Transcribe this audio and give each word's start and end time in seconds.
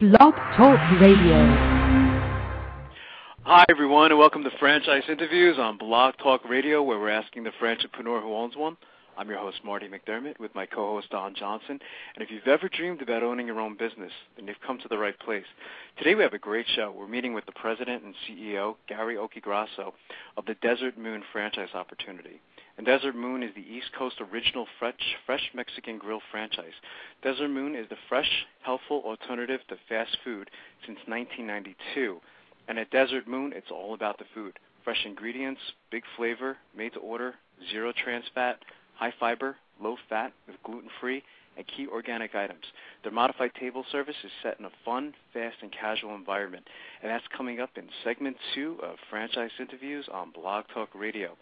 Blog 0.00 0.32
Talk 0.56 0.80
Radio. 0.98 1.36
Hi, 3.42 3.66
everyone, 3.68 4.10
and 4.10 4.18
welcome 4.18 4.42
to 4.44 4.50
Franchise 4.58 5.02
Interviews 5.10 5.58
on 5.58 5.76
Blog 5.76 6.14
Talk 6.22 6.48
Radio, 6.48 6.82
where 6.82 6.98
we're 6.98 7.10
asking 7.10 7.44
the 7.44 7.52
entrepreneur 7.62 8.22
who 8.22 8.34
owns 8.34 8.56
one. 8.56 8.78
I'm 9.18 9.28
your 9.28 9.40
host, 9.40 9.58
Marty 9.62 9.88
McDermott, 9.88 10.40
with 10.40 10.54
my 10.54 10.64
co 10.64 10.94
host, 10.94 11.10
Don 11.10 11.34
Johnson. 11.34 11.78
And 12.14 12.22
if 12.24 12.30
you've 12.30 12.48
ever 12.48 12.70
dreamed 12.70 13.02
about 13.02 13.22
owning 13.22 13.46
your 13.46 13.60
own 13.60 13.76
business, 13.76 14.12
then 14.36 14.46
you've 14.46 14.62
come 14.66 14.78
to 14.78 14.88
the 14.88 14.96
right 14.96 15.18
place. 15.18 15.44
Today, 15.98 16.14
we 16.14 16.22
have 16.22 16.32
a 16.32 16.38
great 16.38 16.64
show. 16.74 16.94
We're 16.96 17.06
meeting 17.06 17.34
with 17.34 17.44
the 17.44 17.52
president 17.52 18.02
and 18.02 18.14
CEO, 18.26 18.76
Gary 18.88 19.16
Occhiogrosso, 19.16 19.92
of 20.38 20.46
the 20.46 20.54
Desert 20.62 20.96
Moon 20.96 21.22
franchise 21.30 21.74
opportunity. 21.74 22.40
And 22.80 22.86
Desert 22.86 23.14
Moon 23.14 23.42
is 23.42 23.54
the 23.54 23.60
East 23.60 23.92
Coast 23.92 24.16
original 24.32 24.66
fresh, 24.78 24.94
fresh 25.26 25.50
Mexican 25.54 25.98
grill 25.98 26.22
franchise. 26.30 26.72
Desert 27.22 27.50
Moon 27.50 27.74
is 27.74 27.86
the 27.90 27.98
fresh, 28.08 28.46
healthful 28.62 29.02
alternative 29.04 29.60
to 29.68 29.76
fast 29.86 30.16
food 30.24 30.48
since 30.86 30.98
1992. 31.04 32.18
And 32.68 32.78
at 32.78 32.90
Desert 32.90 33.28
Moon, 33.28 33.52
it's 33.54 33.70
all 33.70 33.92
about 33.92 34.16
the 34.16 34.24
food. 34.34 34.58
Fresh 34.82 35.04
ingredients, 35.04 35.60
big 35.90 36.04
flavor, 36.16 36.56
made 36.74 36.94
to 36.94 37.00
order, 37.00 37.34
zero 37.70 37.92
trans 38.02 38.24
fat, 38.34 38.60
high 38.94 39.12
fiber, 39.20 39.56
low 39.78 39.96
fat, 40.08 40.32
with 40.46 40.56
gluten 40.64 40.88
free, 41.02 41.22
and 41.58 41.66
key 41.66 41.86
organic 41.86 42.34
items. 42.34 42.64
Their 43.02 43.12
modified 43.12 43.52
table 43.60 43.84
service 43.92 44.16
is 44.24 44.30
set 44.42 44.58
in 44.58 44.64
a 44.64 44.70
fun, 44.86 45.12
fast, 45.34 45.56
and 45.60 45.70
casual 45.70 46.14
environment. 46.14 46.66
And 47.02 47.10
that's 47.10 47.28
coming 47.36 47.60
up 47.60 47.76
in 47.76 47.90
segment 48.02 48.38
two 48.54 48.78
of 48.82 48.96
franchise 49.10 49.50
interviews 49.60 50.08
on 50.10 50.30
Blog 50.30 50.64
Talk 50.72 50.88
Radio. 50.94 51.36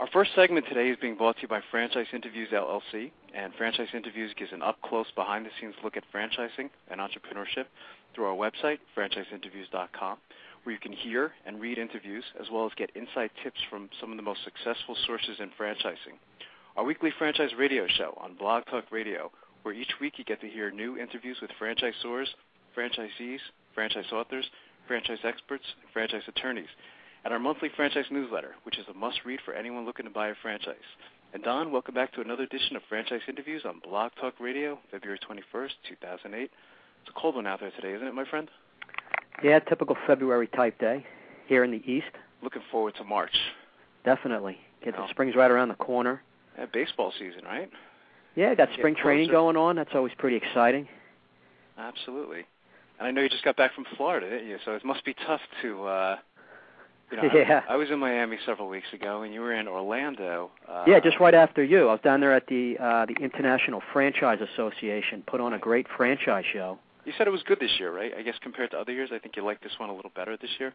Our 0.00 0.08
first 0.14 0.30
segment 0.34 0.64
today 0.66 0.88
is 0.88 0.96
being 0.98 1.14
brought 1.14 1.36
to 1.36 1.42
you 1.42 1.48
by 1.48 1.60
Franchise 1.70 2.06
Interviews 2.14 2.48
LLC, 2.54 3.10
and 3.34 3.52
Franchise 3.58 3.88
Interviews 3.92 4.32
gives 4.34 4.50
an 4.50 4.62
up-close, 4.62 5.04
behind-the-scenes 5.14 5.74
look 5.84 5.94
at 5.94 6.04
franchising 6.10 6.70
and 6.90 7.02
entrepreneurship 7.02 7.66
through 8.14 8.24
our 8.24 8.34
website, 8.34 8.78
franchiseinterviews.com, 8.96 10.16
where 10.62 10.72
you 10.72 10.80
can 10.80 10.92
hear 10.92 11.32
and 11.44 11.60
read 11.60 11.76
interviews 11.76 12.24
as 12.40 12.46
well 12.50 12.64
as 12.64 12.72
get 12.78 12.88
inside 12.96 13.28
tips 13.44 13.60
from 13.68 13.90
some 14.00 14.10
of 14.10 14.16
the 14.16 14.22
most 14.22 14.40
successful 14.42 14.96
sources 15.06 15.36
in 15.38 15.50
franchising. 15.50 16.16
Our 16.78 16.84
weekly 16.84 17.12
franchise 17.18 17.50
radio 17.58 17.86
show 17.86 18.16
on 18.22 18.36
Blog 18.36 18.64
Talk 18.70 18.90
Radio, 18.90 19.30
where 19.64 19.74
each 19.74 19.92
week 20.00 20.14
you 20.16 20.24
get 20.24 20.40
to 20.40 20.48
hear 20.48 20.70
new 20.70 20.96
interviews 20.96 21.36
with 21.42 21.50
franchisors, 21.60 22.28
franchisees, 22.74 23.40
franchise 23.74 24.10
authors, 24.14 24.48
franchise 24.88 25.20
experts, 25.24 25.64
and 25.82 25.92
franchise 25.92 26.22
attorneys 26.26 26.68
and 27.24 27.32
our 27.32 27.38
monthly 27.40 27.68
franchise 27.74 28.06
newsletter, 28.10 28.54
which 28.64 28.78
is 28.78 28.86
a 28.88 28.94
must-read 28.94 29.40
for 29.44 29.54
anyone 29.54 29.84
looking 29.84 30.04
to 30.06 30.10
buy 30.10 30.28
a 30.28 30.34
franchise. 30.42 30.76
And 31.32 31.42
Don, 31.42 31.70
welcome 31.70 31.94
back 31.94 32.12
to 32.14 32.20
another 32.20 32.42
edition 32.42 32.76
of 32.76 32.82
Franchise 32.88 33.20
Interviews 33.28 33.62
on 33.64 33.80
Blog 33.80 34.12
Talk 34.20 34.34
Radio, 34.40 34.78
February 34.90 35.18
21st, 35.18 35.70
2008. 35.88 36.42
It's 36.42 36.50
a 37.08 37.20
cold 37.20 37.36
one 37.36 37.46
out 37.46 37.60
there 37.60 37.70
today, 37.70 37.92
isn't 37.94 38.06
it, 38.06 38.14
my 38.14 38.24
friend? 38.24 38.48
Yeah, 39.42 39.58
typical 39.60 39.96
February 40.06 40.48
type 40.48 40.78
day 40.80 41.06
here 41.46 41.62
in 41.64 41.70
the 41.70 41.82
East. 41.90 42.10
Looking 42.42 42.62
forward 42.70 42.94
to 42.96 43.04
March. 43.04 43.34
Definitely. 44.04 44.58
Get 44.84 44.94
Oh. 44.98 45.02
the 45.02 45.08
spring's 45.08 45.36
right 45.36 45.50
around 45.50 45.68
the 45.68 45.74
corner. 45.76 46.22
Yeah, 46.58 46.66
baseball 46.66 47.12
season, 47.18 47.44
right? 47.44 47.70
Yeah, 48.34 48.54
got 48.54 48.72
spring 48.72 48.94
training 48.94 49.30
going 49.30 49.56
on. 49.56 49.76
That's 49.76 49.94
always 49.94 50.12
pretty 50.14 50.36
exciting. 50.36 50.88
Absolutely. 51.78 52.44
And 52.98 53.06
I 53.08 53.10
know 53.10 53.22
you 53.22 53.28
just 53.28 53.44
got 53.44 53.56
back 53.56 53.72
from 53.74 53.84
Florida, 53.96 54.28
didn't 54.28 54.48
you? 54.48 54.58
So 54.64 54.74
it 54.74 54.84
must 54.84 55.04
be 55.04 55.14
tough 55.26 55.40
to, 55.62 55.84
uh, 55.86 56.16
you 57.22 57.22
know, 57.22 57.30
Yeah. 57.34 57.62
I, 57.68 57.74
I 57.74 57.76
was 57.76 57.90
in 57.90 57.98
Miami 57.98 58.38
several 58.46 58.68
weeks 58.68 58.88
ago, 58.92 59.22
and 59.22 59.32
you 59.34 59.40
were 59.40 59.52
in 59.52 59.68
Orlando. 59.68 60.50
Uh, 60.68 60.84
yeah, 60.86 61.00
just 61.00 61.18
right 61.20 61.34
after 61.34 61.62
you. 61.62 61.88
I 61.88 61.92
was 61.92 62.00
down 62.02 62.20
there 62.20 62.34
at 62.34 62.46
the 62.46 62.76
uh 62.78 63.06
the 63.06 63.14
International 63.20 63.82
Franchise 63.92 64.38
Association, 64.54 65.22
put 65.26 65.40
on 65.40 65.52
a 65.52 65.58
great 65.58 65.86
franchise 65.96 66.44
show. 66.52 66.78
You 67.04 67.12
said 67.16 67.26
it 67.26 67.30
was 67.30 67.42
good 67.42 67.58
this 67.60 67.72
year, 67.78 67.92
right? 67.94 68.12
I 68.16 68.22
guess 68.22 68.34
compared 68.42 68.70
to 68.72 68.78
other 68.78 68.92
years, 68.92 69.10
I 69.12 69.18
think 69.18 69.36
you 69.36 69.44
liked 69.44 69.62
this 69.62 69.72
one 69.78 69.88
a 69.88 69.94
little 69.94 70.12
better 70.14 70.36
this 70.36 70.50
year. 70.58 70.74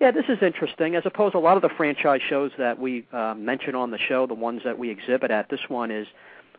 Yeah, 0.00 0.10
this 0.10 0.24
is 0.28 0.38
interesting. 0.42 0.96
As 0.96 1.04
opposed 1.06 1.32
to 1.32 1.38
a 1.38 1.40
lot 1.40 1.56
of 1.56 1.62
the 1.62 1.70
franchise 1.76 2.20
shows 2.28 2.50
that 2.58 2.78
we 2.78 3.06
uh, 3.12 3.34
mention 3.36 3.74
on 3.74 3.90
the 3.90 3.98
show, 3.98 4.26
the 4.26 4.34
ones 4.34 4.62
that 4.64 4.78
we 4.78 4.90
exhibit 4.90 5.30
at, 5.30 5.48
this 5.48 5.60
one 5.68 5.90
is 5.90 6.06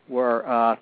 where 0.07 0.47
uh, 0.47 0.75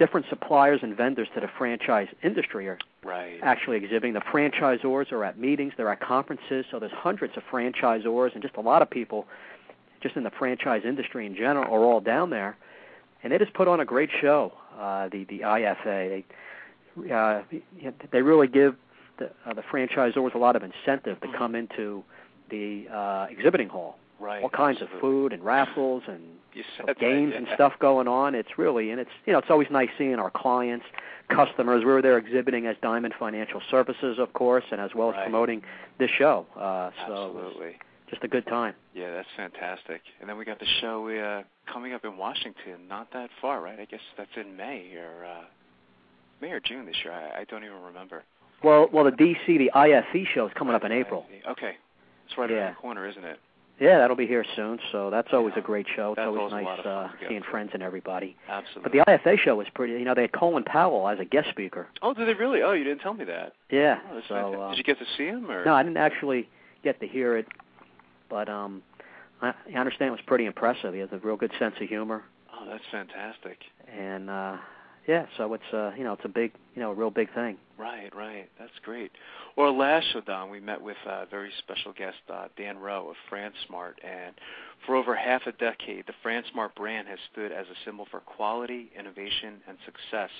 different 0.00 0.24
suppliers 0.30 0.80
and 0.82 0.96
vendors 0.96 1.28
to 1.34 1.40
the 1.40 1.46
franchise 1.58 2.08
industry 2.22 2.66
are 2.66 2.78
Right. 3.04 3.38
actually 3.42 3.76
exhibiting. 3.76 4.14
The 4.14 4.20
franchisors 4.20 5.12
are 5.12 5.24
at 5.24 5.38
meetings, 5.38 5.74
they're 5.76 5.90
at 5.90 6.00
conferences, 6.00 6.64
so 6.70 6.78
there's 6.78 6.90
hundreds 6.92 7.36
of 7.36 7.42
franchisors 7.44 8.32
and 8.32 8.42
just 8.42 8.56
a 8.56 8.60
lot 8.62 8.80
of 8.82 8.88
people 8.90 9.28
just 10.00 10.16
in 10.16 10.22
the 10.22 10.30
franchise 10.30 10.82
industry 10.86 11.26
in 11.26 11.36
general 11.36 11.64
are 11.72 11.84
all 11.84 12.00
down 12.00 12.30
there. 12.30 12.56
And 13.22 13.30
they 13.30 13.36
just 13.38 13.52
put 13.52 13.68
on 13.68 13.80
a 13.80 13.84
great 13.84 14.08
show, 14.22 14.54
uh, 14.78 15.08
the, 15.10 15.24
the 15.24 15.40
IFA. 15.40 16.24
They, 16.96 17.12
uh, 17.12 17.42
they 18.10 18.22
really 18.22 18.48
give 18.48 18.76
the, 19.18 19.30
uh, 19.44 19.52
the 19.52 19.62
franchisors 19.62 20.34
a 20.34 20.38
lot 20.38 20.56
of 20.56 20.62
incentive 20.62 21.20
to 21.20 21.28
Mhm. 21.28 21.34
come 21.36 21.54
into 21.54 22.02
the 22.48 22.88
uh, 22.88 23.26
exhibiting 23.28 23.68
hall. 23.68 23.98
Right. 24.20 24.42
All 24.42 24.50
kinds 24.50 24.82
of 24.82 24.88
food 25.00 25.32
and 25.32 25.42
raffles 25.42 26.02
and 26.06 26.20
You 26.52 26.62
said 26.76 26.88
of 26.90 26.98
games 26.98 27.32
that, 27.32 27.38
and 27.38 27.48
stuff 27.54 27.72
going 27.80 28.06
on. 28.06 28.34
It's 28.34 28.58
really 28.58 28.90
and 28.90 29.00
it's 29.00 29.10
you 29.26 29.32
know 29.32 29.38
it's 29.38 29.50
always 29.50 29.68
nice 29.70 29.88
seeing 29.96 30.16
our 30.16 30.30
clients, 30.30 30.84
customers. 31.28 31.80
We 31.84 31.90
were 31.90 32.02
there 32.02 32.18
exhibiting 32.18 32.66
as 32.66 32.76
Diamond 32.82 33.14
Financial 33.18 33.62
Services, 33.70 34.18
of 34.18 34.32
course, 34.34 34.64
and 34.70 34.80
as 34.80 34.90
well 34.94 35.10
as 35.10 35.14
Right. 35.16 35.22
promoting 35.24 35.62
this 35.98 36.10
show. 36.10 36.46
Uh, 36.54 36.90
so 37.06 37.12
Absolutely. 37.14 37.78
just 38.10 38.22
a 38.24 38.28
good 38.28 38.46
time. 38.46 38.74
Yeah, 38.94 39.10
that's 39.12 39.28
fantastic. 39.36 40.02
And 40.20 40.28
then 40.28 40.36
we 40.36 40.44
got 40.44 40.58
the 40.58 40.66
show 40.80 41.08
uh, 41.08 41.42
coming 41.72 41.92
up 41.94 42.04
in 42.04 42.16
Washington, 42.18 42.88
not 42.88 43.12
that 43.12 43.30
far, 43.40 43.60
right? 43.62 43.78
I 43.80 43.84
guess 43.86 44.00
that's 44.18 44.36
in 44.36 44.56
May 44.56 44.92
or 44.96 45.24
uh, 45.24 45.44
May 46.42 46.50
or 46.50 46.60
June 46.60 46.84
this 46.86 46.96
year. 47.04 47.14
I, 47.14 47.40
I 47.40 47.44
don't 47.44 47.64
even 47.64 47.80
remember. 47.82 48.24
Well, 48.62 48.88
well, 48.92 49.04
the 49.04 49.12
DC, 49.12 49.46
the 49.46 49.70
IFE 49.74 50.26
show 50.34 50.46
is 50.46 50.52
coming 50.54 50.74
up 50.74 50.84
in 50.84 50.92
April. 50.92 51.24
Okay. 51.48 51.76
It's 52.26 52.36
right 52.36 52.50
Yeah. 52.50 52.56
around 52.56 52.74
the 52.74 52.80
corner, 52.80 53.08
isn't 53.08 53.24
it? 53.24 53.38
Yeah, 53.80 53.98
that'll 53.98 54.14
be 54.16 54.26
here 54.26 54.44
soon. 54.54 54.78
So 54.92 55.08
that's 55.10 55.28
always 55.32 55.54
Yeah. 55.56 55.62
a 55.62 55.64
great 55.64 55.86
show. 55.96 56.10
It's 56.12 56.16
That's 56.16 56.26
always 56.26 56.40
always 56.52 56.52
nice 56.52 56.64
lot 56.66 56.78
of 56.80 56.84
fun 56.84 57.04
uh, 57.24 57.28
seeing 57.28 57.42
to. 57.42 57.48
friends 57.50 57.70
and 57.74 57.82
everybody. 57.82 58.36
Absolutely. 58.48 58.82
But 58.82 58.92
the 58.92 59.10
IFA 59.10 59.38
show 59.38 59.56
was 59.56 59.66
pretty. 59.74 59.94
You 59.94 60.04
know, 60.04 60.14
they 60.14 60.20
had 60.22 60.32
Colin 60.32 60.64
Powell 60.64 61.08
as 61.08 61.18
a 61.18 61.24
guest 61.24 61.48
speaker. 61.48 61.88
oh, 62.02 62.12
did 62.14 62.28
they 62.28 62.34
really? 62.34 62.62
Oh, 62.62 62.72
you 62.72 62.84
didn't 62.84 63.00
tell 63.00 63.14
me 63.14 63.24
that. 63.24 63.54
Yeah. 63.70 63.98
Oh, 64.12 64.20
so 64.28 64.62
uh, 64.62 64.68
did 64.70 64.78
you 64.78 64.84
get 64.84 64.98
to 64.98 65.06
see 65.16 65.24
him 65.26 65.50
or? 65.50 65.64
No, 65.64 65.74
I 65.74 65.82
didn't 65.82 65.96
actually 65.96 66.48
get 66.84 67.00
to 67.00 67.06
hear 67.08 67.36
it, 67.38 67.46
but 68.28 68.48
um, 68.50 68.82
I, 69.40 69.54
I 69.74 69.78
understand 69.78 70.08
it 70.08 70.12
was 70.12 70.20
pretty 70.26 70.44
impressive. 70.44 70.92
He 70.94 71.00
has 71.00 71.08
a 71.12 71.18
real 71.18 71.36
good 71.36 71.52
sense 71.58 71.74
of 71.80 71.88
humor, 71.88 72.22
Oh, 72.52 72.66
that's 72.68 72.84
fantastic. 72.92 73.58
and 73.90 74.28
uh, 74.28 74.56
yeah, 75.06 75.26
so 75.36 75.52
it's 75.54 75.72
uh, 75.72 75.92
you 75.96 76.04
know 76.04 76.12
it's 76.12 76.24
a 76.24 76.28
big 76.28 76.52
you 76.74 76.82
know 76.82 76.90
a 76.90 76.94
real 76.94 77.10
big 77.10 77.32
thing. 77.34 77.56
Right, 77.78 78.14
right. 78.14 78.48
That's 78.58 78.72
great. 78.84 79.10
Well, 79.56 79.76
last 79.76 80.06
show, 80.12 80.20
Don, 80.20 80.50
we 80.50 80.60
met 80.60 80.80
with 80.80 80.98
a 81.06 81.26
very 81.30 81.50
special 81.58 81.92
guest, 81.92 82.18
uh, 82.32 82.48
Dan 82.56 82.78
Rowe 82.78 83.08
of 83.08 83.16
FranSmart, 83.32 83.94
and 84.04 84.34
for 84.86 84.96
over 84.96 85.14
half 85.16 85.42
a 85.46 85.52
decade, 85.52 86.04
the 86.06 86.12
FranSmart 86.24 86.74
brand 86.74 87.08
has 87.08 87.18
stood 87.32 87.52
as 87.52 87.66
a 87.66 87.74
symbol 87.84 88.06
for 88.10 88.20
quality, 88.20 88.90
innovation, 88.98 89.62
and 89.66 89.78
success. 89.86 90.30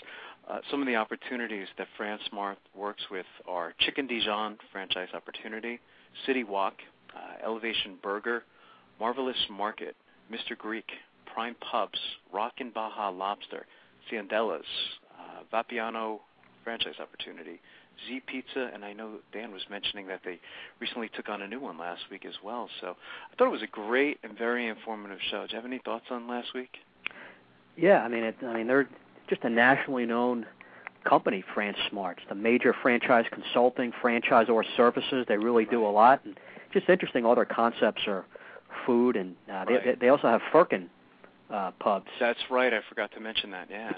Uh, 0.49 0.59
some 0.71 0.81
of 0.81 0.87
the 0.87 0.97
opportunities 0.97 1.69
that 1.79 1.89
FranSmart 1.99 2.57
works 2.75 3.03
with 3.11 3.27
are 3.49 3.75
Chicken 3.79 4.07
Dijon 4.07 4.59
franchise 4.71 5.09
opportunity, 5.15 5.81
City 6.27 6.45
Walk, 6.45 6.75
uh, 7.17 7.45
Elevation 7.45 7.97
Burger, 8.03 8.45
Marvelous 8.99 9.37
Market, 9.51 9.97
Mr. 10.31 10.57
Greek, 10.57 10.91
Prime 11.33 11.57
Pubs, 11.61 11.99
Rockin' 12.33 12.71
Baja 12.71 13.11
Lobster, 13.11 13.67
Ciandella's, 14.11 14.65
uh, 15.19 15.43
Vapiano 15.53 16.21
franchise 16.65 16.95
opportunity, 17.01 17.61
Z 18.07 18.21
Pizza, 18.27 18.71
and 18.73 18.85
I 18.85 18.93
know 18.93 19.17
Dan 19.33 19.53
was 19.53 19.63
mentioning 19.71 20.07
that 20.09 20.21
they 20.25 20.39
recently 20.81 21.09
took 21.15 21.29
on 21.29 21.43
a 21.43 21.49
new 21.49 21.61
one 21.61 21.79
last 21.79 22.03
week 22.11 22.25
as 22.25 22.35
well. 22.45 22.69
So 22.81 22.89
I 23.33 23.37
thought 23.37 23.47
it 23.47 23.51
was 23.51 23.63
a 23.63 23.67
great 23.67 24.19
and 24.23 24.37
very 24.37 24.67
informative 24.69 25.19
show. 25.31 25.47
Do 25.47 25.53
you 25.53 25.57
have 25.57 25.65
any 25.67 25.79
thoughts 25.85 26.07
on 26.11 26.29
last 26.29 26.55
week? 26.55 26.77
Yeah, 27.77 28.03
I 28.03 28.09
mean 28.09 28.25
it. 28.25 28.37
I 28.43 28.55
mean 28.55 28.67
they're 28.67 28.89
just 29.29 29.43
a 29.45 29.51
nationally 29.51 30.07
known 30.07 30.47
company, 31.05 31.43
FranSmart. 31.55 32.13
It's 32.19 32.29
the 32.29 32.35
major 32.35 32.75
franchise 32.83 33.25
consulting, 33.33 33.93
franchisor 34.03 34.63
services. 34.77 35.25
They 35.29 35.39
really 35.39 35.65
do 35.65 35.87
a 35.87 35.89
lot, 35.89 36.21
and 36.25 36.39
just 36.73 36.89
interesting. 36.89 37.25
All 37.25 37.35
their 37.35 37.45
concepts 37.47 38.03
are 38.07 38.25
food, 38.87 39.17
and 39.17 39.35
uh, 39.51 39.65
they, 39.65 39.75
Right. 39.75 39.85
they 39.85 39.95
they 39.95 40.09
also 40.09 40.29
have 40.29 40.43
Firkin 40.53 40.91
uh, 41.53 41.71
pubs. 41.81 42.07
That's 42.19 42.39
right. 42.51 42.73
I 42.73 42.81
forgot 42.89 43.13
to 43.13 43.21
mention 43.21 43.51
that. 43.51 43.69
Yeah, 43.71 43.93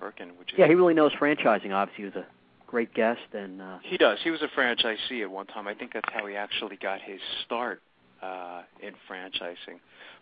Firkin, 0.00 0.30
which 0.38 0.52
is 0.52 0.58
Yeah, 0.58 0.66
he 0.66 0.74
really 0.74 0.94
knows 0.94 1.12
franchising. 1.12 1.72
Obviously, 1.72 1.96
he 1.96 2.04
was 2.04 2.16
a 2.16 2.26
great 2.66 2.92
guest, 2.94 3.20
and 3.32 3.62
uh, 3.62 3.78
He 3.82 3.96
does. 3.96 4.18
He 4.22 4.30
was 4.30 4.42
a 4.42 4.48
franchisee 4.58 5.22
at 5.22 5.30
one 5.30 5.46
time. 5.46 5.68
I 5.68 5.74
think 5.74 5.92
that's 5.92 6.08
how 6.12 6.26
he 6.26 6.36
actually 6.36 6.76
got 6.76 7.00
his 7.00 7.20
start 7.44 7.82
uh, 8.22 8.62
in 8.82 8.94
franchising. 9.10 9.78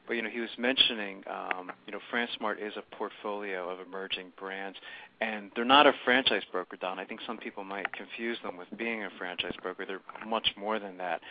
But 0.07 0.15
you 0.15 0.23
know, 0.23 0.29
he 0.29 0.41
was 0.41 0.51
mentioning, 0.59 1.23
um, 1.31 1.73
you 1.87 1.93
know, 1.93 2.01
FranSmart 2.13 2.65
is 2.65 2.75
a 2.77 2.97
portfolio 2.97 3.71
of 3.71 3.79
emerging 3.87 4.33
brands, 4.39 4.77
and 5.21 5.51
they're 5.57 5.65
not 5.65 5.87
a 5.87 5.93
franchise 6.05 6.43
broker, 6.53 6.77
Don. 6.77 6.99
I 6.99 7.07
think 7.07 7.21
some 7.27 7.39
people 7.39 7.65
might 7.65 7.91
confuse 7.93 8.37
them 8.43 8.59
with 8.59 8.69
being 8.77 9.05
a 9.05 9.09
franchise 9.17 9.55
broker. 9.63 9.87
They're 9.87 10.03
much 10.27 10.49
more 10.59 10.79
than 10.79 10.99
that. 10.99 11.23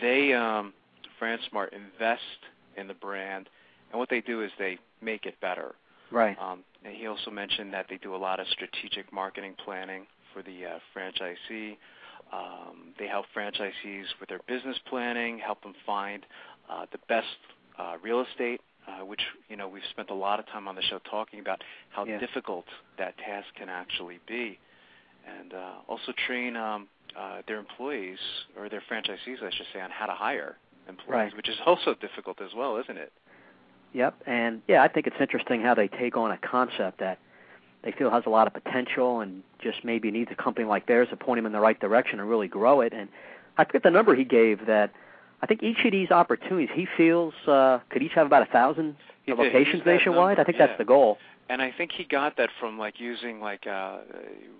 They, 0.00 0.32
um, 0.32 0.72
FranSmart, 1.20 1.72
invest 1.72 2.22
in 2.76 2.86
the 2.86 2.94
brand, 2.94 3.48
and 3.90 3.98
what 3.98 4.08
they 4.08 4.20
do 4.20 4.42
is 4.42 4.50
they 4.58 4.78
make 5.00 5.26
it 5.26 5.40
better. 5.40 5.74
right. 6.10 6.36
Um, 6.40 6.64
and 6.84 6.94
he 6.94 7.06
also 7.06 7.30
mentioned 7.30 7.72
that 7.74 7.86
they 7.90 7.98
do 7.98 8.14
a 8.14 8.16
lot 8.16 8.40
of 8.40 8.46
strategic 8.48 9.12
marketing 9.12 9.54
planning 9.64 10.06
for 10.32 10.42
the 10.42 10.64
uh, 10.66 10.78
franchisee. 10.96 11.76
Um, 12.32 12.94
they 12.98 13.06
help 13.06 13.26
franchisees 13.36 14.06
with 14.20 14.28
their 14.28 14.40
business 14.46 14.76
planning, 14.88 15.38
help 15.38 15.62
them 15.62 15.74
find 15.84 16.24
uh, 16.70 16.86
the 16.92 16.98
best 17.08 17.26
uh, 17.78 17.96
real 18.02 18.20
estate, 18.30 18.60
uh, 18.86 19.04
which 19.04 19.20
you 19.48 19.56
know 19.56 19.68
we've 19.68 19.82
spent 19.90 20.10
a 20.10 20.14
lot 20.14 20.38
of 20.38 20.46
time 20.46 20.68
on 20.68 20.74
the 20.76 20.82
show 20.82 21.00
talking 21.10 21.40
about 21.40 21.62
how 21.90 22.04
Yeah. 22.04 22.18
difficult 22.18 22.66
that 22.98 23.18
task 23.18 23.48
can 23.56 23.68
actually 23.68 24.20
be, 24.26 24.58
and 25.26 25.52
uh, 25.52 25.72
also 25.88 26.12
train 26.26 26.56
um, 26.56 26.86
uh, 27.18 27.42
their 27.48 27.58
employees 27.58 28.18
or 28.56 28.68
their 28.68 28.82
franchisees, 28.88 29.42
I 29.42 29.50
should 29.50 29.66
say, 29.72 29.80
on 29.80 29.90
how 29.90 30.06
to 30.06 30.12
hire 30.12 30.56
employees, 30.88 31.08
Right. 31.32 31.36
which 31.36 31.48
is 31.48 31.56
also 31.66 31.94
difficult 31.94 32.40
as 32.40 32.54
well, 32.54 32.76
isn't 32.76 32.96
it? 32.96 33.12
Yep, 33.92 34.22
and 34.26 34.62
yeah, 34.68 34.82
I 34.82 34.88
think 34.88 35.06
it's 35.06 35.16
interesting 35.20 35.62
how 35.62 35.74
they 35.74 35.88
take 35.88 36.16
on 36.16 36.30
a 36.30 36.38
concept 36.38 37.00
that 37.00 37.18
they 37.82 37.92
feel 37.92 38.10
has 38.10 38.24
a 38.26 38.30
lot 38.30 38.46
of 38.46 38.52
potential 38.52 39.20
and 39.20 39.42
just 39.58 39.84
maybe 39.84 40.10
needs 40.10 40.30
a 40.30 40.34
company 40.34 40.66
like 40.66 40.86
theirs 40.86 41.08
to 41.10 41.16
point 41.16 41.38
them 41.38 41.46
in 41.46 41.52
the 41.52 41.60
right 41.60 41.78
direction 41.80 42.20
and 42.20 42.28
really 42.28 42.48
grow 42.48 42.82
it. 42.82 42.92
And 42.92 43.08
I 43.56 43.64
forget 43.64 43.82
the 43.82 43.90
number 43.90 44.14
he 44.14 44.24
gave 44.24 44.66
that 44.66 44.92
I 45.42 45.46
think 45.46 45.62
each 45.62 45.84
of 45.84 45.92
these 45.92 46.10
opportunities 46.10 46.68
he 46.74 46.86
feels 46.96 47.34
uh, 47.46 47.80
could 47.88 48.02
each 48.02 48.12
have 48.12 48.26
about 48.26 48.42
a 48.42 48.52
thousand 48.52 48.96
He 49.24 49.32
locations 49.32 49.66
He 49.66 49.72
used 49.72 49.84
that 49.86 49.92
nationwide. 49.92 50.38
I 50.38 50.44
think 50.44 50.58
yeah. 50.58 50.66
that's 50.66 50.78
the 50.78 50.84
goal. 50.84 51.18
And 51.50 51.60
I 51.60 51.72
think 51.76 51.90
he 51.90 52.04
got 52.04 52.36
that 52.36 52.48
from 52.60 52.78
like 52.78 53.00
using 53.00 53.40
like 53.40 53.66
uh 53.66 53.98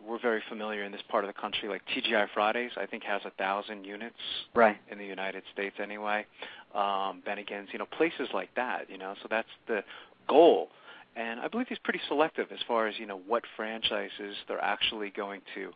we're 0.07 0.19
very 0.19 0.43
familiar 0.49 0.83
in 0.83 0.91
this 0.91 1.03
part 1.09 1.25
of 1.25 1.33
the 1.33 1.41
country 1.41 1.69
like 1.69 1.83
TGI 1.95 2.27
Fridays 2.35 2.73
I 2.77 2.85
think 2.87 3.05
has 3.05 3.23
a 3.25 3.31
thousand 3.31 3.85
units 3.85 4.17
Right. 4.55 4.77
in 4.91 4.99
the 4.99 5.05
United 5.07 5.45
States 5.53 5.77
anyway. 5.81 6.27
Um 6.75 7.23
Bennigan's, 7.27 7.69
you 7.73 7.79
know, 7.79 7.87
places 7.87 8.29
like 8.35 8.53
that, 8.57 8.91
you 8.91 8.99
know. 8.99 9.15
So 9.23 9.29
that's 9.31 9.49
the 9.69 9.85
goal. 10.29 10.69
And 11.15 11.39
I 11.39 11.47
believe 11.47 11.69
he's 11.69 11.79
pretty 11.79 12.01
selective 12.09 12.49
as 12.53 12.59
far 12.67 12.89
as, 12.89 12.99
you 12.99 13.07
know, 13.07 13.21
what 13.25 13.45
franchises 13.57 14.35
they're 14.49 14.63
actually 14.63 15.11
going 15.11 15.43
to 15.55 15.71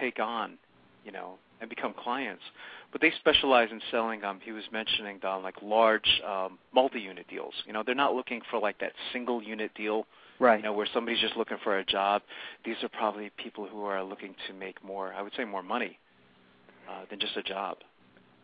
take 0.00 0.18
on, 0.18 0.58
you 1.04 1.12
know, 1.12 1.34
and 1.60 1.70
become 1.70 1.94
clients. 1.94 2.42
But 2.90 3.00
they 3.00 3.12
specialize 3.20 3.68
in 3.70 3.80
selling 3.92 4.24
um 4.24 4.40
he 4.44 4.50
was 4.50 4.64
mentioning 4.72 5.18
Don 5.22 5.44
like 5.44 5.62
large 5.62 6.10
um 6.26 6.58
multi-unit 6.74 7.28
deals. 7.28 7.54
You 7.66 7.72
know, 7.72 7.84
they're 7.86 7.94
not 7.94 8.14
looking 8.16 8.40
for 8.50 8.58
like 8.58 8.78
that 8.80 8.94
single 9.12 9.40
unit 9.40 9.70
deal 9.76 10.06
Right. 10.38 10.58
you 10.58 10.64
know, 10.64 10.72
where 10.72 10.86
somebody's 10.92 11.20
just 11.20 11.36
looking 11.36 11.56
for 11.62 11.78
a 11.78 11.84
job. 11.84 12.22
These 12.64 12.76
are 12.82 12.88
probably 12.88 13.30
people 13.36 13.66
who 13.66 13.84
are 13.84 14.02
looking 14.02 14.34
to 14.48 14.54
make 14.54 14.82
more, 14.84 15.12
I 15.14 15.22
would 15.22 15.32
say 15.36 15.44
more 15.44 15.62
money 15.62 15.98
uh, 16.88 17.04
than 17.10 17.20
just 17.20 17.36
a 17.36 17.42
job, 17.42 17.78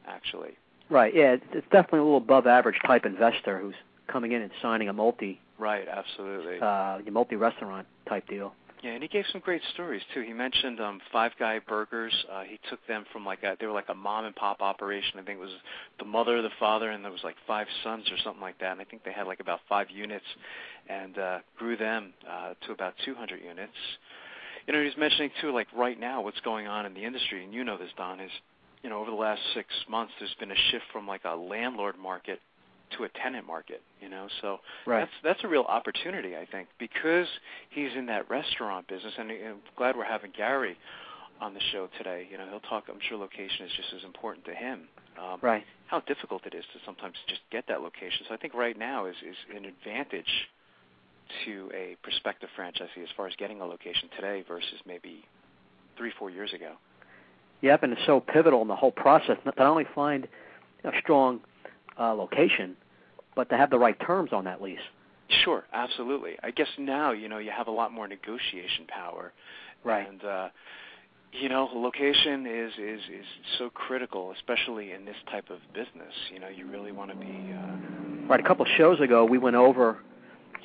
actually. 0.07 0.53
Right. 0.91 1.15
Yeah, 1.15 1.33
it's, 1.33 1.45
it's 1.53 1.67
definitely 1.71 2.01
a 2.01 2.05
little 2.05 2.19
above 2.19 2.47
average 2.47 2.79
type 2.87 3.07
investor 3.07 3.59
who's 3.59 3.75
coming 4.09 4.33
in 4.33 4.43
and 4.43 4.51
signing 4.61 4.89
a 4.89 4.93
multi 4.93 5.41
Right, 5.59 5.87
absolutely. 5.87 6.59
uh 6.61 6.99
multi 7.11 7.37
restaurant 7.37 7.87
type 8.09 8.27
deal. 8.29 8.53
Yeah, 8.83 8.91
and 8.93 9.03
he 9.03 9.09
gave 9.09 9.25
some 9.31 9.41
great 9.41 9.63
stories 9.75 10.03
too. 10.13 10.23
He 10.23 10.33
mentioned 10.33 10.81
um 10.81 11.01
Five 11.13 11.33
Guy 11.39 11.61
Burgers. 11.67 12.13
Uh 12.31 12.43
he 12.43 12.59
took 12.69 12.85
them 12.89 13.05
from 13.13 13.25
like 13.25 13.43
a 13.45 13.57
they 13.61 13.67
were 13.67 13.73
like 13.73 13.89
a 13.89 13.95
mom 13.95 14.25
and 14.25 14.35
pop 14.35 14.61
operation. 14.61 15.21
I 15.21 15.23
think 15.23 15.39
it 15.39 15.43
was 15.43 15.55
the 16.01 16.05
mother, 16.05 16.43
the 16.43 16.51
father, 16.59 16.91
and 16.91 17.05
there 17.05 17.13
was 17.13 17.23
like 17.23 17.37
five 17.47 17.69
sons 17.85 18.05
or 18.11 18.17
something 18.25 18.43
like 18.43 18.59
that. 18.59 18.73
And 18.73 18.81
I 18.81 18.85
think 18.85 19.05
they 19.05 19.13
had 19.13 19.27
like 19.29 19.41
about 19.41 19.61
five 19.69 19.89
units 19.91 20.25
and 20.89 21.17
uh 21.17 21.39
grew 21.57 21.77
them 21.77 22.13
uh 22.29 22.55
to 22.67 22.73
about 22.73 22.95
200 23.05 23.41
units. 23.41 23.73
You 24.67 24.73
know, 24.73 24.81
he 24.81 24.87
was 24.87 24.97
mentioning 24.97 25.31
too 25.41 25.53
like 25.53 25.69
right 25.77 25.99
now 25.99 26.23
what's 26.23 26.41
going 26.41 26.67
on 26.67 26.85
in 26.85 26.95
the 26.95 27.05
industry 27.05 27.45
and 27.45 27.55
you 27.55 27.65
know 27.65 27.79
this 27.79 27.91
Don 27.97 28.21
is 28.21 28.31
you 28.83 28.91
know, 28.91 28.99
over 28.99 29.13
the 29.13 29.17
last 29.17 29.41
6 29.55 29.69
months 29.89 30.13
there's 30.19 30.35
been 30.41 30.51
a 30.51 30.61
shift 30.73 30.85
from 30.93 31.07
like 31.07 31.23
a 31.25 31.37
landlord 31.37 31.97
market 31.99 32.41
to 32.99 33.05
a 33.05 33.09
tenant 33.23 33.47
market, 33.47 33.83
you 34.01 34.09
know. 34.09 34.29
So 34.41 34.61
Right. 34.87 35.01
that's 35.01 35.13
that's 35.23 35.45
a 35.45 35.49
real 35.49 35.63
opportunity, 35.63 36.37
I 36.37 36.47
think, 36.47 36.69
because 36.79 37.27
he's 37.71 37.91
in 37.97 38.07
that 38.07 38.29
restaurant 38.31 38.89
business, 38.89 39.15
and 39.19 39.31
I'm 39.31 39.61
glad 39.77 39.97
we're 39.97 40.05
having 40.05 40.33
Gary 40.37 40.77
on 41.41 41.55
the 41.55 41.61
show 41.73 41.89
today. 41.99 42.29
You 42.31 42.39
know, 42.39 42.47
he'll 42.49 42.61
talk. 42.61 42.85
I'm 42.89 43.01
sure 43.09 43.19
location 43.19 43.67
is 43.67 43.73
just 43.77 43.93
as 43.97 44.05
important 44.05 44.45
to 44.47 44.55
him. 44.55 44.89
Um, 45.19 45.39
Right. 45.43 45.65
How 45.87 46.01
difficult 46.01 46.47
it 46.47 46.55
is 46.55 46.65
to 46.73 46.79
sometimes 46.87 47.17
just 47.29 47.43
get 47.51 47.67
that 47.69 47.83
location. 47.83 48.25
So 48.29 48.35
I 48.35 48.39
think 48.39 48.55
right 48.55 48.79
now 48.79 49.07
is 49.07 49.17
is 49.27 49.37
an 49.55 49.65
advantage 49.65 50.49
to 51.45 51.71
a 51.75 51.97
prospective 52.03 52.49
franchisee 52.59 53.03
as 53.03 53.09
far 53.17 53.27
as 53.27 53.35
getting 53.37 53.61
a 53.61 53.65
location 53.67 54.09
today 54.17 54.45
versus 54.47 54.81
maybe 54.87 55.25
three, 55.97 56.13
four 56.19 56.31
years 56.31 56.53
ago. 56.53 56.73
Yep, 57.63 57.83
and 57.85 57.93
it's 57.93 58.03
so 58.07 58.21
pivotal 58.21 58.61
in 58.63 58.69
the 58.69 58.77
whole 58.77 58.91
process 58.91 59.37
not 59.45 59.59
only 59.59 59.87
find 59.95 60.27
a 60.85 60.91
strong 61.01 61.41
uh, 61.99 62.13
location, 62.13 62.77
but 63.35 63.49
to 63.51 63.57
have 63.57 63.71
the 63.71 63.79
right 63.79 63.99
terms 64.01 64.33
on 64.33 64.45
that 64.45 64.61
lease. 64.63 64.79
Sure, 65.45 65.65
absolutely. 65.73 66.33
I 66.43 66.51
guess 66.51 66.69
now 66.79 67.13
you 67.13 67.29
know 67.29 67.39
you 67.39 67.51
have 67.51 67.67
a 67.69 67.71
lot 67.71 67.93
more 67.93 68.07
negotiation 68.07 68.87
power, 68.89 69.33
Right. 69.85 70.09
And 70.09 70.25
uh, 70.25 70.49
you 71.33 71.49
know, 71.49 71.69
location 71.75 72.47
is 72.47 72.73
is 72.79 73.01
is 73.21 73.27
so 73.59 73.71
critical, 73.71 74.33
especially 74.33 74.93
in 74.93 75.05
this 75.05 75.17
type 75.31 75.49
of 75.51 75.59
business. 75.73 76.13
You 76.33 76.39
know, 76.41 76.49
you 76.49 76.67
really 76.67 76.93
want 76.93 77.11
to 77.11 77.17
be. 77.17 77.53
Uh, 77.53 77.77
Right. 78.29 78.39
A 78.39 78.43
couple 78.45 78.65
of 78.65 78.71
shows 78.77 79.01
ago, 79.01 79.25
we 79.25 79.37
went 79.39 79.57
over 79.57 79.99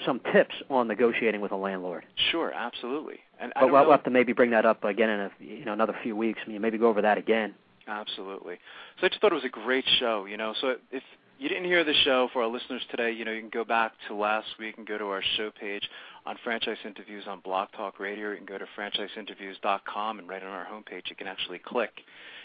some 0.05 0.19
tips 0.31 0.53
on 0.69 0.87
negotiating 0.87 1.41
with 1.41 1.51
a 1.51 1.55
landlord. 1.55 2.05
sure, 2.31 2.53
absolutely. 2.53 3.15
And 3.39 3.51
But 3.55 3.71
we'll 3.71 3.83
know, 3.83 3.91
have 3.91 4.03
to 4.03 4.11
maybe 4.11 4.31
bring 4.31 4.51
that 4.51 4.63
up 4.65 4.83
again 4.83 5.09
in 5.09 5.19
a 5.21 5.31
you 5.39 5.65
know 5.65 5.73
another 5.73 5.95
few 6.03 6.15
weeks. 6.15 6.39
I 6.45 6.49
mean, 6.49 6.61
maybe 6.61 6.77
go 6.77 6.87
over 6.87 7.01
that 7.01 7.17
again. 7.17 7.55
Absolutely. 7.87 8.59
So 8.99 9.05
I 9.05 9.09
just 9.09 9.21
thought 9.21 9.31
it 9.31 9.35
was 9.35 9.45
a 9.45 9.49
great 9.49 9.85
show, 9.99 10.25
you 10.25 10.37
know. 10.37 10.53
So 10.61 10.75
if 10.91 11.03
you 11.39 11.49
didn't 11.49 11.65
hear 11.65 11.83
the 11.83 11.93
show 12.03 12.29
for 12.33 12.41
our 12.43 12.47
listeners 12.47 12.81
today, 12.89 13.11
you 13.11 13.23
know, 13.25 13.31
you 13.31 13.41
can 13.41 13.49
go 13.49 13.63
back 13.63 13.93
to 14.07 14.15
last 14.15 14.47
week 14.59 14.77
and 14.77 14.87
go 14.87 14.97
to 14.97 15.05
our 15.05 15.21
show 15.37 15.51
page 15.51 15.83
on 16.25 16.35
franchise 16.43 16.77
interviews 16.85 17.25
on 17.27 17.39
Blog 17.41 17.69
Talk 17.75 17.99
Radio. 17.99 18.31
You 18.31 18.37
can 18.37 18.45
go 18.45 18.57
to 18.57 18.65
franchiseinterviews.com 18.77 20.19
and 20.19 20.27
right 20.27 20.41
on 20.41 20.49
our 20.49 20.65
homepage 20.65 21.09
you 21.09 21.15
can 21.15 21.27
actually 21.27 21.59
click 21.59 21.91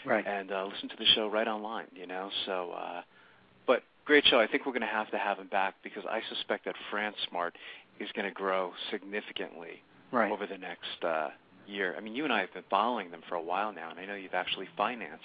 Right. 0.05 0.25
and 0.27 0.51
uh, 0.51 0.65
listen 0.65 0.89
to 0.89 0.95
the 0.97 1.05
show 1.15 1.27
right 1.29 1.47
online, 1.47 1.87
you 1.95 2.07
know. 2.07 2.29
So 2.45 2.71
uh 2.77 3.01
but 3.65 3.83
great 4.05 4.25
show. 4.27 4.39
I 4.39 4.47
think 4.47 4.65
we're 4.65 4.73
going 4.73 4.81
to 4.81 4.87
have 4.87 5.09
to 5.11 5.17
have 5.17 5.37
him 5.39 5.47
back 5.47 5.75
because 5.83 6.03
I 6.09 6.19
suspect 6.27 6.65
that 6.65 6.75
France 6.91 7.15
Smart 7.29 7.55
is 8.01 8.09
going 8.13 8.25
to 8.27 8.33
grow 8.33 8.71
significantly 8.91 9.81
Right. 10.11 10.29
over 10.31 10.45
the 10.45 10.57
next 10.57 11.01
uh, 11.03 11.29
year. 11.65 11.95
I 11.97 12.01
mean, 12.01 12.13
you 12.13 12.25
and 12.25 12.33
I 12.33 12.41
have 12.41 12.53
been 12.53 12.65
following 12.69 13.09
them 13.09 13.21
for 13.29 13.35
a 13.35 13.41
while 13.41 13.71
now, 13.73 13.89
and 13.89 13.99
I 13.99 14.05
know 14.05 14.13
you've 14.15 14.33
actually 14.35 14.67
financed 14.77 15.23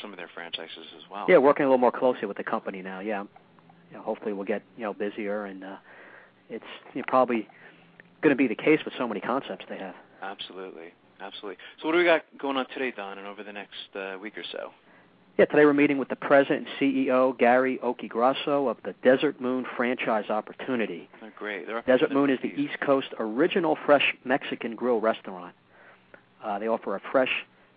some 0.00 0.12
of 0.12 0.16
their 0.16 0.30
franchises 0.32 0.86
as 0.96 1.02
well. 1.10 1.26
Yeah, 1.28 1.38
working 1.38 1.64
a 1.64 1.68
little 1.68 1.78
more 1.78 1.92
closely 1.92 2.26
with 2.26 2.36
the 2.36 2.44
company 2.44 2.82
now. 2.82 3.00
Yeah. 3.00 3.24
You 3.90 3.96
know, 3.96 4.02
hopefully 4.02 4.32
we'll 4.32 4.44
get 4.44 4.62
you 4.76 4.84
know 4.84 4.94
busier, 4.94 5.46
and 5.46 5.64
uh, 5.64 5.76
it's 6.48 6.64
you 6.94 7.00
know, 7.00 7.04
probably 7.08 7.48
going 8.22 8.30
to 8.30 8.36
be 8.36 8.46
the 8.46 8.54
case 8.54 8.80
with 8.84 8.94
so 8.98 9.08
many 9.08 9.20
concepts 9.20 9.64
they 9.68 9.78
have. 9.78 9.94
Absolutely, 10.22 10.92
absolutely. 11.20 11.56
So, 11.80 11.88
what 11.88 11.92
do 11.92 11.98
we 11.98 12.04
got 12.04 12.22
going 12.38 12.56
on 12.56 12.66
today, 12.68 12.92
Don, 12.94 13.18
and 13.18 13.26
over 13.26 13.42
the 13.42 13.52
next 13.52 13.96
uh, 13.96 14.16
week 14.20 14.38
or 14.38 14.44
so? 14.52 14.70
Yeah, 15.38 15.46
today 15.46 15.64
we're 15.64 15.72
meeting 15.72 15.96
with 15.96 16.08
the 16.08 16.16
president 16.16 16.66
and 16.68 16.94
CEO 16.94 17.38
Gary 17.38 17.80
Occhiogrosso 17.82 18.70
of 18.70 18.76
the 18.84 18.94
Desert 19.02 19.40
Moon 19.40 19.64
Franchise 19.76 20.28
Opportunity. 20.28 21.08
They're 21.20 21.32
great. 21.38 21.66
They're 21.66 21.80
Desert 21.82 22.12
Moon 22.12 22.28
is 22.28 22.38
the 22.42 22.52
East 22.60 22.78
Coast 22.80 23.08
original 23.18 23.78
fresh 23.86 24.14
Mexican 24.24 24.74
grill 24.74 25.00
restaurant. 25.00 25.54
Uh, 26.44 26.58
they 26.58 26.68
offer 26.68 26.94
a 26.94 27.00
fresh, 27.10 27.30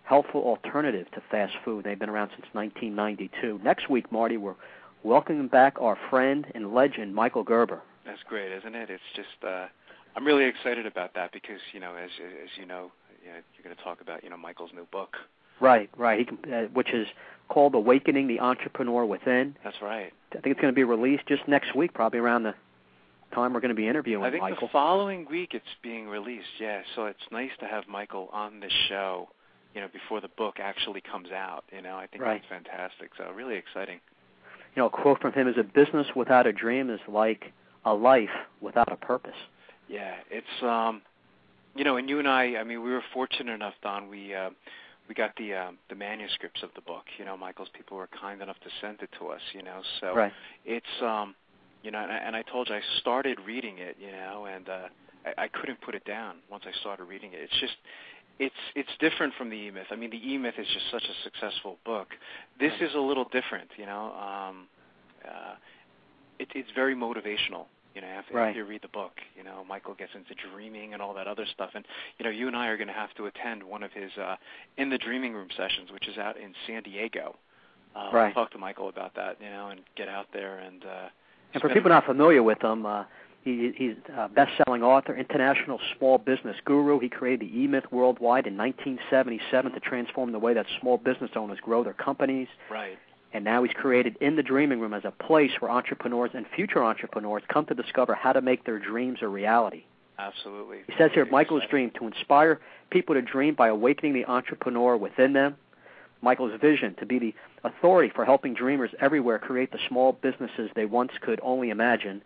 healthful 0.04 0.42
alternative 0.42 1.10
to 1.12 1.22
fast 1.30 1.54
food. 1.64 1.84
They've 1.84 1.98
been 1.98 2.10
around 2.10 2.30
since 2.30 2.46
1992. 2.52 3.60
Next 3.64 3.90
week, 3.90 4.10
Marty, 4.12 4.36
we're 4.36 4.54
welcoming 5.02 5.48
back 5.48 5.76
our 5.80 5.98
friend 6.10 6.46
and 6.54 6.72
legend 6.74 7.14
Michael 7.14 7.42
Gerber. 7.42 7.82
That's 8.06 8.22
great, 8.28 8.52
isn't 8.52 8.74
it? 8.74 8.90
It's 8.90 9.02
just 9.16 9.44
uh, 9.46 9.66
I'm 10.16 10.24
really 10.24 10.44
excited 10.44 10.86
about 10.86 11.14
that 11.14 11.32
because 11.32 11.60
you 11.72 11.80
know, 11.80 11.94
as 11.96 12.10
as 12.20 12.50
you 12.58 12.66
know, 12.66 12.92
you 13.22 13.30
know 13.30 13.38
you're 13.54 13.64
going 13.64 13.76
to 13.76 13.82
talk 13.82 14.00
about 14.00 14.22
you 14.22 14.30
know 14.30 14.36
Michael's 14.36 14.70
new 14.74 14.86
book. 14.92 15.16
Right, 15.60 15.88
right. 15.96 16.18
He 16.18 16.24
can, 16.24 16.52
uh, 16.52 16.62
which 16.72 16.92
is 16.92 17.06
called 17.48 17.74
"Awakening 17.74 18.28
the 18.28 18.40
Entrepreneur 18.40 19.04
Within." 19.06 19.56
That's 19.64 19.76
right. 19.82 20.12
I 20.32 20.40
think 20.40 20.46
it's 20.52 20.60
going 20.60 20.72
to 20.72 20.76
be 20.76 20.84
released 20.84 21.26
just 21.26 21.46
next 21.48 21.74
week, 21.74 21.94
probably 21.94 22.18
around 22.18 22.42
the 22.42 22.54
time 23.34 23.52
we're 23.52 23.60
going 23.60 23.70
to 23.70 23.74
be 23.74 23.88
interviewing 23.88 24.24
I 24.24 24.30
think 24.30 24.42
Michael. 24.42 24.68
the 24.68 24.72
following 24.72 25.26
week 25.28 25.50
it's 25.54 25.64
being 25.82 26.06
released. 26.06 26.46
Yeah, 26.60 26.82
so 26.94 27.06
it's 27.06 27.18
nice 27.32 27.50
to 27.60 27.66
have 27.66 27.88
Michael 27.88 28.28
on 28.32 28.60
the 28.60 28.70
show, 28.88 29.28
you 29.74 29.80
know, 29.80 29.88
before 29.92 30.20
the 30.20 30.28
book 30.28 30.56
actually 30.60 31.00
comes 31.00 31.30
out. 31.32 31.64
You 31.72 31.82
know, 31.82 31.96
I 31.96 32.06
think 32.06 32.22
Right. 32.22 32.40
that's 32.40 32.64
fantastic. 32.64 33.10
So 33.16 33.30
really 33.32 33.56
exciting. 33.56 34.00
you 34.74 34.80
know, 34.82 34.86
a 34.86 34.90
quote 34.90 35.20
from 35.20 35.32
him 35.32 35.46
is: 35.48 35.56
"A 35.58 35.62
business 35.62 36.06
without 36.16 36.46
a 36.46 36.52
dream 36.52 36.90
is 36.90 37.00
like 37.08 37.52
a 37.84 37.94
life 37.94 38.30
without 38.60 38.90
a 38.90 38.96
purpose." 38.96 39.36
Yeah, 39.88 40.14
it's 40.30 40.62
um, 40.62 41.02
you 41.76 41.84
know, 41.84 41.96
and 41.96 42.08
you 42.08 42.18
and 42.18 42.28
I, 42.28 42.56
I 42.56 42.64
mean, 42.64 42.82
we 42.82 42.90
were 42.90 43.02
fortunate 43.12 43.52
enough, 43.52 43.74
Don. 43.82 44.08
We 44.08 44.34
uh, 44.34 44.50
we 45.08 45.14
got 45.14 45.34
the 45.36 45.54
um, 45.54 45.78
the 45.88 45.94
manuscripts 45.94 46.62
of 46.62 46.70
the 46.74 46.80
book. 46.80 47.04
You 47.18 47.24
know, 47.24 47.36
Michael's 47.36 47.68
people 47.74 47.96
were 47.96 48.08
kind 48.20 48.40
enough 48.42 48.58
to 48.60 48.70
send 48.80 49.00
it 49.02 49.10
to 49.18 49.28
us. 49.28 49.40
You 49.52 49.62
know, 49.62 49.82
so 50.00 50.14
Right. 50.14 50.32
it's 50.64 51.02
um, 51.02 51.34
you 51.82 51.90
know, 51.90 52.00
and 52.02 52.10
I, 52.10 52.16
and 52.16 52.34
I 52.36 52.42
told 52.42 52.68
you 52.68 52.76
I 52.76 52.80
started 53.00 53.38
reading 53.46 53.78
it. 53.78 53.96
You 54.00 54.10
know, 54.12 54.46
and 54.46 54.68
uh, 54.68 54.88
I, 55.26 55.44
I 55.44 55.48
couldn't 55.48 55.80
put 55.82 55.94
it 55.94 56.04
down 56.04 56.36
once 56.50 56.64
I 56.66 56.72
started 56.80 57.04
reading 57.04 57.32
it. 57.32 57.40
It's 57.42 57.60
just. 57.60 57.74
It's 58.38 58.54
it's 58.74 58.88
different 58.98 59.34
from 59.34 59.48
the 59.50 59.56
E 59.56 59.70
Myth. 59.70 59.86
I 59.90 59.96
mean, 59.96 60.10
the 60.10 60.16
E 60.32 60.36
Myth 60.38 60.54
is 60.58 60.66
just 60.66 60.90
such 60.90 61.04
a 61.04 61.14
successful 61.22 61.78
book. 61.84 62.08
This 62.58 62.72
is 62.80 62.94
a 62.94 62.98
little 62.98 63.24
different, 63.24 63.70
you 63.76 63.86
know. 63.86 64.12
Um, 64.12 64.66
uh, 65.24 65.54
it, 66.38 66.48
it's 66.54 66.68
very 66.74 66.94
motivational, 66.96 67.66
You 67.94 68.00
know, 68.00 68.08
after, 68.08 68.34
Right. 68.34 68.48
after 68.48 68.58
you 68.58 68.64
read 68.66 68.82
the 68.82 68.88
book, 68.88 69.12
you 69.36 69.44
know, 69.44 69.64
Michael 69.68 69.94
gets 69.94 70.10
into 70.16 70.34
dreaming 70.50 70.92
and 70.94 71.00
all 71.00 71.14
that 71.14 71.28
other 71.28 71.46
stuff. 71.46 71.70
And 71.74 71.84
you 72.18 72.24
know, 72.24 72.30
you 72.30 72.48
and 72.48 72.56
I 72.56 72.66
are 72.66 72.76
going 72.76 72.88
to 72.88 72.92
have 72.94 73.14
to 73.14 73.26
attend 73.26 73.62
one 73.62 73.82
of 73.84 73.92
his 73.92 74.10
uh, 74.18 74.36
in 74.76 74.90
the 74.90 74.98
dreaming 74.98 75.32
room 75.34 75.48
sessions, 75.56 75.92
which 75.92 76.08
is 76.08 76.18
out 76.18 76.36
in 76.36 76.54
San 76.66 76.82
Diego. 76.82 77.36
Uh, 77.94 78.10
Right. 78.12 78.34
We'll 78.34 78.44
talk 78.44 78.52
to 78.52 78.58
Michael 78.58 78.88
about 78.88 79.14
that, 79.14 79.36
you 79.40 79.48
know, 79.48 79.68
and 79.68 79.80
get 79.96 80.08
out 80.08 80.26
there 80.32 80.58
and. 80.58 80.84
Uh, 80.84 81.08
And 81.54 81.62
for 81.62 81.68
people 81.68 81.90
not 81.90 82.04
familiar 82.04 82.42
with 82.42 82.60
him, 82.60 82.84
uh, 82.84 83.04
he, 83.44 83.72
he's 83.76 83.94
a 84.16 84.28
best-selling 84.28 84.82
author, 84.82 85.14
international 85.14 85.78
small 85.96 86.18
business 86.18 86.56
guru. 86.64 86.98
He 86.98 87.08
created 87.08 87.48
the 87.48 87.58
E-Myth 87.60 87.84
worldwide 87.90 88.46
in 88.46 88.56
1977 88.56 89.72
to 89.72 89.80
transform 89.80 90.32
the 90.32 90.38
way 90.38 90.54
that 90.54 90.66
small 90.80 90.96
business 90.96 91.30
owners 91.36 91.58
grow 91.60 91.84
their 91.84 91.92
companies. 91.92 92.48
Right. 92.70 92.98
And 93.34 93.44
now 93.44 93.62
he's 93.64 93.72
created 93.72 94.16
In 94.20 94.36
the 94.36 94.42
Dreaming 94.42 94.80
Room 94.80 94.94
as 94.94 95.04
a 95.04 95.10
place 95.10 95.50
where 95.58 95.70
entrepreneurs 95.70 96.30
and 96.34 96.46
future 96.54 96.82
entrepreneurs 96.82 97.42
come 97.52 97.66
to 97.66 97.74
discover 97.74 98.14
how 98.14 98.32
to 98.32 98.40
make 98.40 98.64
their 98.64 98.78
dreams 98.78 99.18
a 99.22 99.28
reality. 99.28 99.84
Absolutely. 100.18 100.78
He 100.86 100.94
says 100.96 101.10
here, 101.12 101.26
Michael's 101.26 101.64
dream 101.68 101.90
to 101.98 102.06
inspire 102.06 102.60
people 102.90 103.16
to 103.16 103.22
dream 103.22 103.54
by 103.54 103.68
awakening 103.68 104.14
the 104.14 104.24
entrepreneur 104.26 104.96
within 104.96 105.32
them. 105.32 105.56
Michael's 106.22 106.58
vision 106.60 106.94
to 107.00 107.06
be 107.06 107.18
the 107.18 107.34
authority 107.64 108.10
for 108.14 108.24
helping 108.24 108.54
dreamers 108.54 108.90
everywhere 109.00 109.38
create 109.38 109.72
the 109.72 109.78
small 109.88 110.12
businesses 110.12 110.70
they 110.74 110.86
once 110.86 111.12
could 111.20 111.40
only 111.42 111.70
imagine. 111.70 112.22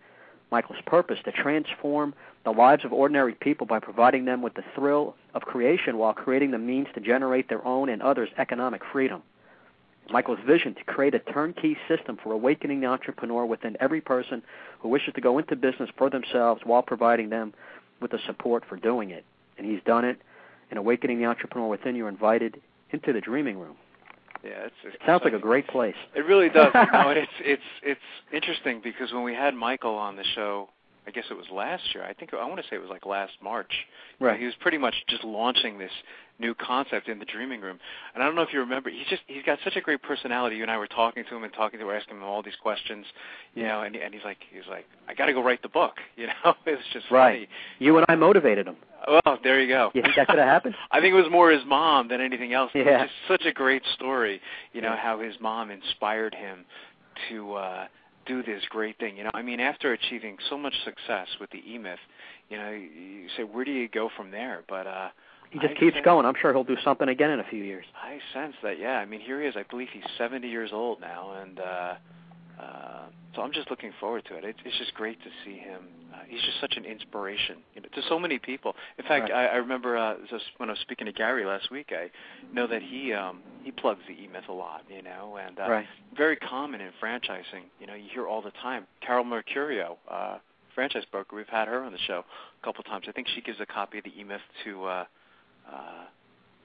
Michael's 0.51 0.81
purpose 0.87 1.19
to 1.25 1.33
transform 1.33 2.15
the 2.45 2.51
lives 2.51 2.85
of 2.85 2.93
ordinary 2.93 3.35
people 3.35 3.67
by 3.67 3.79
providing 3.79 4.25
them 4.25 4.41
with 4.41 4.55
the 4.55 4.65
thrill 4.75 5.15
of 5.35 5.43
creation 5.43 5.99
while 5.99 6.15
creating 6.15 6.51
the 6.51 6.59
means 6.59 6.87
to 6.95 7.01
generate 7.01 7.49
their 7.49 7.65
own 7.67 7.89
and 7.89 8.01
others' 8.01 8.31
economic 8.39 8.83
freedom. 8.91 9.23
Michael's 10.11 10.39
vision 10.47 10.75
to 10.75 10.85
create 10.85 11.15
a 11.15 11.19
turnkey 11.19 11.77
system 11.87 12.19
for 12.23 12.33
awakening 12.33 12.81
the 12.81 12.87
entrepreneur 12.87 13.45
within 13.45 13.77
every 13.79 14.01
person 14.01 14.43
who 14.81 14.89
wishes 14.89 15.13
to 15.15 15.21
go 15.21 15.39
into 15.39 15.55
business 15.55 15.91
for 15.99 16.09
themselves 16.09 16.63
while 16.65 16.83
providing 16.83 17.29
them 17.29 17.53
with 18.01 18.11
the 18.13 18.19
support 18.27 18.65
for 18.67 18.77
doing 18.77 19.11
it. 19.11 19.25
And 19.59 19.67
he's 19.67 19.83
done 19.85 20.05
it. 20.07 20.19
In 20.71 20.79
awakening 20.79 21.19
the 21.19 21.27
entrepreneur 21.27 21.69
within, 21.69 21.95
you're 21.95 22.09
invited 22.09 22.61
into 22.91 23.13
the 23.13 23.21
dreaming 23.21 23.59
room. 23.59 23.77
Yeah, 24.45 24.67
it's, 24.67 24.75
it's 24.85 24.95
It 24.95 25.01
sounds 25.07 25.23
like 25.25 25.33
a 25.33 25.39
great 25.39 25.67
place. 25.69 25.97
It 26.15 26.21
really 26.21 26.49
does. 26.49 26.71
you 26.75 26.93
know, 26.93 27.11
it's 27.17 27.33
it's 27.41 27.63
it's 27.83 28.01
interesting 28.33 28.81
because 28.83 29.13
when 29.13 29.25
we 29.25 29.35
had 29.35 29.55
Michael 29.55 29.95
on 29.97 30.17
the 30.17 30.25
show, 30.35 30.69
I 31.09 31.11
guess 31.11 31.25
it 31.31 31.37
was 31.39 31.47
last 31.51 31.83
year. 31.95 32.05
I 32.05 32.13
think 32.13 32.35
I 32.35 32.45
want 32.45 32.59
to 32.61 32.63
say 32.69 32.77
it 32.77 32.81
was 32.83 32.91
like 32.91 33.07
last 33.07 33.33
March. 33.43 33.73
You 34.21 34.27
know, 34.27 34.31
Right. 34.33 34.39
he 34.39 34.45
was 34.45 34.55
pretty 34.61 34.77
much 34.77 34.95
just 35.09 35.25
launching 35.25 35.79
this 35.79 35.91
new 36.39 36.55
concept 36.55 37.09
in 37.09 37.19
the 37.19 37.25
dreaming 37.25 37.63
room. 37.63 37.79
And 38.15 38.23
I 38.23 38.27
don't 38.27 38.35
know 38.35 38.43
if 38.43 38.53
you 38.53 38.61
remember, 38.61 38.91
he's 38.91 39.07
just 39.09 39.23
he's 39.27 39.43
got 39.43 39.59
such 39.65 39.75
a 39.77 39.81
great 39.81 40.03
personality. 40.03 40.57
You 40.57 40.63
and 40.63 40.71
I 40.71 40.77
were 40.77 40.87
talking 40.87 41.25
to 41.25 41.35
him 41.37 41.45
and 41.45 41.53
talking 41.55 41.81
to 41.81 41.89
him, 41.89 41.97
asking 41.97 42.17
him 42.19 42.23
all 42.25 42.43
these 42.43 42.57
questions, 42.61 43.07
you 43.55 43.63
know, 43.63 43.81
and 43.81 43.97
and 43.97 44.13
he's 44.13 44.23
like 44.23 44.37
he's 44.53 44.69
like 44.69 44.85
I 45.09 45.15
got 45.15 45.27
to 45.27 45.33
go 45.33 45.43
write 45.43 45.63
the 45.63 45.71
book, 45.71 45.95
you 46.17 46.27
know. 46.27 46.55
it 46.67 46.73
was 46.73 46.85
just 46.93 47.11
Right. 47.11 47.37
funny. 47.47 47.49
You 47.79 47.97
and 47.97 48.05
I 48.11 48.15
motivated 48.17 48.67
him. 48.69 48.77
Well, 49.09 49.39
there 49.43 49.59
you 49.63 49.69
go. 49.69 49.91
You 49.95 50.03
think 50.03 50.17
that 50.17 50.29
could 50.29 50.39
have 50.39 50.47
happened? 50.49 50.75
I 50.91 51.01
think 51.01 51.13
it 51.15 51.17
was 51.23 51.31
more 51.33 51.51
his 51.51 51.63
mom 51.67 52.09
than 52.09 52.21
anything 52.21 52.53
else. 52.53 52.71
Yeah. 52.75 53.05
It's 53.05 53.13
just 53.13 53.29
such 53.43 53.47
a 53.47 53.53
great 53.55 53.83
story, 53.95 54.43
you 54.75 54.83
know, 54.83 54.91
Yeah. 54.95 54.97
how 55.01 55.21
his 55.21 55.35
mom 55.41 55.71
inspired 55.71 56.35
him 56.35 56.67
to 57.31 57.55
uh 57.55 57.87
do 58.29 58.43
this 58.45 58.63
great 58.71 58.97
thing. 58.99 59.17
You 59.17 59.25
know, 59.25 59.31
I 59.35 59.43
mean, 59.43 59.59
after 59.59 59.93
achieving 59.93 60.37
so 60.49 60.57
much 60.57 60.75
success 60.85 61.27
with 61.41 61.51
the 61.51 61.59
E-Myth, 61.67 61.99
you 62.51 62.57
know, 62.59 62.71
you, 62.71 62.89
you 63.25 63.29
say 63.37 63.43
where 63.43 63.65
do 63.65 63.73
you 63.73 63.89
go 63.89 64.09
from 64.17 64.31
there? 64.31 64.63
But 64.69 64.87
uh 64.87 65.09
He 65.51 65.59
just 65.59 65.75
I 65.77 65.81
keeps 65.81 65.95
sense- 65.97 66.05
going. 66.05 66.25
I'm 66.27 66.35
sure 66.41 66.53
he'll 66.53 66.63
do 66.65 66.77
something 66.85 67.09
again 67.09 67.31
in 67.31 67.41
a 67.41 67.45
few 67.45 67.65
years. 67.65 67.87
I 67.97 68.19
sense 68.35 68.55
that, 68.63 68.79
yeah. 68.79 68.99
I 68.99 69.07
mean, 69.07 69.21
here 69.21 69.41
he 69.43 69.49
is. 69.49 69.55
I 69.57 69.65
believe 69.71 69.89
he's 69.93 70.05
70 70.19 70.47
years 70.49 70.71
old 70.73 71.01
now, 71.01 71.23
and 71.43 71.59
uh, 71.59 71.95
uh, 72.63 73.03
so 73.39 73.45
I'm 73.45 73.53
just 73.53 73.71
looking 73.71 73.93
forward 74.01 74.25
to 74.29 74.37
it. 74.37 74.45
it. 74.45 74.57
It's 74.65 74.77
just 74.79 74.93
great 74.95 75.19
to 75.23 75.31
see 75.45 75.57
him. 75.57 75.83
Uh, 76.13 76.19
he's 76.29 76.41
just 76.43 76.61
such 76.61 76.77
an 76.77 76.85
inspiration 76.85 77.59
you 77.75 77.81
know, 77.83 77.89
to 77.95 78.03
so 78.09 78.19
many 78.19 78.39
people. 78.39 78.75
In 78.99 79.05
fact, 79.05 79.31
Right. 79.31 79.49
I, 79.49 79.55
I 79.55 79.57
remember 79.57 79.97
uh, 79.97 80.17
just 80.29 80.45
when 80.57 80.69
I 80.69 80.73
was 80.73 80.81
speaking 80.81 81.07
to 81.07 81.13
Gary 81.13 81.45
last 81.45 81.71
week, 81.71 81.93
I 81.93 82.11
know 82.53 82.67
that 82.67 82.83
he 82.83 83.13
um, 83.13 83.41
he 83.63 83.71
plugs 83.71 84.01
the 84.09 84.15
E-Myth 84.15 84.49
a 84.49 84.53
lot, 84.53 84.83
you 84.91 85.03
know, 85.03 85.39
and 85.41 85.59
uh, 85.59 85.71
right. 85.71 85.87
very 86.17 86.37
common 86.37 86.81
in 86.81 86.91
franchising. 87.01 87.65
You 87.81 87.87
know, 87.87 87.95
you 87.95 88.09
hear 88.13 88.27
all 88.27 88.43
the 88.43 88.53
time. 88.63 88.87
Carol 89.07 89.25
Mercurio, 89.25 89.97
uh, 90.11 90.39
franchise 90.75 91.05
broker, 91.13 91.37
we've 91.37 91.47
had 91.49 91.69
her 91.69 91.85
on 91.85 91.93
the 91.93 91.99
show 92.07 92.25
a 92.61 92.65
couple 92.65 92.83
times. 92.85 93.07
I 93.09 93.13
think 93.13 93.29
she 93.35 93.41
gives 93.41 93.61
a 93.61 93.67
copy 93.67 93.99
of 93.99 94.05
the 94.05 94.19
E-Myth 94.19 94.41
to 94.65 94.85
uh, 94.85 95.05
uh, 95.73 96.05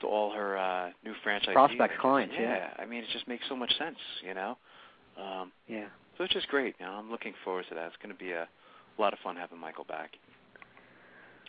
to 0.02 0.08
all 0.08 0.34
her 0.34 0.58
uh, 0.58 0.90
new 1.06 1.14
franchise 1.24 1.54
Prospects, 1.54 1.96
clients, 2.02 2.34
Yeah. 2.38 2.56
yeah. 2.56 2.70
I 2.80 2.86
mean, 2.86 3.04
it 3.04 3.10
just 3.14 3.28
makes 3.28 3.44
so 3.48 3.56
much 3.56 3.78
sense, 3.78 3.98
you 4.26 4.34
know. 4.34 4.58
Um, 5.18 5.52
Yeah. 5.68 5.86
So 6.18 6.24
it's 6.24 6.34
just 6.34 6.48
great. 6.48 6.76
You 6.80 6.86
know, 6.86 6.94
I'm 6.94 7.12
looking 7.12 7.34
forward 7.44 7.66
to 7.70 7.76
that. 7.76 7.88
It's 7.88 7.98
going 8.02 8.16
to 8.16 8.20
be 8.20 8.32
a 8.32 8.48
lot 9.00 9.14
of 9.14 9.20
fun 9.20 9.36
having 9.36 9.60
Michael 9.60 9.86
back. 9.86 10.12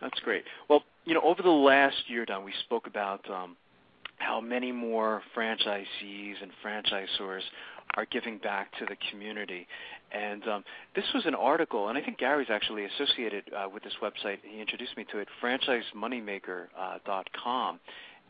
That's 0.00 0.18
great. 0.20 0.44
Well, 0.68 0.82
you 1.04 1.14
know, 1.14 1.20
over 1.22 1.42
the 1.42 1.50
last 1.50 1.96
year, 2.08 2.26
Don, 2.26 2.44
we 2.44 2.52
spoke 2.64 2.86
about 2.86 3.28
um, 3.30 3.56
how 4.18 4.40
many 4.40 4.70
more 4.72 5.22
franchisees 5.36 6.34
and 6.42 6.50
franchisors 6.64 7.42
are 7.96 8.06
giving 8.06 8.38
back 8.38 8.72
to 8.78 8.86
the 8.86 8.96
community. 9.10 9.66
And 10.12 10.46
um, 10.48 10.64
this 10.94 11.04
was 11.14 11.26
an 11.26 11.34
article, 11.34 11.88
and 11.88 11.98
I 11.98 12.00
think 12.00 12.18
Gary's 12.18 12.48
actually 12.50 12.84
associated 12.84 13.44
uh, 13.54 13.68
with 13.72 13.82
this 13.82 13.94
website. 14.02 14.38
He 14.42 14.60
introduced 14.60 14.96
me 14.96 15.04
to 15.12 15.18
it, 15.18 15.28
franchisemoneymaker.com. 15.42 17.80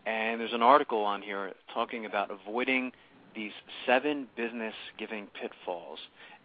And 0.07 0.41
there's 0.41 0.53
an 0.53 0.63
article 0.63 1.03
on 1.03 1.23
here 1.23 1.53
talking 1.73 2.05
about 2.05 2.31
avoiding 2.31 2.93
these 3.35 3.53
seven 3.87 4.27
business 4.37 4.75
giving 4.99 5.27
pitfalls. 5.41 5.99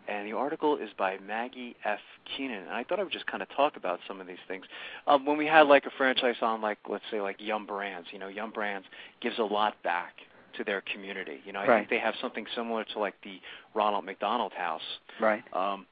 And 0.07 0.27
the 0.27 0.33
article 0.35 0.75
is 0.75 0.89
by 0.97 1.19
Maggie 1.19 1.75
F. 1.85 1.99
Keenan. 2.35 2.63
And 2.63 2.71
I 2.71 2.83
thought 2.83 2.99
I 2.99 3.03
would 3.03 3.11
just 3.11 3.27
kind 3.27 3.43
of 3.43 3.49
talk 3.55 3.77
about 3.77 3.99
some 4.07 4.19
of 4.19 4.25
these 4.25 4.41
things. 4.47 4.65
Um, 5.05 5.23
when 5.25 5.37
we 5.37 5.45
had 5.45 5.67
like 5.67 5.85
a 5.85 5.91
franchise 5.97 6.35
on, 6.41 6.61
like 6.61 6.79
let's 6.89 7.03
say 7.11 7.21
like 7.21 7.35
Yum 7.39 7.67
Brands, 7.67 8.07
you 8.11 8.17
know, 8.17 8.27
Yum 8.27 8.51
Brands 8.51 8.87
gives 9.21 9.37
a 9.37 9.43
lot 9.43 9.75
back 9.83 10.13
to 10.57 10.63
their 10.63 10.81
community. 10.81 11.41
You 11.45 11.53
know, 11.53 11.59
I 11.59 11.67
Right. 11.67 11.77
think 11.79 11.89
they 11.91 11.99
have 11.99 12.15
something 12.21 12.45
similar 12.55 12.83
to 12.85 12.99
like 12.99 13.13
the 13.23 13.39
Ronald 13.75 14.03
McDonald 14.05 14.53
House. 14.53 14.81
Right. 15.19 15.43
Um, 15.53 15.85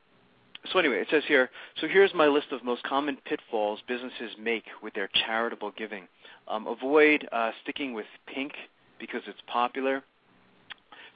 so 0.72 0.80
anyway, 0.80 1.00
it 1.00 1.08
says 1.12 1.24
here. 1.28 1.52
So 1.80 1.88
here's 1.88 2.14
my 2.16 2.26
list 2.26 2.48
of 2.52 2.64
most 2.64 2.82
common 2.84 3.18
pitfalls 3.26 3.80
businesses 3.88 4.32
make 4.40 4.66
with 4.82 4.94
their 4.96 5.10
charitable 5.26 5.72
giving. 5.78 6.08
Um, 6.48 6.66
avoid 6.66 7.28
uh, 7.32 7.52
sticking 7.62 7.94
with 7.94 8.08
pink 8.26 8.54
because 9.00 9.22
it's 9.28 9.40
popular. 9.46 10.04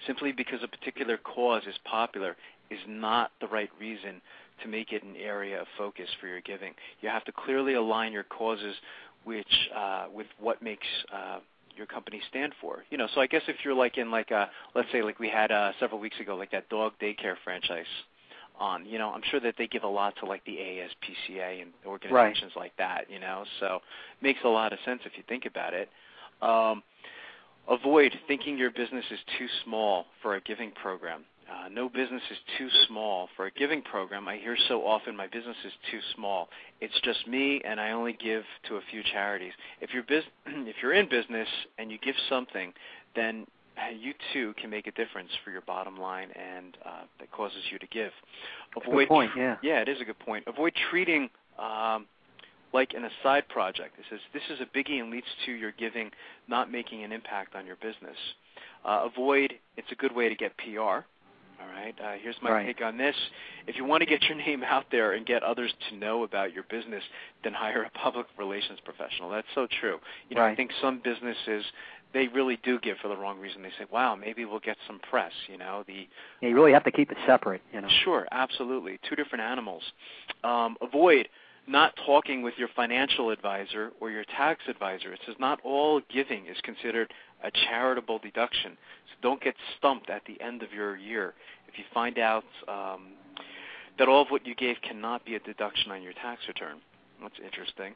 Simply 0.08 0.31
because 0.31 0.60
a 0.63 0.67
particular 0.67 1.17
cause 1.17 1.63
is 1.67 1.75
popular 1.86 2.36
is 2.70 2.79
not 2.88 3.31
the 3.41 3.48
right 3.48 3.70
reason 3.79 4.22
to 4.63 4.67
make 4.67 4.91
it 4.91 5.03
an 5.03 5.15
area 5.15 5.62
of 5.62 5.67
focus 5.77 6.08
for 6.20 6.27
your 6.27 6.41
giving. 6.41 6.74
You 7.01 7.10
have 7.10 7.25
to 7.25 7.31
clearly 7.31 7.74
align 7.74 8.12
your 8.12 8.24
causes 8.24 8.75
which 9.24 9.70
uh, 9.75 10.05
with 10.13 10.27
what 10.39 10.62
makes 10.63 10.88
uh, 11.13 11.39
your 11.75 11.86
company 11.86 12.22
stand 12.29 12.53
for. 12.60 12.84
You 12.89 12.98
know, 12.98 13.08
so 13.13 13.22
I 13.22 13.27
guess 13.27 13.43
if 13.48 13.58
you're 13.63 13.74
like 13.74 13.98
in 13.98 14.12
like 14.12 14.31
a 14.31 14.50
let's 14.75 14.91
say 14.91 15.01
like 15.03 15.20
we 15.20 15.29
had 15.29 15.51
uh, 15.51 15.72
several 15.79 16.00
weeks 16.00 16.20
ago 16.20 16.36
like 16.36 16.51
that 16.51 16.70
dog 16.70 16.93
daycare 17.01 17.36
franchise 17.43 17.86
on, 18.60 18.86
you 18.86 19.00
know, 19.00 19.10
I'm 19.10 19.22
sure 19.29 19.39
that 19.39 19.55
they 19.58 19.67
give 19.67 19.84
a 19.84 19.88
lot 19.88 20.15
to 20.20 20.25
like 20.25 20.46
the 20.46 20.58
ASPCA 20.58 21.62
and 21.62 21.72
organizations 21.86 22.51
like 22.55 22.74
that, 22.77 23.10
you 23.10 23.20
know. 23.20 23.43
So 23.60 23.79
makes 24.22 24.39
a 24.43 24.50
lot 24.50 24.74
of 24.74 24.79
sense 24.86 25.01
if 25.05 25.13
you 25.17 25.24
think 25.27 25.46
about 25.46 25.74
it. 25.74 25.89
Um, 26.41 26.84
avoid 27.70 28.18
thinking 28.27 28.58
your 28.58 28.72
business 28.72 29.06
is 29.12 29.20
too 29.38 29.48
small 29.63 30.06
for 30.22 30.36
a 30.36 30.41
giving 30.41 30.72
program. 30.72 31.24
Uh, 31.50 31.68
no 31.68 31.89
business 31.89 32.22
is 32.32 32.38
too 32.58 32.70
small 32.88 33.27
for 33.36 33.46
a 33.48 33.51
giving 33.51 33.82
program. 33.82 34.27
I 34.27 34.38
hear 34.38 34.56
so 34.70 34.86
often 34.86 35.15
my 35.18 35.27
business 35.27 35.58
is 35.65 35.74
too 35.91 36.00
small. 36.15 36.48
It's 36.80 36.98
just 37.01 37.27
me, 37.27 37.62
and 37.65 37.80
I 37.80 37.91
only 37.91 38.13
give 38.13 38.44
to 38.70 38.77
a 38.77 38.82
few 38.89 39.03
charities. 39.03 39.51
If 39.82 39.94
you're 39.94 40.03
bus- 40.03 40.24
if 40.46 40.75
you're 40.82 40.94
in 40.94 41.10
business 41.10 41.48
and 41.77 41.91
you 41.91 41.98
give 41.98 42.15
something, 42.30 42.72
then 43.15 43.46
uh, 43.77 43.89
you 43.89 44.13
too 44.34 44.53
can 44.62 44.70
make 44.70 44.88
a 44.88 44.91
difference 44.91 45.30
for 45.44 45.51
your 45.51 45.62
bottom 45.62 45.98
line, 45.98 46.30
and 46.36 46.77
uh, 46.86 47.01
that 47.20 47.32
causes 47.32 47.63
you 47.70 47.80
to 47.80 47.88
give. 47.88 48.12
Good 48.75 49.08
point. 49.10 49.32
Yeah. 49.36 49.58
Yeah, 49.62 49.82
it 49.82 49.89
is 49.89 50.00
a 50.00 50.06
good 50.06 50.20
point. 50.20 50.46
Avoid 50.48 50.74
treating 50.89 51.30
um, 51.60 52.06
like 52.73 52.93
an 52.93 53.03
aside 53.05 53.47
project. 53.49 53.95
It 53.99 54.05
says 54.09 54.19
this 54.33 54.43
is 54.49 54.59
a 54.61 54.77
biggie 54.77 54.99
and 55.01 55.11
leads 55.11 55.27
to 55.45 55.51
your 55.51 55.71
giving 55.71 56.11
not 56.47 56.71
making 56.71 57.03
an 57.03 57.11
impact 57.11 57.55
on 57.55 57.65
your 57.65 57.77
business. 57.77 58.17
Uh, 58.85 59.07
avoid. 59.11 59.53
It's 59.77 59.91
a 59.91 59.95
good 59.95 60.15
way 60.15 60.29
to 60.29 60.35
get 60.35 60.55
PR. 60.57 61.05
All 61.61 61.67
right. 61.67 61.93
Uh, 62.03 62.13
here's 62.21 62.35
my 62.41 62.51
Right. 62.51 62.65
take 62.65 62.81
on 62.83 62.97
this. 62.97 63.15
If 63.67 63.75
you 63.77 63.85
want 63.85 64.01
to 64.01 64.07
get 64.07 64.23
your 64.23 64.35
name 64.37 64.63
out 64.63 64.85
there 64.89 65.11
and 65.11 65.25
get 65.25 65.43
others 65.43 65.71
to 65.89 65.95
know 65.95 66.23
about 66.23 66.53
your 66.53 66.63
business, 66.63 67.03
then 67.43 67.53
hire 67.53 67.83
a 67.83 67.89
public 67.91 68.25
relations 68.37 68.79
professional. 68.83 69.29
That's 69.29 69.47
so 69.53 69.67
true. 69.67 69.99
You 70.29 70.37
know, 70.37 70.43
I 70.43 70.55
think 70.55 70.71
some 70.81 70.99
businesses 71.03 71.65
they 72.13 72.27
really 72.27 72.57
do 72.63 72.77
give 72.79 72.97
for 72.97 73.07
the 73.07 73.15
wrong 73.15 73.39
reason. 73.39 73.61
They 73.61 73.71
say, 73.71 73.85
"Wow, 73.89 74.15
maybe 74.15 74.43
we'll 74.43 74.59
get 74.59 74.77
some 74.85 74.99
press." 74.99 75.31
You 75.47 75.57
know, 75.57 75.83
the 75.83 76.07
Yeah, 76.41 76.49
you 76.49 76.55
really 76.55 76.73
have 76.73 76.83
to 76.83 76.91
keep 76.91 77.11
it 77.11 77.17
separate. 77.25 77.61
You 77.71 77.81
know. 77.81 77.87
Sure, 78.03 78.27
absolutely. 78.31 78.97
Two 79.03 79.15
different 79.15 79.43
animals. 79.43 79.83
Um, 80.43 80.77
avoid 80.81 81.29
not 81.71 81.93
talking 82.05 82.41
with 82.41 82.53
your 82.57 82.67
financial 82.75 83.29
advisor 83.29 83.91
or 83.99 84.11
your 84.11 84.25
tax 84.25 84.61
advisor. 84.67 85.13
It 85.13 85.19
says 85.25 85.35
not 85.39 85.59
all 85.63 86.01
giving 86.13 86.45
is 86.47 86.57
considered 86.63 87.11
a 87.43 87.51
charitable 87.51 88.19
deduction. 88.19 88.77
So 89.07 89.15
don't 89.21 89.41
get 89.41 89.55
stumped 89.77 90.09
at 90.09 90.23
the 90.25 90.39
end 90.43 90.61
of 90.61 90.73
your 90.73 90.95
year. 90.97 91.33
If 91.67 91.77
you 91.77 91.85
find 91.93 92.19
out 92.19 92.43
um, 92.67 93.13
that 93.97 94.07
all 94.07 94.21
of 94.21 94.27
what 94.29 94.45
you 94.45 94.55
gave 94.55 94.75
cannot 94.87 95.25
be 95.25 95.35
a 95.35 95.39
deduction 95.39 95.91
on 95.91 96.01
your 96.01 96.13
tax 96.13 96.41
return. 96.47 96.77
That's 97.21 97.35
interesting. 97.43 97.93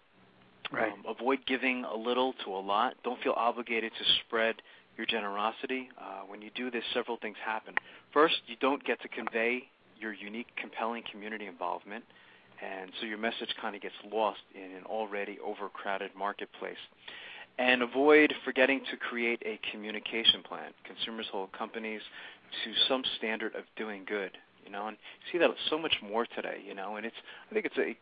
Right. 0.72 0.92
Um, 0.92 1.04
avoid 1.08 1.40
giving 1.46 1.84
a 1.84 1.96
little 1.96 2.34
to 2.46 2.52
a 2.52 2.62
lot. 2.62 2.96
Don't 3.04 3.22
feel 3.22 3.34
obligated 3.36 3.92
to 3.98 4.06
spread 4.26 4.56
your 4.98 5.06
generosity. 5.06 5.90
Uh, 6.00 6.22
when 6.28 6.42
you 6.42 6.50
do 6.56 6.72
this, 6.72 6.84
several 6.94 7.18
things 7.18 7.38
happen. 7.46 7.74
First, 8.14 8.36
you 8.48 8.56
don't 8.62 8.84
get 8.84 9.02
to 9.02 9.08
convey 9.10 9.64
your 10.00 10.14
unique, 10.14 10.48
compelling 10.56 11.04
community 11.12 11.46
involvement, 11.46 12.04
and 12.64 12.92
so 13.00 13.06
your 13.06 13.18
message 13.18 13.50
kind 13.62 13.76
of 13.76 13.82
gets 13.82 13.96
lost 14.12 14.40
in 14.54 14.64
an 14.76 14.84
already 14.86 15.38
overcrowded 15.46 16.12
marketplace. 16.18 16.78
And 17.58 17.82
avoid 17.82 18.34
forgetting 18.44 18.82
to 18.92 18.98
create 18.98 19.42
a 19.46 19.60
communication 19.72 20.44
plan. 20.44 20.72
Consumers 20.84 21.26
hold 21.32 21.54
companies 21.54 22.02
to 22.64 22.72
some 22.90 23.04
standard 23.18 23.56
of 23.56 23.64
doing 23.78 24.04
good, 24.06 24.32
you 24.66 24.72
know, 24.72 24.88
and 24.88 24.98
you 24.98 25.32
see 25.32 25.38
that 25.40 25.50
so 25.70 25.78
much 25.78 25.96
more 26.04 26.26
today, 26.26 26.62
you 26.68 26.74
know, 26.74 26.98
and 26.98 27.06
it's 27.06 27.16
I 27.50 27.54
think 27.54 27.66
it's 27.66 27.78
a, 27.78 27.82
it 27.92 27.98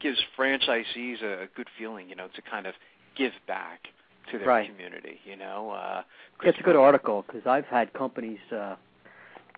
gives 0.00 0.18
franchisees 0.38 1.22
a, 1.22 1.42
a 1.42 1.46
good 1.54 1.68
feeling, 1.78 2.08
you 2.08 2.16
know, 2.16 2.28
to 2.34 2.42
kind 2.42 2.66
of 2.66 2.74
give 3.16 3.32
back 3.46 3.80
to 4.30 4.38
their 4.38 4.48
Right. 4.48 4.70
community, 4.70 5.20
you 5.24 5.36
know. 5.36 5.70
Uh, 5.70 6.02
It's 6.42 6.58
a 6.58 6.62
good 6.62 6.76
article 6.76 7.24
because 7.26 7.46
I've 7.46 7.66
had 7.66 7.92
companies, 7.92 8.40
uh, 8.50 8.76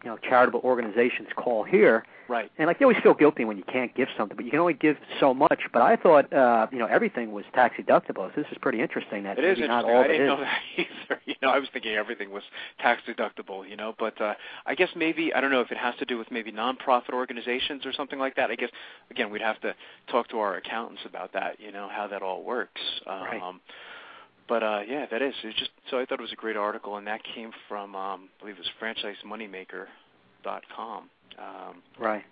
you 0.05 0.11
know, 0.11 0.17
charitable 0.19 0.61
organizations 0.65 1.29
call 1.37 1.65
here, 1.65 2.05
Right. 2.29 2.51
and 2.59 2.67
like 2.67 2.79
you 2.79 2.87
always 2.87 3.03
feel 3.03 3.15
guilty 3.15 3.45
when 3.45 3.57
you 3.57 3.65
can't 3.65 3.93
give 3.95 4.09
something, 4.17 4.37
but 4.37 4.45
you 4.45 4.51
can 4.51 4.61
only 4.61 4.75
give 4.75 4.97
so 5.19 5.33
much. 5.35 5.61
But 5.73 5.83
I 5.83 5.97
thought, 5.97 6.33
uh, 6.33 6.67
you 6.71 6.79
know, 6.79 6.87
everything 6.87 7.33
was 7.33 7.45
tax 7.55 7.77
deductible. 7.81 8.33
So 8.35 8.43
this 8.43 8.47
is 8.53 8.59
pretty 8.61 8.81
interesting. 8.81 9.25
That 9.25 9.39
It 9.39 9.45
is 9.45 9.59
maybe 9.59 9.69
not 9.69 9.85
all 9.85 9.99
I 10.05 10.07
didn't 10.07 10.23
is. 10.23 10.29
know 10.29 10.37
that 10.41 10.59
either. 10.77 11.21
You 11.27 11.35
know, 11.43 11.49
I 11.51 11.59
was 11.59 11.69
thinking 11.73 11.95
everything 11.95 12.31
was 12.31 12.43
tax 12.81 13.03
deductible. 13.09 13.69
You 13.69 13.77
know, 13.77 13.95
but 13.99 14.21
uh, 14.21 14.35
I 14.67 14.75
guess 14.75 14.91
maybe 14.95 15.33
I 15.35 15.41
don't 15.41 15.51
know 15.51 15.63
if 15.63 15.73
it 15.73 15.79
has 15.79 15.95
to 15.97 16.05
do 16.05 16.17
with 16.19 16.31
maybe 16.31 16.53
nonprofit 16.53 17.13
organizations 17.15 17.85
or 17.87 17.93
something 17.93 18.19
like 18.19 18.37
that. 18.37 18.51
I 18.51 18.55
guess 18.57 18.71
again 19.11 19.31
we'd 19.31 19.43
have 19.43 19.61
to 19.63 19.75
talk 20.11 20.29
to 20.29 20.39
our 20.39 20.57
accountants 20.57 21.03
about 21.07 21.33
that. 21.33 21.59
You 21.59 21.73
know 21.73 21.89
how 21.91 22.07
that 22.09 22.23
all 22.23 22.43
works. 22.45 22.81
Um, 23.07 23.23
Right. 23.23 23.43
But 24.49 24.63
uh, 24.63 24.81
yeah, 24.89 25.07
that 25.11 25.21
is. 25.23 25.35
It's 25.45 25.59
just 25.59 25.71
so 25.91 25.99
I 25.99 26.07
thought 26.07 26.21
it 26.21 26.23
was 26.23 26.33
a 26.33 26.37
great 26.37 26.57
article, 26.57 26.97
and 26.97 27.07
that 27.07 27.21
came 27.23 27.53
from 27.69 27.95
um, 27.95 28.31
I 28.39 28.41
believe 28.41 28.57
it 28.57 28.61
was 28.61 28.71
franchisemoneymaker.com. 28.81 31.11
Um, 31.39 31.83
Right. 31.99 32.25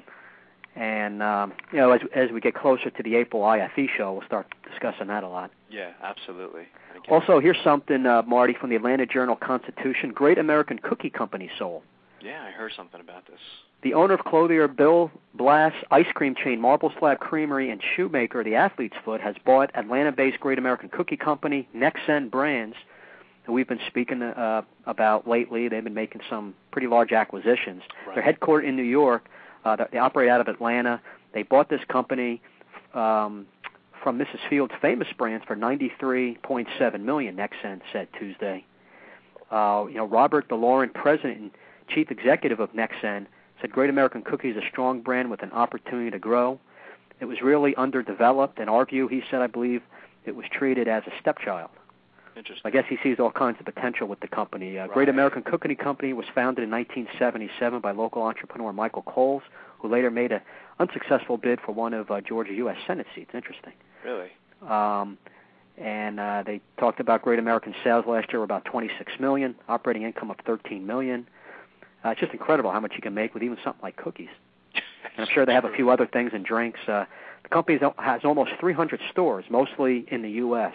And 0.75 1.23
um, 1.23 1.53
you 1.71 1.77
know, 1.79 1.91
as 1.91 2.01
as 2.13 2.29
we 2.31 2.41
get 2.41 2.53
closer 2.55 2.89
to 2.89 3.03
the 3.03 3.15
April 3.15 3.43
IFE 3.43 3.87
show, 3.95 4.13
we'll 4.13 4.25
start 4.25 4.47
discussing 4.69 5.07
that 5.07 5.23
a 5.23 5.29
lot. 5.29 5.51
yeah, 5.69 5.91
absolutely. 6.03 6.63
Also, 7.09 7.39
here's 7.39 7.57
something, 7.63 8.05
uh, 8.05 8.21
Marty, 8.23 8.53
from 8.59 8.69
the 8.69 8.75
Atlanta 8.75 9.05
Journal-Constitution: 9.05 10.11
Great 10.11 10.37
American 10.37 10.77
Cookie 10.79 11.09
Company 11.11 11.49
sold. 11.57 11.83
Yeah, 12.21 12.43
I 12.43 12.51
heard 12.51 12.71
something 12.75 12.99
about 12.99 13.25
this. 13.27 13.39
The 13.83 13.93
owner 13.93 14.13
of 14.15 14.21
clothier 14.21 14.67
Bill 14.67 15.11
Blass 15.35 15.73
ice 15.91 16.07
cream 16.15 16.35
chain 16.35 16.59
Marble 16.59 16.91
Slab 16.97 17.19
Creamery 17.19 17.69
and 17.69 17.81
shoemaker 17.95 18.43
The 18.43 18.55
Athlete's 18.55 18.95
Foot 19.05 19.21
has 19.21 19.35
bought 19.45 19.69
Atlanta-based 19.75 20.39
Great 20.39 20.57
American 20.57 20.89
Cookie 20.89 21.17
Company, 21.17 21.67
NexCen 21.75 22.31
Brands, 22.31 22.75
who 23.45 23.53
we've 23.53 23.67
been 23.67 23.79
speaking 23.87 24.21
uh, 24.23 24.63
about 24.87 25.27
lately. 25.27 25.67
They've 25.69 25.83
been 25.83 25.93
making 25.93 26.21
some 26.29 26.55
pretty 26.71 26.87
large 26.87 27.11
acquisitions. 27.11 27.83
Right. 28.07 28.15
They're 28.15 28.33
headquartered 28.33 28.67
in 28.67 28.75
New 28.75 28.83
York. 28.83 29.27
Uh, 29.63 29.75
they- 29.75 29.85
they 29.93 29.97
operate 29.99 30.29
out 30.29 30.41
of 30.41 30.47
Atlanta. 30.47 30.99
They 31.33 31.43
bought 31.43 31.69
this 31.69 31.81
company 31.87 32.41
um, 32.95 33.45
from 34.01 34.17
Mrs. 34.17 34.39
Field's 34.49 34.73
famous 34.81 35.07
brands 35.17 35.45
for 35.45 35.55
93.7 35.55 36.99
million. 37.01 37.35
NexCen 37.35 37.81
said 37.93 38.07
Tuesday. 38.17 38.65
Uh, 39.51 39.85
you 39.87 39.95
know, 39.95 40.05
Robert 40.05 40.47
D'Loren, 40.49 40.89
president 40.89 41.53
chief 41.87 42.11
executive 42.11 42.59
of 42.59 42.71
NexCen, 42.73 43.27
said 43.61 43.71
Great 43.71 43.89
American 43.89 44.21
Cookie 44.21 44.49
is 44.49 44.57
a 44.57 44.67
strong 44.69 45.01
brand 45.01 45.31
with 45.31 45.41
an 45.43 45.51
opportunity 45.51 46.11
to 46.11 46.19
grow. 46.19 46.59
It 47.19 47.25
was 47.25 47.41
really 47.41 47.75
underdeveloped. 47.75 48.59
In 48.59 48.69
our 48.69 48.85
view, 48.85 49.07
he 49.07 49.23
said, 49.29 49.41
I 49.41 49.47
believe 49.47 49.81
it 50.25 50.35
was 50.35 50.45
treated 50.51 50.87
as 50.87 51.03
a 51.07 51.11
stepchild. 51.19 51.71
Interesting. 52.35 52.61
I 52.65 52.69
guess 52.69 52.85
he 52.87 52.97
sees 53.01 53.19
all 53.19 53.31
kinds 53.31 53.57
of 53.59 53.65
potential 53.65 54.07
with 54.07 54.19
the 54.19 54.27
company. 54.27 54.77
Uh, 54.77 54.85
Great 54.85 55.07
Right. 55.07 55.09
American 55.09 55.41
Cookie 55.41 55.73
Company 55.73 56.13
was 56.13 56.27
founded 56.35 56.63
in 56.63 56.69
1977 56.69 57.81
by 57.81 57.91
local 57.91 58.21
entrepreneur 58.21 58.71
Michael 58.71 59.01
Coles, 59.01 59.41
who 59.79 59.87
later 59.87 60.11
made 60.11 60.31
an 60.31 60.41
unsuccessful 60.79 61.37
bid 61.37 61.59
for 61.59 61.71
one 61.71 61.95
of 61.95 62.11
uh, 62.11 62.21
Georgia 62.21 62.53
U.S. 62.53 62.77
Senate 62.85 63.07
seats. 63.15 63.31
Interesting. 63.33 63.73
Really? 64.05 64.29
Um, 64.61 65.17
and 65.77 66.19
uh, 66.19 66.43
they 66.45 66.61
talked 66.79 66.99
about 66.99 67.23
Great 67.23 67.39
American 67.39 67.73
sales 67.83 68.05
last 68.07 68.31
year 68.31 68.39
were 68.39 68.45
about 68.45 68.65
26 68.65 69.13
million, 69.19 69.55
operating 69.67 70.03
income 70.03 70.29
of 70.29 70.37
13 70.45 70.85
million. 70.85 71.27
Uh, 72.07 72.11
it's 72.11 72.21
just 72.21 72.31
incredible 72.31 72.71
how 72.71 72.79
much 72.79 72.93
you 72.95 73.01
can 73.01 73.13
make 73.13 73.33
with 73.33 73.43
even 73.43 73.57
something 73.63 73.81
like 73.83 73.97
cookies. 73.97 74.29
And 74.73 75.25
I'm 75.25 75.27
sure 75.33 75.45
they 75.45 75.53
have 75.53 75.65
a 75.65 75.73
few 75.73 75.89
other 75.89 76.05
things 76.07 76.31
and 76.33 76.45
drinks. 76.45 76.79
Uh, 76.87 77.03
the 77.43 77.49
company 77.49 77.77
has 77.97 78.21
almost 78.23 78.51
300 78.59 78.99
stores, 79.11 79.45
mostly 79.49 80.05
in 80.09 80.21
the 80.21 80.29
U.S. 80.31 80.73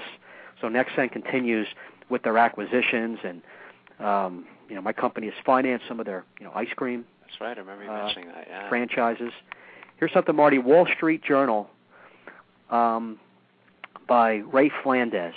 So 0.60 0.68
NexCen 0.68 1.10
continues 1.10 1.66
with 2.10 2.22
their 2.22 2.36
acquisitions, 2.36 3.18
and 3.24 3.42
um, 3.98 4.44
you 4.68 4.74
know 4.74 4.82
my 4.82 4.92
company 4.92 5.26
has 5.28 5.34
financed 5.46 5.86
some 5.88 6.00
of 6.00 6.06
their 6.06 6.24
you 6.38 6.44
know 6.44 6.52
ice 6.54 6.68
cream 6.76 7.04
That's 7.24 7.40
right. 7.40 7.56
I 7.56 7.60
remember 7.60 7.84
you 7.84 7.90
Uh, 7.90 8.04
mentioning 8.04 8.28
that. 8.28 8.46
Yeah. 8.48 8.68
franchises. 8.68 9.32
Here's 9.96 10.12
something, 10.12 10.34
Marty. 10.36 10.58
Wall 10.58 10.86
Street 10.96 11.22
Journal 11.24 11.70
um, 12.70 13.18
by 14.08 14.34
Ray 14.52 14.70
Flandez. 14.84 15.32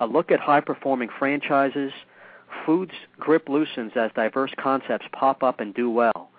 A 0.00 0.06
look 0.06 0.30
at 0.32 0.40
high 0.40 0.60
performing 0.60 1.08
franchises. 1.18 1.92
Food's 2.66 2.94
grip 3.18 3.48
loosens 3.48 3.92
as 3.96 4.10
diverse 4.14 4.52
concepts 4.58 5.06
pop 5.12 5.42
up 5.42 5.60
and 5.60 5.74
do 5.74 5.90
well. 5.90 6.30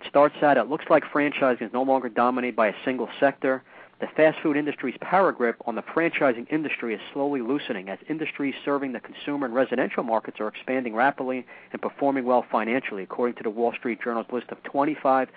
It 0.00 0.08
starts 0.08 0.36
out, 0.42 0.56
it 0.56 0.68
looks 0.68 0.84
like 0.90 1.04
franchising 1.04 1.62
is 1.62 1.72
no 1.72 1.82
longer 1.82 2.08
dominated 2.08 2.56
by 2.56 2.68
a 2.68 2.74
single 2.84 3.08
sector. 3.18 3.62
The 4.00 4.06
fast 4.08 4.38
food 4.42 4.56
industry's 4.56 4.96
power 5.00 5.32
grip 5.32 5.56
on 5.66 5.76
the 5.76 5.82
franchising 5.82 6.46
industry 6.52 6.94
is 6.94 7.00
slowly 7.12 7.40
loosening 7.40 7.88
as 7.88 7.98
industries 8.08 8.54
serving 8.64 8.92
the 8.92 9.00
consumer 9.00 9.46
and 9.46 9.54
residential 9.54 10.02
markets 10.02 10.40
are 10.40 10.48
expanding 10.48 10.94
rapidly 10.94 11.46
and 11.72 11.80
performing 11.80 12.24
well 12.24 12.44
financially, 12.50 13.02
according 13.04 13.36
to 13.36 13.42
the 13.42 13.50
Wall 13.50 13.72
Street 13.72 14.00
Journal's 14.02 14.26
list 14.32 14.48
of 14.50 14.62
25 14.64 15.28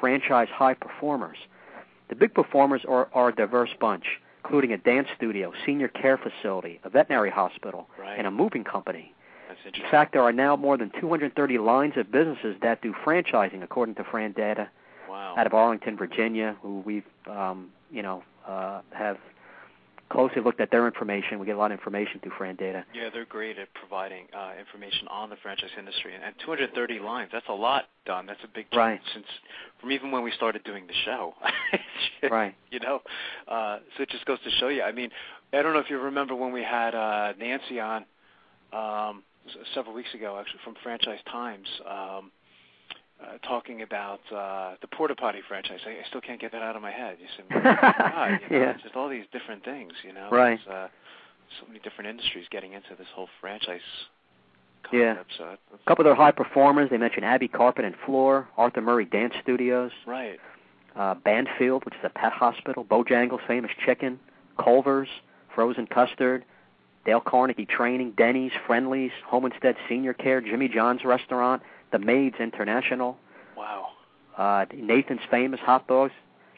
franchise 0.00 0.48
high 0.50 0.74
performers. 0.74 1.36
The 2.08 2.16
big 2.16 2.34
performers 2.34 2.82
are, 2.88 3.08
are 3.12 3.28
a 3.28 3.34
diverse 3.34 3.70
bunch, 3.80 4.04
including 4.44 4.72
a 4.72 4.78
dance 4.78 5.08
studio, 5.16 5.52
senior 5.64 5.88
care 5.88 6.18
facility, 6.18 6.80
a 6.84 6.88
veterinary 6.90 7.30
hospital, 7.30 7.88
Right. 7.98 8.16
and 8.18 8.26
a 8.26 8.30
moving 8.30 8.64
company. 8.64 9.12
That's 9.66 9.78
In 9.78 9.90
fact, 9.90 10.12
there 10.12 10.22
are 10.22 10.32
now 10.32 10.54
more 10.54 10.78
than 10.78 10.90
230 11.00 11.58
lines 11.58 11.94
of 11.96 12.12
businesses 12.12 12.54
that 12.62 12.82
do 12.82 12.94
franchising, 13.04 13.64
according 13.64 13.96
to 13.96 14.04
Frandata 14.04 14.68
wow. 15.08 15.34
out 15.36 15.44
of 15.44 15.54
Arlington, 15.54 15.96
Virginia, 15.96 16.56
who 16.62 16.84
we've 16.86 17.02
um, 17.28 17.70
you 17.90 18.02
know 18.02 18.22
uh, 18.46 18.82
have 18.92 19.18
closely 20.08 20.40
looked 20.40 20.60
at 20.60 20.70
their 20.70 20.86
information. 20.86 21.40
We 21.40 21.46
get 21.46 21.56
a 21.56 21.58
lot 21.58 21.72
of 21.72 21.78
information 21.80 22.20
through 22.20 22.30
Frandata. 22.38 22.84
Yeah, 22.94 23.10
they're 23.12 23.24
great 23.24 23.58
at 23.58 23.74
providing 23.74 24.26
uh, 24.32 24.52
information 24.56 25.08
on 25.08 25.30
the 25.30 25.36
franchise 25.42 25.70
industry, 25.76 26.14
and, 26.14 26.22
and 26.22 26.36
230 26.44 27.00
lines—that's 27.00 27.48
a 27.48 27.52
lot, 27.52 27.86
Don. 28.04 28.26
That's 28.26 28.38
a 28.44 28.48
big 28.48 28.66
jump 28.70 28.78
Right. 28.78 29.00
since 29.14 29.26
from 29.80 29.90
even 29.90 30.12
when 30.12 30.22
we 30.22 30.30
started 30.30 30.62
doing 30.62 30.86
the 30.86 30.94
show. 31.04 31.34
right. 32.30 32.54
you 32.70 32.78
know, 32.78 33.00
uh, 33.48 33.78
so 33.96 34.04
it 34.04 34.10
just 34.10 34.26
goes 34.26 34.38
to 34.44 34.50
show 34.60 34.68
you. 34.68 34.82
I 34.82 34.92
mean, 34.92 35.10
I 35.52 35.62
don't 35.62 35.72
know 35.72 35.80
if 35.80 35.90
you 35.90 35.98
remember 35.98 36.36
when 36.36 36.52
we 36.52 36.62
had 36.62 36.94
uh, 36.94 37.32
Nancy 37.36 37.80
on 37.80 38.04
um, 38.72 39.24
several 39.74 39.94
weeks 39.94 40.12
ago, 40.14 40.36
actually 40.40 40.60
from 40.64 40.74
Franchise 40.82 41.18
Times, 41.30 41.66
um, 41.88 42.30
uh, 43.22 43.38
talking 43.48 43.82
about 43.82 44.20
uh, 44.34 44.74
the 44.82 44.86
porta 44.88 45.14
potty 45.14 45.40
franchise. 45.48 45.80
I, 45.86 45.90
I 45.90 46.08
still 46.08 46.20
can't 46.20 46.40
get 46.40 46.52
that 46.52 46.62
out 46.62 46.76
of 46.76 46.82
my 46.82 46.90
head. 46.90 47.16
You 47.20 47.26
said, 47.36 47.44
my 47.50 47.62
God, 47.62 48.40
you 48.50 48.56
know, 48.58 48.64
Yeah. 48.64 48.70
it's 48.72 48.82
just 48.82 48.94
all 48.96 49.08
these 49.08 49.24
different 49.32 49.64
things. 49.64 49.92
You 50.04 50.12
know, 50.12 50.28
Right. 50.30 50.58
Uh, 50.68 50.88
so 51.60 51.66
many 51.66 51.78
different 51.80 52.10
industries 52.10 52.46
getting 52.50 52.72
into 52.74 52.90
this 52.98 53.06
whole 53.14 53.28
franchise 53.40 53.80
Yeah. 54.92 55.14
concept. 55.14 55.32
So 55.38 55.44
A 55.74 55.88
couple 55.88 56.02
of 56.02 56.06
their 56.06 56.14
high 56.14 56.32
performers. 56.32 56.90
They 56.90 56.98
mentioned 56.98 57.24
Abbey 57.24 57.48
Carpet 57.48 57.84
and 57.84 57.94
Floor, 58.04 58.48
Arthur 58.56 58.80
Murray 58.82 59.04
Dance 59.06 59.34
Studios, 59.42 59.92
right. 60.06 60.38
uh, 60.96 61.14
Banfield, 61.14 61.84
which 61.84 61.94
is 61.94 62.00
a 62.04 62.10
pet 62.10 62.32
hospital, 62.32 62.84
Bojangles 62.84 63.46
Famous 63.46 63.70
Chicken, 63.84 64.18
Culver's, 64.62 65.08
Frozen 65.54 65.86
Custard, 65.86 66.44
Dale 67.06 67.20
Carnegie 67.20 67.66
Training, 67.66 68.12
Denny's, 68.16 68.52
Friendly's, 68.66 69.12
Home 69.26 69.46
Instead 69.46 69.76
Senior 69.88 70.12
Care, 70.12 70.40
Jimmy 70.40 70.68
John's 70.68 71.04
Restaurant, 71.04 71.62
The 71.92 71.98
Maids 71.98 72.36
International, 72.40 73.16
Wow. 73.56 73.88
uh, 74.36 74.66
Nathan's 74.74 75.20
Famous 75.30 75.60
Hot 75.60 75.86
Dogs. 75.86 76.12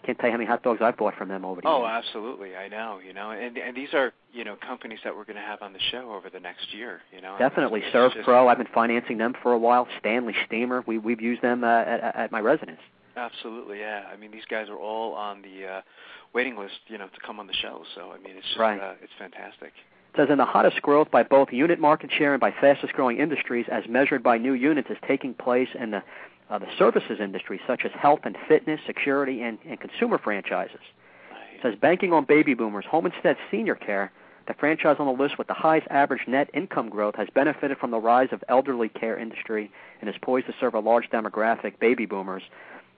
Can't 0.04 0.18
tell 0.18 0.28
you 0.28 0.32
how 0.32 0.38
many 0.38 0.48
hot 0.48 0.62
dogs 0.62 0.80
I've 0.80 0.96
bought 0.96 1.16
from 1.16 1.28
them 1.28 1.44
over 1.44 1.60
the 1.60 1.68
Oh, 1.68 1.80
years. 1.80 1.90
absolutely. 1.92 2.56
I 2.56 2.68
know. 2.68 2.98
You 3.04 3.12
know, 3.12 3.30
and 3.32 3.58
and 3.58 3.76
these 3.76 3.92
are 3.92 4.14
you 4.32 4.42
know 4.42 4.56
companies 4.56 5.00
that 5.04 5.14
we're 5.14 5.24
going 5.24 5.36
to 5.36 5.42
have 5.42 5.60
on 5.60 5.74
the 5.74 5.80
show 5.90 6.12
over 6.14 6.30
the 6.30 6.40
next 6.40 6.72
year. 6.72 7.02
You 7.14 7.20
know, 7.20 7.36
Definitely, 7.38 7.80
It's 7.82 7.92
Serve 7.92 8.12
just- 8.14 8.24
Pro. 8.24 8.48
I've 8.48 8.56
been 8.56 8.68
financing 8.72 9.18
them 9.18 9.34
for 9.42 9.52
a 9.52 9.58
while. 9.58 9.86
Stanley 9.98 10.34
Steamer. 10.46 10.82
We 10.86 10.96
we've 10.96 11.20
used 11.20 11.42
them 11.42 11.62
uh, 11.62 11.66
at, 11.82 12.16
at 12.16 12.32
my 12.32 12.40
residence. 12.40 12.80
Absolutely, 13.16 13.80
yeah. 13.80 14.04
I 14.10 14.16
mean, 14.16 14.30
these 14.30 14.46
guys 14.48 14.68
are 14.70 14.78
all 14.78 15.12
on 15.14 15.42
the 15.42 15.66
uh, 15.66 15.80
waiting 16.32 16.56
list, 16.56 16.78
you 16.86 16.96
know, 16.96 17.08
to 17.08 17.20
come 17.26 17.38
on 17.38 17.46
the 17.46 17.52
show. 17.54 17.82
So 17.94 18.10
I 18.12 18.18
mean, 18.18 18.36
it's 18.38 18.46
just 18.46 18.58
Right. 18.58 18.80
uh, 18.80 18.92
it's 19.02 19.12
fantastic. 19.18 19.72
Says 20.18 20.30
in 20.30 20.38
the 20.38 20.44
hottest 20.44 20.82
growth 20.82 21.12
by 21.12 21.22
both 21.22 21.52
unit 21.52 21.78
market 21.78 22.10
share 22.10 22.34
and 22.34 22.40
by 22.40 22.50
fastest 22.50 22.92
growing 22.92 23.18
industries 23.18 23.66
as 23.70 23.84
measured 23.88 24.20
by 24.20 24.36
new 24.36 24.52
units 24.52 24.90
is 24.90 24.96
taking 25.06 25.32
place 25.32 25.68
in 25.78 25.92
the 25.92 26.02
uh, 26.50 26.58
the 26.58 26.66
services 26.76 27.20
industry 27.20 27.60
such 27.68 27.84
as 27.84 27.92
health 27.92 28.18
and 28.24 28.36
fitness, 28.48 28.80
security, 28.84 29.42
and, 29.42 29.58
and 29.64 29.78
consumer 29.78 30.18
franchises. 30.18 30.80
It 31.54 31.60
says 31.62 31.74
banking 31.80 32.12
on 32.12 32.24
baby 32.24 32.54
boomers, 32.54 32.84
home 32.84 33.06
instead 33.06 33.36
Senior 33.48 33.76
Care, 33.76 34.10
the 34.48 34.54
franchise 34.54 34.96
on 34.98 35.06
the 35.06 35.22
list 35.22 35.38
with 35.38 35.46
the 35.46 35.54
highest 35.54 35.86
average 35.88 36.26
net 36.26 36.50
income 36.52 36.88
growth, 36.88 37.14
has 37.14 37.28
benefited 37.32 37.78
from 37.78 37.92
the 37.92 37.98
rise 37.98 38.30
of 38.32 38.42
elderly 38.48 38.88
care 38.88 39.16
industry 39.16 39.70
and 40.00 40.10
is 40.10 40.16
poised 40.20 40.48
to 40.48 40.54
serve 40.58 40.74
a 40.74 40.80
large 40.80 41.08
demographic, 41.10 41.78
baby 41.78 42.06
boomers. 42.06 42.42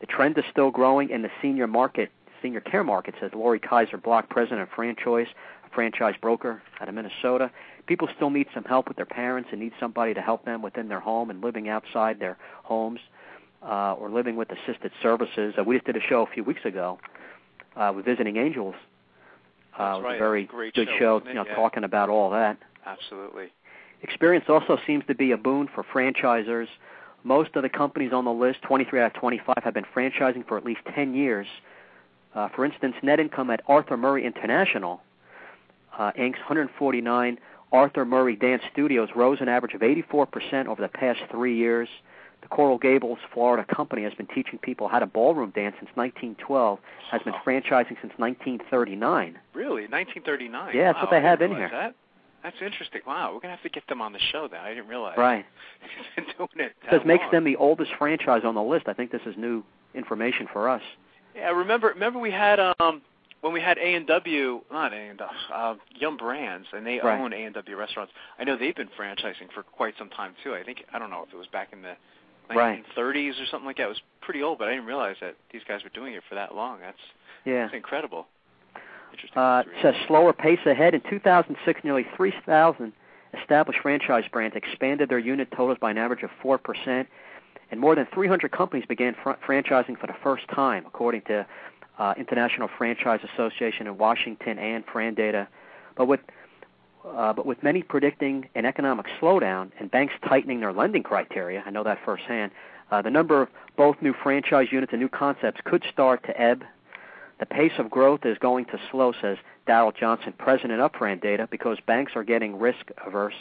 The 0.01 0.07
trend 0.07 0.39
is 0.39 0.45
still 0.51 0.71
growing 0.71 1.11
in 1.11 1.21
the 1.21 1.31
senior 1.43 1.67
market, 1.67 2.11
senior 2.43 2.61
care 2.61 2.85
market, 2.85 3.15
says 3.21 3.31
Lori 3.35 3.59
Kaiser 3.61 3.97
Block, 3.97 4.29
president 4.29 4.63
of 4.63 4.69
Franchise, 4.75 5.27
a 5.67 5.75
franchise 5.75 6.15
broker 6.21 6.63
out 6.81 6.89
of 6.89 6.95
Minnesota. 6.95 7.51
People 7.87 8.09
still 8.15 8.31
need 8.31 8.47
some 8.55 8.65
help 8.65 8.89
with 8.89 8.97
their 8.97 9.07
parents 9.07 9.49
and 9.53 9.61
need 9.61 9.73
somebody 9.81 10.15
to 10.15 10.21
help 10.21 10.45
them 10.45 10.63
within 10.63 10.89
their 10.89 11.01
home 11.01 11.31
and 11.31 11.43
living 11.43 11.69
outside 11.69 12.19
their 12.19 12.37
homes 12.63 13.01
uh, 13.63 13.95
or 13.95 14.11
living 14.11 14.37
with 14.37 14.49
assisted 14.51 14.93
services. 15.03 15.55
Uh, 15.59 15.65
we 15.65 15.75
just 15.77 15.87
did 15.87 15.97
a 15.97 16.01
show 16.01 16.23
a 16.23 16.27
few 16.33 16.45
weeks 16.45 16.65
ago 16.65 16.99
uh, 17.77 17.93
with 17.95 18.05
Visiting 18.05 18.37
Angels. 18.37 18.75
Uh, 19.77 19.79
That's 19.79 19.99
it 19.99 19.99
was 19.99 20.05
right. 20.05 20.17
a 20.17 20.19
very 20.19 20.45
Great 20.45 20.75
good 20.75 20.89
show, 20.99 21.21
show, 21.21 21.29
you 21.29 21.35
know, 21.35 21.45
Yeah. 21.47 21.55
talking 21.55 21.85
about 21.85 22.09
all 22.09 22.31
that. 22.31 22.59
Absolutely. 22.87 23.53
Experience 24.03 24.47
also 24.49 24.79
seems 24.87 25.05
to 25.07 25.15
be 25.15 25.33
a 25.33 25.37
boon 25.37 25.69
for 25.75 25.85
franchisors. 25.85 26.69
Most 27.23 27.55
of 27.55 27.63
the 27.63 27.69
companies 27.69 28.13
on 28.13 28.25
the 28.25 28.33
list, 28.33 28.63
23 28.63 29.01
out 29.01 29.07
of 29.07 29.13
25, 29.15 29.57
have 29.63 29.75
been 29.75 29.85
franchising 29.95 30.47
for 30.49 30.57
at 30.57 30.65
least 30.65 30.81
10 30.95 31.15
years. 31.15 31.47
Uh, 32.35 32.49
for 32.55 32.65
instance, 32.65 32.95
net 33.03 33.21
income 33.21 33.51
at 33.51 33.61
Arthur 33.67 33.97
Murray 33.97 34.25
International, 34.25 35.01
uh, 35.99 36.13
Inc.'s 36.13 36.39
149 36.39 37.39
Arthur 37.73 38.05
Murray 38.05 38.37
Dance 38.37 38.63
Studios 38.73 39.09
rose 39.15 39.39
an 39.41 39.49
average 39.49 39.75
of 39.75 39.81
84% 39.81 40.67
over 40.67 40.83
the 40.83 40.89
past 40.89 41.21
three 41.31 41.57
years. 41.57 41.89
The 42.43 42.49
Coral 42.49 42.79
Gables, 42.79 43.19
Florida 43.35 43.67
company 43.75 44.03
has 44.03 44.15
been 44.15 44.27
teaching 44.27 44.59
people 44.59 44.89
how 44.89 44.99
to 44.99 45.07
ballroom 45.07 45.51
dance 45.51 45.75
since 45.79 45.91
1912, 45.95 46.79
has 47.11 47.23
been 47.23 47.35
franchising 47.45 48.01
since 48.01 48.13
1939. 48.17 49.39
Really, 49.53 49.83
1939. 49.83 50.75
Yeah, 50.75 50.85
that's 50.85 50.97
wow, 50.97 51.03
what 51.03 51.11
they 51.11 51.21
have 51.21 51.43
in 51.43 51.51
here. 51.51 51.69
That? 51.71 51.95
That's 52.43 52.57
interesting. 52.63 53.03
Wow, 53.07 53.35
we're 53.35 53.41
gonna 53.41 53.55
have 53.55 53.63
to 53.63 53.69
get 53.69 53.87
them 53.89 54.01
on 54.01 54.15
the 54.15 54.19
show. 54.33 54.49
Then 54.49 54.61
I 54.61 54.71
didn't 54.71 54.89
realize. 54.89 55.19
Right. 55.19 55.45
They've 56.17 56.27
been 56.27 56.35
doing 56.39 56.71
it. 56.71 56.73
This 56.91 57.03
makes 57.05 57.25
them 57.31 57.45
the 57.45 57.57
oldest 57.57 57.91
franchise 57.99 58.43
on 58.45 58.55
the 58.55 58.63
list. 58.63 58.89
I 58.89 58.95
think 58.95 59.13
this 59.13 59.21
is 59.27 59.37
new 59.37 59.63
information 59.95 60.49
for 60.51 60.69
us. 60.71 60.83
Yeah, 61.35 61.51
remember 61.51 61.89
remember 61.89 62.19
we 62.19 62.31
had 62.31 62.59
um 62.81 63.03
when 63.41 63.53
we 63.55 63.61
had 63.61 63.79
A 63.79 63.95
and 63.95 64.07
W, 64.07 64.61
not 64.71 64.93
A 64.93 64.97
and 64.97 65.19
W, 65.19 65.39
uh, 65.55 65.75
Yum 65.99 66.17
Brands, 66.19 66.67
and 66.75 66.87
they 66.87 67.01
Right. 67.01 67.19
own 67.19 67.33
A 67.33 67.45
and 67.45 67.55
W 67.55 67.77
restaurants. 67.77 68.13
I 68.39 68.45
know 68.45 68.57
they've 68.57 68.75
been 68.77 68.91
franchising 68.99 69.51
for 69.55 69.63
quite 69.63 69.95
some 69.99 70.11
time 70.11 70.35
too. 70.45 70.55
I 70.55 70.63
think 70.63 70.85
I 70.93 70.99
don't 70.99 71.09
know 71.11 71.25
if 71.27 71.33
it 71.33 71.37
was 71.39 71.47
back 71.49 71.69
in 71.73 71.83
the 71.83 71.97
Right. 72.55 72.85
1930s 72.97 73.41
or 73.41 73.47
something 73.47 73.65
like 73.67 73.77
that. 73.77 73.85
It 73.85 73.89
was 73.89 74.03
pretty 74.21 74.43
old, 74.43 74.59
but 74.59 74.67
I 74.69 74.73
didn't 74.73 74.87
realize 74.87 75.17
that 75.21 75.37
these 75.53 75.63
guys 75.69 75.85
were 75.85 75.91
doing 75.91 76.15
it 76.15 76.23
for 76.29 76.35
that 76.35 76.55
long. 76.55 76.81
That's 76.81 76.99
Yeah. 77.45 77.63
that's 77.63 77.75
incredible. 77.75 78.27
Interesting. 79.13 79.39
Uh, 79.41 79.61
it 79.67 79.73
history. 79.75 79.93
says 79.93 80.07
slower 80.07 80.33
pace 80.33 80.65
ahead. 80.67 80.95
In 80.95 81.01
2006, 81.09 81.83
nearly 81.85 82.05
3,000 82.17 82.93
established 83.41 83.81
franchise 83.81 84.25
brands 84.33 84.57
expanded 84.57 85.09
their 85.09 85.19
unit 85.19 85.51
totals 85.53 85.79
by 85.79 85.91
an 85.93 85.99
average 85.99 86.23
of 86.25 86.31
4%, 86.43 87.07
and 87.71 87.81
more 87.81 87.95
than 87.95 88.07
300 88.13 88.51
companies 88.51 88.85
began 88.87 89.15
fr- 89.23 89.33
franchising 89.47 89.99
for 89.99 90.07
the 90.07 90.17
first 90.23 90.49
time, 90.49 90.85
according 90.87 91.23
to 91.23 91.47
uh, 91.99 92.15
International 92.17 92.69
Franchise 92.79 93.21
Association 93.35 93.87
in 93.87 93.99
Washington 93.99 94.59
and 94.59 94.87
Frandata. 94.87 95.47
But 95.97 96.07
with 96.07 96.21
uh, 97.05 97.33
but 97.33 97.47
with 97.47 97.63
many 97.63 97.83
predicting 97.83 98.49
an 98.55 98.67
economic 98.67 99.07
slowdown 99.21 99.71
and 99.79 99.91
banks 99.91 100.13
tightening 100.29 100.61
their 100.61 100.73
lending 100.73 101.03
criteria, 101.03 101.63
I 101.65 101.71
know 101.71 101.83
that 101.85 101.99
firsthand, 102.05 102.53
uh, 102.91 103.01
the 103.01 103.11
number 103.11 103.43
of 103.43 103.49
both 103.77 104.03
new 104.03 104.13
franchise 104.13 104.69
units 104.71 104.93
and 104.93 105.01
new 105.01 105.09
concepts 105.09 105.63
could 105.65 105.83
start 105.91 106.23
to 106.25 106.39
ebb. 106.39 106.63
The 107.39 107.47
pace 107.47 107.73
of 107.79 107.89
growth 107.91 108.27
is 108.27 108.37
going 108.37 108.67
to 108.67 108.79
slow, 108.91 109.13
says 109.13 109.39
Darrell 109.67 109.93
Johnson, 109.93 110.35
president 110.37 110.83
of 110.83 110.93
Frandata, 110.93 111.49
because 111.49 111.79
banks 111.87 112.13
are 112.17 112.25
getting 112.25 112.59
risk 112.59 112.91
averse. 113.07 113.35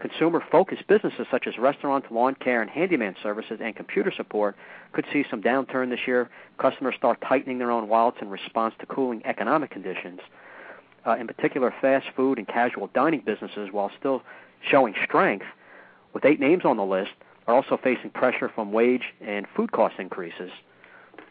Consumer 0.00 0.42
focused 0.52 0.86
businesses 0.86 1.26
such 1.30 1.48
as 1.48 1.58
restaurants, 1.58 2.06
lawn 2.10 2.36
care, 2.36 2.62
and 2.62 2.70
handyman 2.70 3.16
services 3.20 3.58
and 3.60 3.74
computer 3.74 4.12
support 4.16 4.54
could 4.92 5.04
see 5.12 5.24
some 5.28 5.42
downturn 5.42 5.90
this 5.90 6.06
year. 6.06 6.30
Customers 6.58 6.94
start 6.96 7.20
tightening 7.20 7.58
their 7.58 7.72
own 7.72 7.88
wallets 7.88 8.18
in 8.22 8.30
response 8.30 8.74
to 8.78 8.86
cooling 8.86 9.22
economic 9.24 9.70
conditions. 9.70 10.20
Uh, 11.04 11.16
in 11.16 11.26
particular, 11.26 11.74
fast 11.80 12.06
food 12.14 12.38
and 12.38 12.46
casual 12.46 12.88
dining 12.94 13.20
businesses, 13.20 13.70
while 13.72 13.90
still 13.98 14.22
showing 14.70 14.94
strength, 15.04 15.46
with 16.12 16.24
eight 16.24 16.38
names 16.38 16.64
on 16.64 16.76
the 16.76 16.84
list, 16.84 17.10
are 17.48 17.54
also 17.54 17.76
facing 17.82 18.10
pressure 18.10 18.48
from 18.54 18.72
wage 18.72 19.14
and 19.20 19.46
food 19.56 19.72
cost 19.72 19.94
increases. 19.98 20.50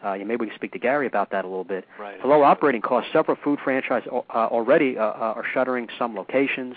Uh, 0.04 0.16
maybe 0.18 0.36
we 0.36 0.48
can 0.48 0.56
speak 0.56 0.74
to 0.74 0.80
Gary 0.80 1.08
about 1.08 1.32
that 1.32 1.46
a 1.46 1.48
little 1.48 1.64
bit. 1.64 1.86
right. 2.00 2.20
For 2.22 2.28
low 2.28 2.44
operating 2.44 2.82
costs, 2.82 3.12
several 3.14 3.38
food 3.44 3.60
franchises 3.64 4.10
uh, 4.12 4.22
already 4.34 4.98
uh, 4.98 5.04
uh, 5.04 5.34
are 5.38 5.46
shuttering 5.54 5.88
some 5.98 6.16
locations. 6.16 6.76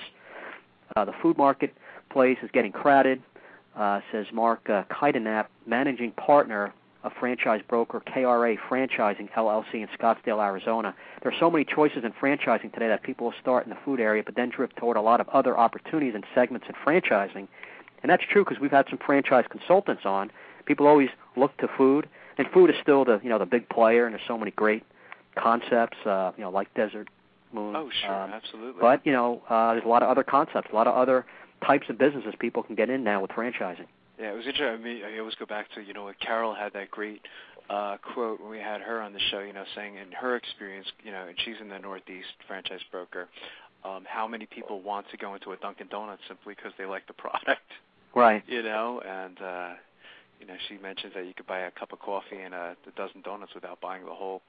Uh, 0.97 1.05
the 1.05 1.13
food 1.23 1.37
marketplace 1.39 2.39
is 2.43 2.51
getting 2.53 2.73
crowded, 2.73 3.23
uh, 3.77 4.01
says 4.11 4.27
Mark 4.33 4.69
uh, 4.69 4.85
Kaidenap, 4.91 5.47
managing 5.67 6.13
partner 6.13 6.73
of 7.03 7.13
franchise 7.19 7.63
broker 7.67 8.01
KRA 8.01 8.59
Franchising 8.69 9.31
LLC 9.33 9.75
in 9.75 9.89
Scottsdale, 9.99 10.45
Arizona. 10.45 10.95
There 11.23 11.33
are 11.33 11.39
so 11.39 11.51
many 11.51 11.65
choices 11.65 12.05
in 12.05 12.13
franchising 12.13 12.73
today 12.73 12.89
that 12.89 13.03
people 13.03 13.27
will 13.27 13.35
start 13.41 13.65
in 13.65 13.71
the 13.71 13.79
food 13.85 14.01
area, 14.01 14.23
but 14.23 14.35
then 14.35 14.51
drift 14.51 14.77
toward 14.77 14.97
a 14.97 15.01
lot 15.01 15.21
of 15.21 15.29
other 15.31 15.57
opportunities 15.57 16.15
and 16.15 16.25
segments 16.35 16.67
in 16.69 16.75
franchising. 16.75 17.49
And 18.03 18.11
that's 18.11 18.25
true 18.31 18.45
because 18.45 18.61
we've 18.61 18.71
had 18.71 18.87
some 18.89 18.99
franchise 18.99 19.45
consultants 19.49 20.05
on. 20.05 20.31
People 20.67 20.87
always 20.87 21.09
look 21.37 21.57
to 21.59 21.69
food, 21.69 22.09
and 22.39 22.49
food 22.49 22.71
is 22.71 22.77
still 22.83 23.05
the 23.05 23.21
you 23.23 23.29
know 23.29 23.39
the 23.39 23.47
big 23.47 23.69
player, 23.69 24.07
and 24.07 24.15
there's 24.15 24.27
so 24.27 24.39
many 24.39 24.51
great 24.51 24.85
concepts, 25.37 25.99
uh, 26.07 26.33
you 26.37 26.43
know, 26.43 26.51
like 26.51 26.73
Desert 26.75 27.09
Moon. 27.53 27.75
Oh, 27.77 27.91
sure, 28.03 28.15
um, 28.15 28.33
absolutely. 28.33 28.81
but 28.81 29.05
you 29.05 29.13
know, 29.13 29.43
uh, 29.49 29.73
there's 29.73 29.85
a 29.85 29.89
lot 29.89 30.03
of 30.03 30.09
other 30.09 30.23
concepts, 30.23 30.69
a 30.73 30.75
lot 30.75 30.87
of 30.87 30.95
other 30.95 31.27
types 31.67 31.87
of 31.89 31.99
businesses 31.99 32.35
people 32.39 32.63
can 32.63 32.75
get 32.75 32.91
in 32.91 33.05
now 33.05 33.21
with 33.21 33.31
franchising. 33.31 33.87
Yeah, 34.19 34.33
it 34.33 34.37
was 34.37 34.47
interesting. 34.47 34.67
I 34.67 34.77
mean, 34.77 35.03
I 35.05 35.19
always 35.19 35.35
go 35.35 35.47
back 35.47 35.67
to 35.75 35.81
you 35.81 35.95
know 35.95 36.11
Carol 36.21 36.55
had 36.55 36.73
that 36.75 36.91
great 36.91 37.23
uh, 37.69 37.97
quote 38.15 38.41
when 38.41 38.51
we 38.51 38.59
had 38.59 38.81
her 38.81 39.01
on 39.01 39.13
the 39.13 39.21
show. 39.31 39.41
You 39.41 39.53
know, 39.53 39.65
saying 39.75 39.97
in 39.97 40.13
her 40.13 40.37
experience, 40.37 40.87
you 41.03 41.11
know, 41.11 41.27
and 41.27 41.37
she's 41.45 41.57
in 41.61 41.69
the 41.69 41.79
Northeast 41.79 42.29
franchise 42.47 42.81
broker. 42.91 43.29
Um, 43.83 44.05
how 44.07 44.29
many 44.29 44.45
people 44.45 44.83
want 44.83 45.07
to 45.11 45.17
go 45.17 45.35
into 45.35 45.53
a 45.53 45.57
Dunkin' 45.57 45.89
Donuts 45.89 46.21
simply 46.29 46.55
because 46.55 46.73
they 46.77 46.85
like 46.85 47.07
the 47.07 47.15
product? 47.15 47.63
Right. 48.13 48.43
You 48.49 48.65
know, 48.65 49.01
and 49.07 49.41
uh, 49.41 49.75
you 50.41 50.47
know, 50.47 50.55
she 50.69 50.79
mentions 50.79 51.15
that 51.15 51.27
you 51.27 51.35
could 51.35 51.47
buy 51.47 51.61
a 51.61 51.71
cup 51.71 51.93
of 51.93 52.01
coffee 52.01 52.41
and 52.45 52.55
a, 52.55 52.77
a 52.87 52.91
dozen 52.97 53.21
donuts 53.23 53.55
without 53.55 53.81
buying 53.81 54.05
the 54.05 54.15
whole. 54.15 54.43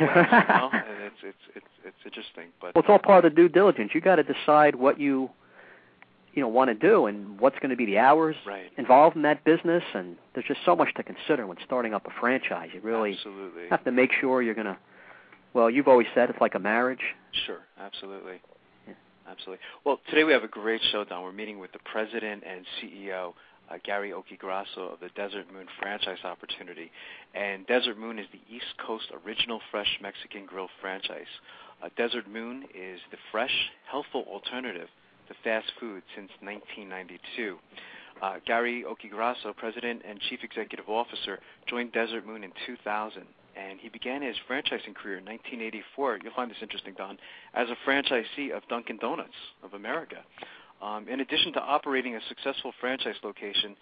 Know? 0.00 0.70
it's 1.06 1.16
it's 1.22 1.38
it's 1.56 1.66
it's 1.84 1.96
interesting, 2.04 2.48
but 2.60 2.74
Well, 2.74 2.82
it's 2.82 2.88
all 2.88 2.96
uh, 2.96 2.98
part 2.98 3.24
of 3.24 3.32
the 3.32 3.36
due 3.36 3.48
diligence. 3.48 3.92
You 3.94 4.00
got 4.00 4.16
to 4.16 4.22
decide 4.22 4.74
what 4.74 4.98
you, 4.98 5.30
you 6.32 6.42
know, 6.42 6.48
want 6.48 6.68
to 6.68 6.74
do 6.74 7.06
and 7.06 7.38
what's 7.40 7.58
going 7.58 7.70
to 7.70 7.76
be 7.76 7.86
the 7.86 7.98
hours 7.98 8.36
right. 8.46 8.70
involved 8.76 9.16
in 9.16 9.22
that 9.22 9.44
business. 9.44 9.82
And 9.94 10.16
there's 10.34 10.46
just 10.46 10.60
so 10.64 10.74
much 10.74 10.94
to 10.94 11.02
consider 11.02 11.46
when 11.46 11.56
starting 11.64 11.94
up 11.94 12.06
a 12.06 12.20
franchise. 12.20 12.70
You 12.72 12.80
really 12.80 13.12
Absolutely. 13.12 13.68
have 13.70 13.84
to 13.84 13.92
make 13.92 14.10
sure 14.20 14.42
you're 14.42 14.54
going 14.54 14.66
to 14.66 14.78
well, 15.54 15.70
you've 15.70 15.88
always 15.88 16.08
said 16.14 16.28
it's 16.30 16.40
like 16.40 16.56
a 16.56 16.58
marriage. 16.58 17.14
Sure, 17.46 17.60
absolutely. 17.78 18.42
Yeah. 18.86 18.94
Absolutely. 19.30 19.64
Well, 19.84 20.00
today 20.10 20.24
we 20.24 20.32
have 20.32 20.42
a 20.42 20.48
great 20.48 20.82
show, 20.90 21.04
Don. 21.04 21.22
We're 21.22 21.32
meeting 21.32 21.60
with 21.60 21.72
the 21.72 21.78
president 21.78 22.42
and 22.44 22.66
CEO, 22.82 23.34
uh, 23.70 23.76
Gary 23.84 24.10
Occhiogrosso 24.12 24.92
of 24.92 25.00
the 25.00 25.08
Desert 25.16 25.46
Moon 25.52 25.66
franchise 25.78 26.24
opportunity. 26.24 26.90
And 27.34 27.66
Desert 27.66 27.98
Moon 27.98 28.18
is 28.18 28.26
the 28.32 28.54
East 28.54 28.76
Coast 28.84 29.06
original 29.24 29.60
fresh 29.70 29.98
Mexican 30.02 30.46
grill 30.46 30.68
franchise. 30.80 31.30
Uh, 31.82 31.88
Desert 31.96 32.28
Moon 32.28 32.64
is 32.74 33.00
the 33.10 33.18
fresh, 33.30 33.70
healthful 33.90 34.24
alternative 34.28 34.88
to 35.28 35.34
fast 35.42 35.72
food 35.80 36.02
since 36.14 36.30
1992. 36.40 37.58
Uh, 38.22 38.36
Gary 38.46 38.84
Occhiogrosso, 38.86 39.56
President 39.56 40.02
and 40.08 40.20
Chief 40.20 40.40
Executive 40.42 40.88
Officer, 40.88 41.40
joined 41.66 41.92
Desert 41.92 42.26
Moon 42.26 42.44
in 42.44 42.52
2000, 42.66 43.22
and 43.56 43.80
he 43.80 43.88
began 43.88 44.22
his 44.22 44.36
franchising 44.48 44.94
career 44.94 45.18
in 45.18 45.24
1984. 45.24 46.20
You'll 46.22 46.32
find 46.34 46.50
this 46.50 46.58
interesting, 46.62 46.94
Don, 46.96 47.18
as 47.54 47.68
a 47.70 47.88
franchisee 47.88 48.52
of 48.56 48.66
Dunkin' 48.68 48.98
Donuts 48.98 49.34
of 49.62 49.74
America. 49.74 50.18
Um, 50.82 51.08
in 51.08 51.20
addition 51.20 51.52
to 51.54 51.60
operating 51.60 52.16
a 52.16 52.20
successful 52.28 52.72
franchise 52.80 53.16
location, 53.22 53.76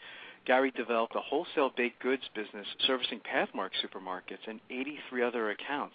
Gary 0.44 0.70
developed 0.72 1.14
a 1.14 1.20
wholesale 1.20 1.70
baked 1.76 2.00
goods 2.02 2.22
business 2.34 2.66
servicing 2.86 3.20
Pathmark 3.20 3.70
supermarkets 3.82 4.46
and 4.46 4.60
83 4.70 5.22
other 5.22 5.50
accounts. 5.50 5.94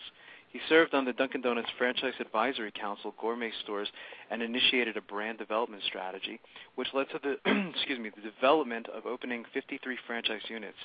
He 0.51 0.59
served 0.69 0.93
on 0.93 1.03
the 1.03 1.11
Dunkin' 1.11 1.41
Donuts 1.41 1.69
Franchise 1.77 2.13
Advisory 2.19 2.71
Council 2.71 3.13
Gourmet 3.19 3.51
Stores 3.63 3.89
and 4.31 4.41
initiated 4.41 4.95
a 4.95 5.01
brand 5.01 5.37
development 5.37 5.83
strategy, 5.83 6.39
which 6.75 6.93
led 6.93 7.09
to 7.09 7.19
the 7.21 7.37
excuse 7.75 7.99
me 7.99 8.09
the 8.15 8.21
development 8.21 8.87
of 8.87 9.05
opening 9.05 9.43
53 9.53 9.97
franchise 10.07 10.41
units. 10.47 10.77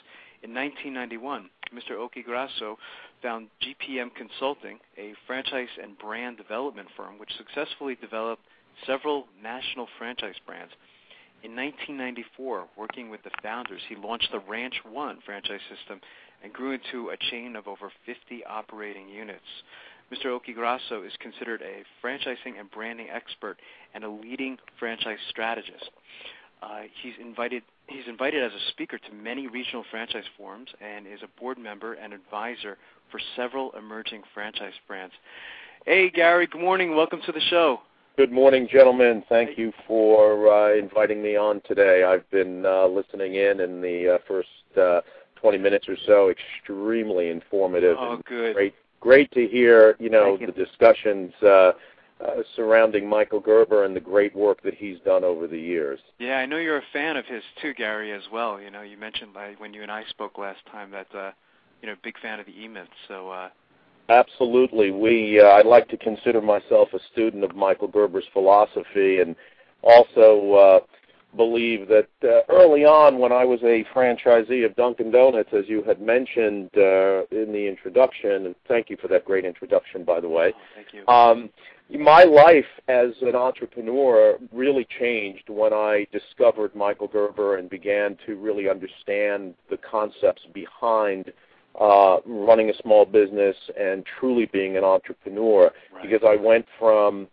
In 0.42 0.52
1991, 0.52 1.48
Mr. 1.72 1.96
Occhiogrosso 1.96 2.76
found 3.22 3.48
GPM 3.62 4.12
Consulting, 4.14 4.80
a 4.98 5.14
franchise 5.26 5.68
and 5.80 5.96
brand 5.96 6.36
development 6.36 6.88
firm, 6.96 7.18
which 7.18 7.30
successfully 7.38 7.94
developed 7.94 8.42
several 8.86 9.26
national 9.42 9.88
franchise 9.98 10.36
brands. 10.46 10.72
In 11.42 11.56
1994, 11.56 12.66
working 12.76 13.10
with 13.10 13.22
the 13.24 13.30
founders, 13.42 13.80
he 13.88 13.96
launched 13.96 14.30
the 14.30 14.38
Ranch 14.38 14.76
One 14.88 15.18
franchise 15.24 15.60
system 15.74 16.00
and 16.42 16.52
grew 16.52 16.72
into 16.72 17.10
a 17.10 17.16
chain 17.30 17.56
of 17.56 17.66
over 17.66 17.90
50 18.06 18.44
operating 18.44 19.08
units. 19.08 19.40
Mr. 20.12 20.38
Occhiogrosso 20.38 21.06
is 21.06 21.12
considered 21.20 21.62
a 21.62 21.84
franchising 22.04 22.58
and 22.58 22.70
branding 22.70 23.08
expert 23.10 23.58
and 23.94 24.04
a 24.04 24.08
leading 24.08 24.58
franchise 24.78 25.18
strategist. 25.30 25.90
Uh, 26.62 26.82
he's 27.02 27.14
invited 27.20 27.62
he's 27.88 28.06
invited 28.06 28.42
as 28.42 28.52
a 28.52 28.70
speaker 28.70 28.98
to 28.98 29.12
many 29.12 29.48
regional 29.48 29.84
franchise 29.90 30.24
forums 30.36 30.68
and 30.80 31.06
is 31.06 31.20
a 31.22 31.40
board 31.40 31.58
member 31.58 31.94
and 31.94 32.12
advisor 32.12 32.78
for 33.10 33.20
several 33.34 33.72
emerging 33.72 34.22
franchise 34.32 34.74
brands. 34.86 35.14
Hey 35.86 36.10
Gary, 36.10 36.46
good 36.46 36.60
morning. 36.60 36.94
Welcome 36.94 37.20
to 37.26 37.32
the 37.32 37.40
show. 37.40 37.80
Good 38.14 38.30
morning, 38.30 38.68
gentlemen. 38.70 39.24
Thank 39.30 39.56
you 39.56 39.72
for 39.86 40.52
uh, 40.52 40.74
inviting 40.76 41.22
me 41.22 41.34
on 41.34 41.62
today. 41.66 42.04
I've 42.04 42.30
been 42.30 42.66
uh, 42.66 42.86
listening 42.86 43.36
in 43.36 43.60
in 43.60 43.80
the 43.80 44.16
uh, 44.16 44.18
first 44.28 44.48
uh, 44.78 45.00
20 45.40 45.56
minutes 45.56 45.88
or 45.88 45.96
so. 46.06 46.28
Extremely 46.30 47.30
informative. 47.30 47.96
Oh, 47.98 48.20
good. 48.26 48.54
Great, 48.54 48.74
great 49.00 49.30
to 49.32 49.48
hear. 49.48 49.96
You 49.98 50.10
know 50.10 50.36
you. 50.38 50.46
the 50.46 50.52
discussions 50.52 51.32
uh, 51.42 51.46
uh, 51.46 51.72
surrounding 52.54 53.08
Michael 53.08 53.40
Gerber 53.40 53.84
and 53.84 53.96
the 53.96 54.00
great 54.00 54.36
work 54.36 54.62
that 54.62 54.74
he's 54.74 54.98
done 55.06 55.24
over 55.24 55.46
the 55.46 55.58
years. 55.58 55.98
Yeah, 56.18 56.34
I 56.34 56.44
know 56.44 56.58
you're 56.58 56.76
a 56.76 56.82
fan 56.92 57.16
of 57.16 57.24
his 57.24 57.42
too, 57.62 57.72
Gary, 57.72 58.12
as 58.12 58.24
well. 58.30 58.60
You 58.60 58.70
know, 58.70 58.82
you 58.82 58.98
mentioned 58.98 59.30
when 59.56 59.72
you 59.72 59.80
and 59.80 59.90
I 59.90 60.04
spoke 60.10 60.36
last 60.36 60.60
time 60.70 60.90
that 60.90 61.06
uh, 61.14 61.30
you 61.80 61.88
know, 61.88 61.94
big 62.04 62.18
fan 62.20 62.40
of 62.40 62.44
the 62.44 62.52
E-Myth. 62.52 62.88
So. 63.08 63.48
Absolutely. 64.08 64.90
We 64.90 65.40
uh, 65.40 65.48
I'd 65.52 65.66
like 65.66 65.88
to 65.88 65.96
consider 65.96 66.40
myself 66.40 66.88
a 66.92 66.98
student 67.12 67.44
of 67.44 67.54
Michael 67.54 67.88
Gerber's 67.88 68.24
philosophy 68.32 69.20
and 69.20 69.36
also 69.82 70.52
uh, 70.52 70.80
believe 71.36 71.88
that 71.88 72.08
uh, 72.24 72.40
early 72.48 72.84
on 72.84 73.18
when 73.18 73.32
I 73.32 73.44
was 73.44 73.60
a 73.62 73.84
franchisee 73.94 74.66
of 74.66 74.76
Dunkin' 74.76 75.10
Donuts, 75.10 75.50
as 75.52 75.64
you 75.66 75.82
had 75.82 76.00
mentioned 76.00 76.70
uh, 76.76 77.24
in 77.30 77.52
the 77.52 77.66
introduction, 77.66 78.46
and 78.46 78.54
thank 78.68 78.90
you 78.90 78.96
for 79.00 79.08
that 79.08 79.24
great 79.24 79.44
introduction, 79.44 80.04
by 80.04 80.20
the 80.20 80.28
way. 80.28 80.52
Oh, 80.54 80.60
thank 80.74 80.88
you. 80.92 81.06
Um, 81.08 81.50
my 81.98 82.24
life 82.24 82.66
as 82.88 83.10
an 83.20 83.34
entrepreneur 83.34 84.38
really 84.50 84.86
changed 84.98 85.48
when 85.48 85.72
I 85.72 86.06
discovered 86.12 86.74
Michael 86.74 87.08
Gerber 87.08 87.56
and 87.56 87.68
began 87.68 88.16
to 88.26 88.36
really 88.36 88.68
understand 88.68 89.54
the 89.68 89.76
concepts 89.78 90.42
behind 90.54 91.32
uh, 91.80 92.18
running 92.26 92.70
a 92.70 92.74
small 92.82 93.04
business 93.04 93.56
and 93.78 94.04
truly 94.18 94.46
being 94.46 94.76
an 94.76 94.84
entrepreneur 94.84 95.70
right. 95.92 96.02
because 96.02 96.20
I 96.26 96.36
went 96.36 96.66
from 96.78 97.28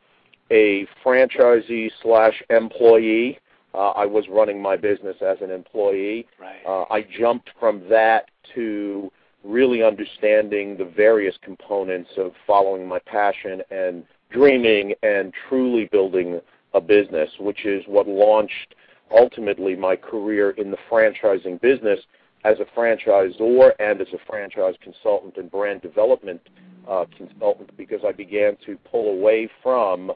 a 0.51 0.87
franchisee 1.05 1.91
slash 2.01 2.41
employee. 2.49 3.39
Uh, 3.73 3.89
I 3.89 4.05
was 4.05 4.25
running 4.29 4.61
my 4.61 4.77
business 4.77 5.17
as 5.21 5.37
an 5.41 5.51
employee. 5.51 6.25
Right. 6.39 6.65
Uh, 6.65 6.85
I 6.91 7.05
jumped 7.19 7.51
from 7.59 7.87
that 7.89 8.29
to 8.55 9.11
really 9.43 9.83
understanding 9.83 10.75
the 10.77 10.85
various 10.85 11.35
components 11.41 12.09
of 12.17 12.33
following 12.47 12.87
my 12.87 12.99
passion 12.99 13.61
and 13.71 14.03
dreaming 14.31 14.93
and 15.03 15.33
truly 15.47 15.85
building 15.91 16.41
a 16.73 16.81
business, 16.81 17.29
which 17.39 17.65
is 17.65 17.83
what 17.87 18.07
launched 18.07 18.75
ultimately 19.11 19.75
my 19.75 19.95
career 19.95 20.51
in 20.51 20.71
the 20.71 20.77
franchising 20.89 21.59
business 21.61 21.99
as 22.43 22.57
a 22.59 22.65
franchisor 22.77 23.71
and 23.79 24.01
as 24.01 24.07
a 24.13 24.17
franchise 24.27 24.75
consultant 24.81 25.37
and 25.37 25.51
brand 25.51 25.81
development 25.81 26.41
uh, 26.87 27.05
consultant 27.17 27.75
because 27.77 28.01
I 28.05 28.11
began 28.11 28.57
to 28.65 28.77
pull 28.89 29.09
away 29.11 29.49
from 29.61 30.11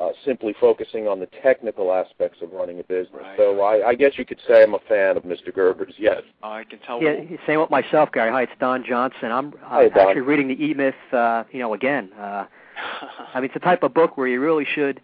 uh, 0.00 0.10
simply 0.24 0.54
focusing 0.60 1.08
on 1.08 1.20
the 1.20 1.28
technical 1.42 1.92
aspects 1.92 2.42
of 2.42 2.52
running 2.52 2.80
a 2.80 2.82
business. 2.82 3.22
Right. 3.22 3.36
So 3.38 3.60
I, 3.62 3.88
I 3.88 3.94
guess 3.94 4.12
you 4.18 4.26
could 4.26 4.40
say 4.46 4.62
I'm 4.62 4.74
a 4.74 4.78
fan 4.88 5.16
of 5.16 5.22
Mr. 5.22 5.54
Gerber's. 5.54 5.94
Yes. 5.96 6.20
Oh, 6.42 6.50
I 6.50 6.64
can 6.64 6.78
tell. 6.80 7.02
Yeah, 7.02 7.14
same 7.46 7.60
with 7.60 7.70
myself, 7.70 8.12
Gary. 8.12 8.30
Hi, 8.30 8.42
it's 8.42 8.52
Don 8.60 8.84
Johnson. 8.84 9.32
I'm 9.32 9.52
Hi, 9.62 9.86
uh, 9.86 9.88
Don. 9.88 10.08
actually 10.08 10.22
reading 10.22 10.48
the 10.48 10.62
E-Myth, 10.62 10.94
uh, 11.12 11.44
you 11.50 11.60
know, 11.60 11.72
again. 11.72 12.10
Uh, 12.18 12.46
I 13.34 13.36
mean, 13.36 13.46
it's 13.46 13.54
the 13.54 13.60
type 13.60 13.82
of 13.82 13.94
book 13.94 14.18
where 14.18 14.28
you 14.28 14.40
really 14.40 14.66
should, 14.66 15.00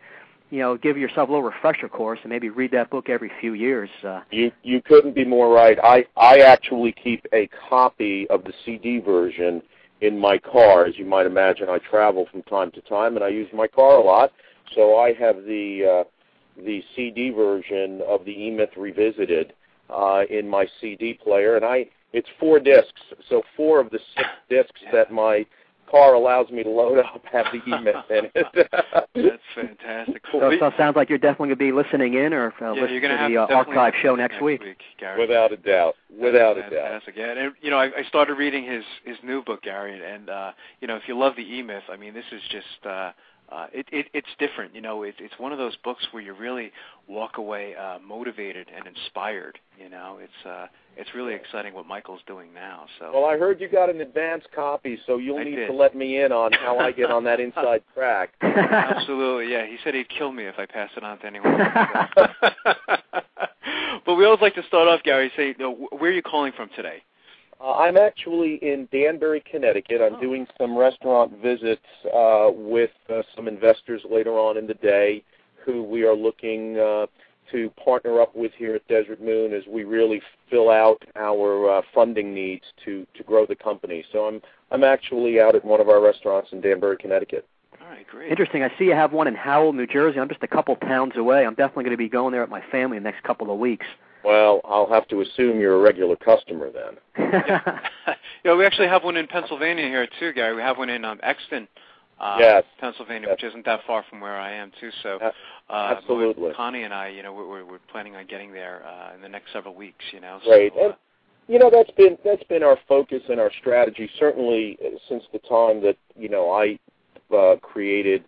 you 0.53 0.59
know, 0.59 0.77
give 0.77 0.99
yourself 0.99 1.31
a 1.31 1.33
little 1.33 1.49
refresher 1.49 1.89
course 1.89 2.19
and 2.23 2.31
maybe 2.31 2.51
read 2.51 2.71
that 2.73 2.91
book 2.91 3.09
every 3.09 3.33
few 3.41 3.55
years. 3.55 3.89
Uh, 4.05 4.21
You 4.31 4.53
you 4.63 4.83
couldn't 4.83 5.15
be 5.15 5.25
more 5.25 5.51
right. 5.51 5.79
I 5.83 6.05
I 6.15 6.41
actually 6.41 6.93
keep 6.93 7.27
a 7.33 7.49
copy 7.71 8.29
of 8.29 8.45
the 8.45 8.53
CD 8.63 8.99
version 8.99 9.63
in 10.03 10.19
my 10.19 10.37
car. 10.37 10.85
As 10.85 10.99
you 10.99 11.07
might 11.07 11.25
imagine, 11.25 11.71
I 11.71 11.79
travel 11.79 12.27
from 12.31 12.43
time 12.43 12.71
to 12.73 12.83
time, 12.83 13.17
and 13.17 13.25
I 13.25 13.29
use 13.29 13.49
my 13.55 13.67
car 13.67 13.97
a 13.97 14.05
lot. 14.05 14.31
So 14.75 14.99
I 14.99 15.15
have 15.15 15.37
the 15.37 16.05
uh, 16.05 16.63
the 16.63 16.85
CD 16.95 17.31
version 17.31 18.03
of 18.07 18.27
the 18.27 18.33
E-Myth 18.33 18.77
Revisited 18.77 19.55
uh, 19.89 20.25
in 20.29 20.47
my 20.47 20.67
CD 20.83 21.15
player, 21.15 21.57
and 21.57 21.65
I 21.65 21.87
it's 22.13 22.29
four 22.39 22.61
discs. 22.61 23.01
So 23.31 23.43
four 23.57 23.81
of 23.81 23.89
the 23.89 24.01
six 24.15 24.29
discs 24.51 24.83
that 24.93 25.11
my 25.11 25.47
car 25.93 26.15
allows 26.15 26.51
me 26.51 26.63
to 26.63 26.71
load 26.71 26.99
up 26.99 27.23
have 27.31 27.47
the 27.53 27.59
E-Myth 27.71 27.95
in 28.11 28.31
it. 28.35 28.69
That's 29.15 29.43
fantastic. 29.55 30.23
so, 30.33 30.41
so 30.59 30.67
it 30.67 30.75
sounds 30.79 30.97
like 30.97 31.09
you're 31.11 31.19
definitely 31.19 31.55
going 31.55 31.59
to 31.59 31.65
be 31.65 31.73
listening 31.73 32.15
in 32.15 32.33
or 32.33 32.47
uh, 32.61 32.73
yeah, 32.73 32.81
listen 32.81 32.93
you're 32.93 33.01
gonna 33.01 33.15
to 33.15 33.19
have 33.19 33.31
the 33.31 33.37
to 33.37 33.55
uh, 33.55 33.57
archive 33.57 33.93
show 34.03 34.13
listen 34.13 34.33
next 34.33 34.43
week. 34.43 34.63
Gary. 34.99 35.21
Without 35.21 35.53
a 35.53 35.57
doubt. 35.59 35.95
Without 36.11 36.57
a 36.57 36.63
That's 36.63 36.73
doubt. 36.73 36.83
fantastic. 36.83 37.15
Yeah, 37.17 37.33
and 37.39 37.53
you 37.61 37.71
know, 37.71 37.79
I, 37.79 37.91
I 37.99 38.03
started 38.09 38.35
reading 38.35 38.65
his 38.65 38.85
his 39.05 39.17
new 39.23 39.45
book, 39.45 39.63
Gary, 39.63 40.01
and 40.03 40.31
uh, 40.31 40.53
you 40.81 40.89
know, 40.89 40.97
if 40.97 41.03
you 41.07 41.17
love 41.17 41.37
the 41.37 41.43
E 41.43 41.63
Myth, 41.63 41.85
I 41.93 41.97
mean, 41.97 42.15
this 42.15 42.27
is 42.33 42.41
just. 42.51 42.87
Uh, 42.87 43.13
uh, 43.51 43.67
it, 43.73 43.87
it, 43.93 44.07
it's 44.15 44.29
different, 44.39 44.75
you 44.75 44.81
know. 44.81 45.03
It, 45.03 45.15
it's 45.19 45.35
one 45.39 45.53
of 45.53 45.59
those 45.59 45.77
books 45.85 46.05
where 46.13 46.23
you 46.23 46.33
really 46.35 46.73
walk 47.09 47.37
away 47.39 47.75
uh, 47.75 47.99
motivated 47.99 48.69
and 48.75 48.87
inspired. 48.87 49.59
You 49.79 49.91
know, 49.91 50.19
it's 50.23 50.47
uh, 50.47 50.67
it's 50.97 51.11
really 51.15 51.35
exciting 51.35 51.75
what 51.75 51.87
Michael's 51.87 52.21
doing 52.27 52.55
now. 52.55 52.87
So 52.99 53.11
Well, 53.13 53.25
I 53.27 53.37
heard 53.37 53.61
you 53.61 53.69
got 53.69 53.91
an 53.91 54.01
advance 54.01 54.45
copy, 54.55 54.99
so 55.07 55.19
you'll 55.19 55.39
I 55.39 55.45
need 55.45 55.57
did. 55.57 55.67
to 55.67 55.73
let 55.73 55.95
me 55.95 56.21
in 56.23 56.33
on 56.33 56.53
how 56.53 56.79
I 56.79 56.93
get 56.93 57.11
on 57.11 57.25
that 57.25 57.41
inside 57.47 57.83
track. 57.95 58.31
Absolutely, 58.43 59.53
yeah. 59.53 59.67
He 59.67 59.77
said 59.85 59.95
he'd 59.95 60.09
kill 60.09 60.33
me 60.33 60.45
if 60.47 60.55
I 60.59 60.67
passed 60.67 60.93
it 60.97 61.05
on 61.05 61.19
to 61.19 61.27
anyone 61.27 61.59
but 64.07 64.15
we 64.17 64.25
always 64.25 64.41
like 64.41 64.55
to 64.55 64.63
start 64.67 64.89
off, 64.89 65.03
Gary. 65.03 65.31
Say, 65.37 65.49
you 65.49 65.55
know, 65.59 65.89
where 65.99 66.11
are 66.11 66.15
you 66.15 66.23
calling 66.23 66.53
from 66.57 66.69
today? 66.75 67.03
Uh, 67.63 67.75
I'm 67.75 67.97
actually 67.97 68.55
in 68.57 68.89
Danbury, 68.91 69.41
Connecticut. 69.49 70.01
I'm 70.03 70.17
Oh. 70.17 70.21
doing 70.21 70.47
some 70.59 70.77
restaurant 70.77 71.33
visits 71.41 71.87
uh, 72.13 72.51
with 72.53 72.91
uh, 73.09 73.23
some 73.37 73.47
investors 73.47 74.03
later 74.11 74.33
on 74.39 74.57
in 74.57 74.67
the 74.67 74.75
day 74.75 75.23
who 75.65 75.83
we 75.85 76.03
are 76.05 76.15
looking 76.15 76.77
uh, 76.79 77.07
to 77.53 77.71
partner 77.71 78.21
up 78.21 78.35
with 78.35 78.53
here 78.55 78.75
at 78.75 78.87
Desert 78.89 79.23
Moon 79.23 79.53
as 79.53 79.63
we 79.69 79.85
really 79.85 80.21
fill 80.51 80.71
out 80.71 81.05
our 81.15 81.71
uh, 81.71 81.83
funding 81.95 82.35
needs 82.35 82.65
to, 82.85 83.07
to 83.15 83.23
grow 83.23 83.47
the 83.47 83.55
company. 83.55 84.05
So 84.11 84.27
I'm 84.27 84.41
I'm 84.73 84.83
actually 84.85 85.39
out 85.39 85.55
at 85.55 85.65
one 85.65 85.81
of 85.83 85.89
our 85.91 86.01
restaurants 86.01 86.51
in 86.53 86.63
Danbury, 86.63 86.97
Connecticut. 86.97 87.47
All 87.81 87.89
right, 87.89 88.07
great. 88.07 88.31
Interesting. 88.31 88.63
I 88.63 88.73
see 88.79 88.85
you 88.87 88.95
have 88.95 89.13
one 89.13 89.27
in 89.29 89.35
Howell, 89.35 89.75
New 89.75 89.87
Jersey. 89.87 90.19
I'm 90.19 90.29
just 90.31 90.43
a 90.43 90.49
couple 90.49 90.75
towns 90.77 91.13
away. 91.17 91.45
I'm 91.45 91.55
definitely 91.55 91.85
going 91.85 91.93
to 91.93 91.99
be 91.99 92.09
going 92.09 92.33
there 92.33 92.41
with 92.41 92.51
my 92.51 92.63
family 92.73 92.97
in 92.97 93.03
the 93.03 93.11
next 93.11 93.23
couple 93.23 93.53
of 93.53 93.59
weeks. 93.59 93.87
Well, 94.25 94.61
I'll 94.65 94.89
have 94.89 95.09
to 95.09 95.21
assume 95.21 95.61
you're 95.61 95.75
a 95.75 95.81
regular 95.81 96.17
customer 96.17 96.71
then. 96.71 96.99
yeah. 97.19 97.81
yeah, 98.45 98.55
we 98.55 98.65
actually 98.65 98.89
have 98.89 99.05
one 99.05 99.17
in 99.17 99.27
Pennsylvania 99.27 99.87
here 99.87 100.07
too, 100.21 100.33
Gary. 100.33 100.55
We 100.55 100.63
have 100.63 100.79
one 100.79 100.91
in 100.91 101.05
um, 101.05 101.19
Exton, 101.23 101.67
uh, 102.21 102.37
yes. 102.39 102.65
Pennsylvania, 102.81 103.29
yes. 103.29 103.37
which 103.37 103.51
isn't 103.51 103.65
that 103.65 103.81
far 103.87 104.05
from 104.09 104.21
where 104.21 104.37
I 104.37 104.53
am 104.53 104.71
too. 104.81 104.91
So, 105.03 105.19
uh, 105.69 105.95
absolutely, 105.97 106.53
Connie 106.55 106.85
and 106.85 106.95
I, 106.95 107.09
you 107.09 107.23
know, 107.23 107.33
we're 107.33 107.65
we're 107.65 107.79
planning 107.91 108.15
on 108.17 108.27
getting 108.27 108.53
there 108.53 108.83
uh, 108.87 109.15
in 109.15 109.23
the 109.23 109.29
next 109.29 109.53
several 109.53 109.75
weeks. 109.75 110.05
You 110.13 110.21
know, 110.21 110.39
great. 110.45 110.73
So, 110.75 110.87
and, 110.87 110.95
you 111.49 111.59
know, 111.59 111.71
that's 111.71 111.91
been 111.93 112.17
that's 112.25 112.45
been 112.45 112.63
our 112.63 112.79
focus 112.89 113.23
and 113.29 113.41
our 113.41 113.51
strategy 113.61 114.09
certainly 114.19 114.79
since 115.09 115.25
the 115.33 115.41
time 115.41 115.83
that 115.83 115.97
you 116.17 116.29
know 116.29 116.53
I 116.53 116.79
uh, 117.35 117.57
created 117.61 118.25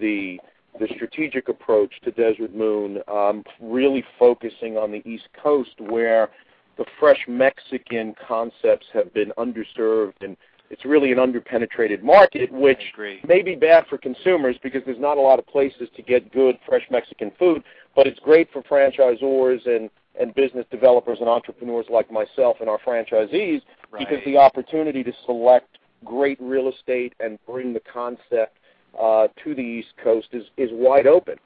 the 0.00 0.38
the 0.78 0.88
strategic 0.94 1.48
approach 1.48 1.92
to 2.04 2.10
Desert 2.10 2.54
Moon, 2.54 3.00
um, 3.08 3.44
really 3.60 4.04
focusing 4.18 4.76
on 4.76 4.90
the 4.90 5.02
East 5.08 5.28
Coast 5.40 5.80
where 5.80 6.30
the 6.78 6.84
fresh 6.98 7.24
Mexican 7.28 8.14
concepts 8.26 8.86
have 8.92 9.12
been 9.12 9.32
underserved 9.38 10.14
and 10.22 10.36
it's 10.70 10.86
really 10.86 11.12
an 11.12 11.18
underpenetrated 11.18 12.02
market, 12.02 12.50
which 12.50 12.80
may 13.28 13.42
be 13.42 13.54
bad 13.54 13.84
for 13.90 13.98
consumers 13.98 14.56
because 14.62 14.80
there's 14.86 14.98
not 14.98 15.18
a 15.18 15.20
lot 15.20 15.38
of 15.38 15.46
places 15.46 15.90
to 15.94 16.02
get 16.02 16.32
good 16.32 16.56
fresh 16.66 16.84
Mexican 16.90 17.30
food, 17.38 17.62
but 17.94 18.06
it's 18.06 18.18
great 18.20 18.48
for 18.50 18.62
franchisors 18.62 19.66
and, 19.66 19.90
and 20.18 20.34
business 20.34 20.64
developers 20.70 21.18
and 21.20 21.28
entrepreneurs 21.28 21.84
like 21.90 22.10
myself 22.10 22.56
and 22.60 22.70
our 22.70 22.78
franchisees 22.78 23.60
right. 23.90 23.98
because 23.98 24.24
the 24.24 24.38
opportunity 24.38 25.04
to 25.04 25.12
select 25.26 25.76
great 26.06 26.38
real 26.40 26.70
estate 26.70 27.12
and 27.20 27.38
bring 27.46 27.74
the 27.74 27.82
concept 27.92 28.56
uh, 29.00 29.28
to 29.44 29.54
the 29.54 29.62
East 29.62 29.92
Coast 30.02 30.28
is, 30.32 30.44
is 30.56 30.70
wide 30.72 31.06
open. 31.06 31.36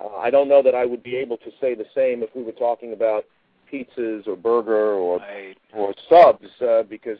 Uh, 0.00 0.16
I 0.16 0.30
don't 0.30 0.48
know 0.48 0.62
that 0.62 0.74
I 0.74 0.84
would 0.84 1.02
be 1.02 1.16
able 1.16 1.36
to 1.38 1.50
say 1.60 1.74
the 1.74 1.86
same 1.94 2.22
if 2.22 2.30
we 2.34 2.42
were 2.42 2.52
talking 2.52 2.92
about 2.92 3.24
pizzas 3.72 4.26
or 4.26 4.36
burger 4.36 4.92
or 4.92 5.18
right. 5.18 5.56
or 5.72 5.94
subs 6.08 6.48
uh, 6.60 6.82
because 6.82 7.18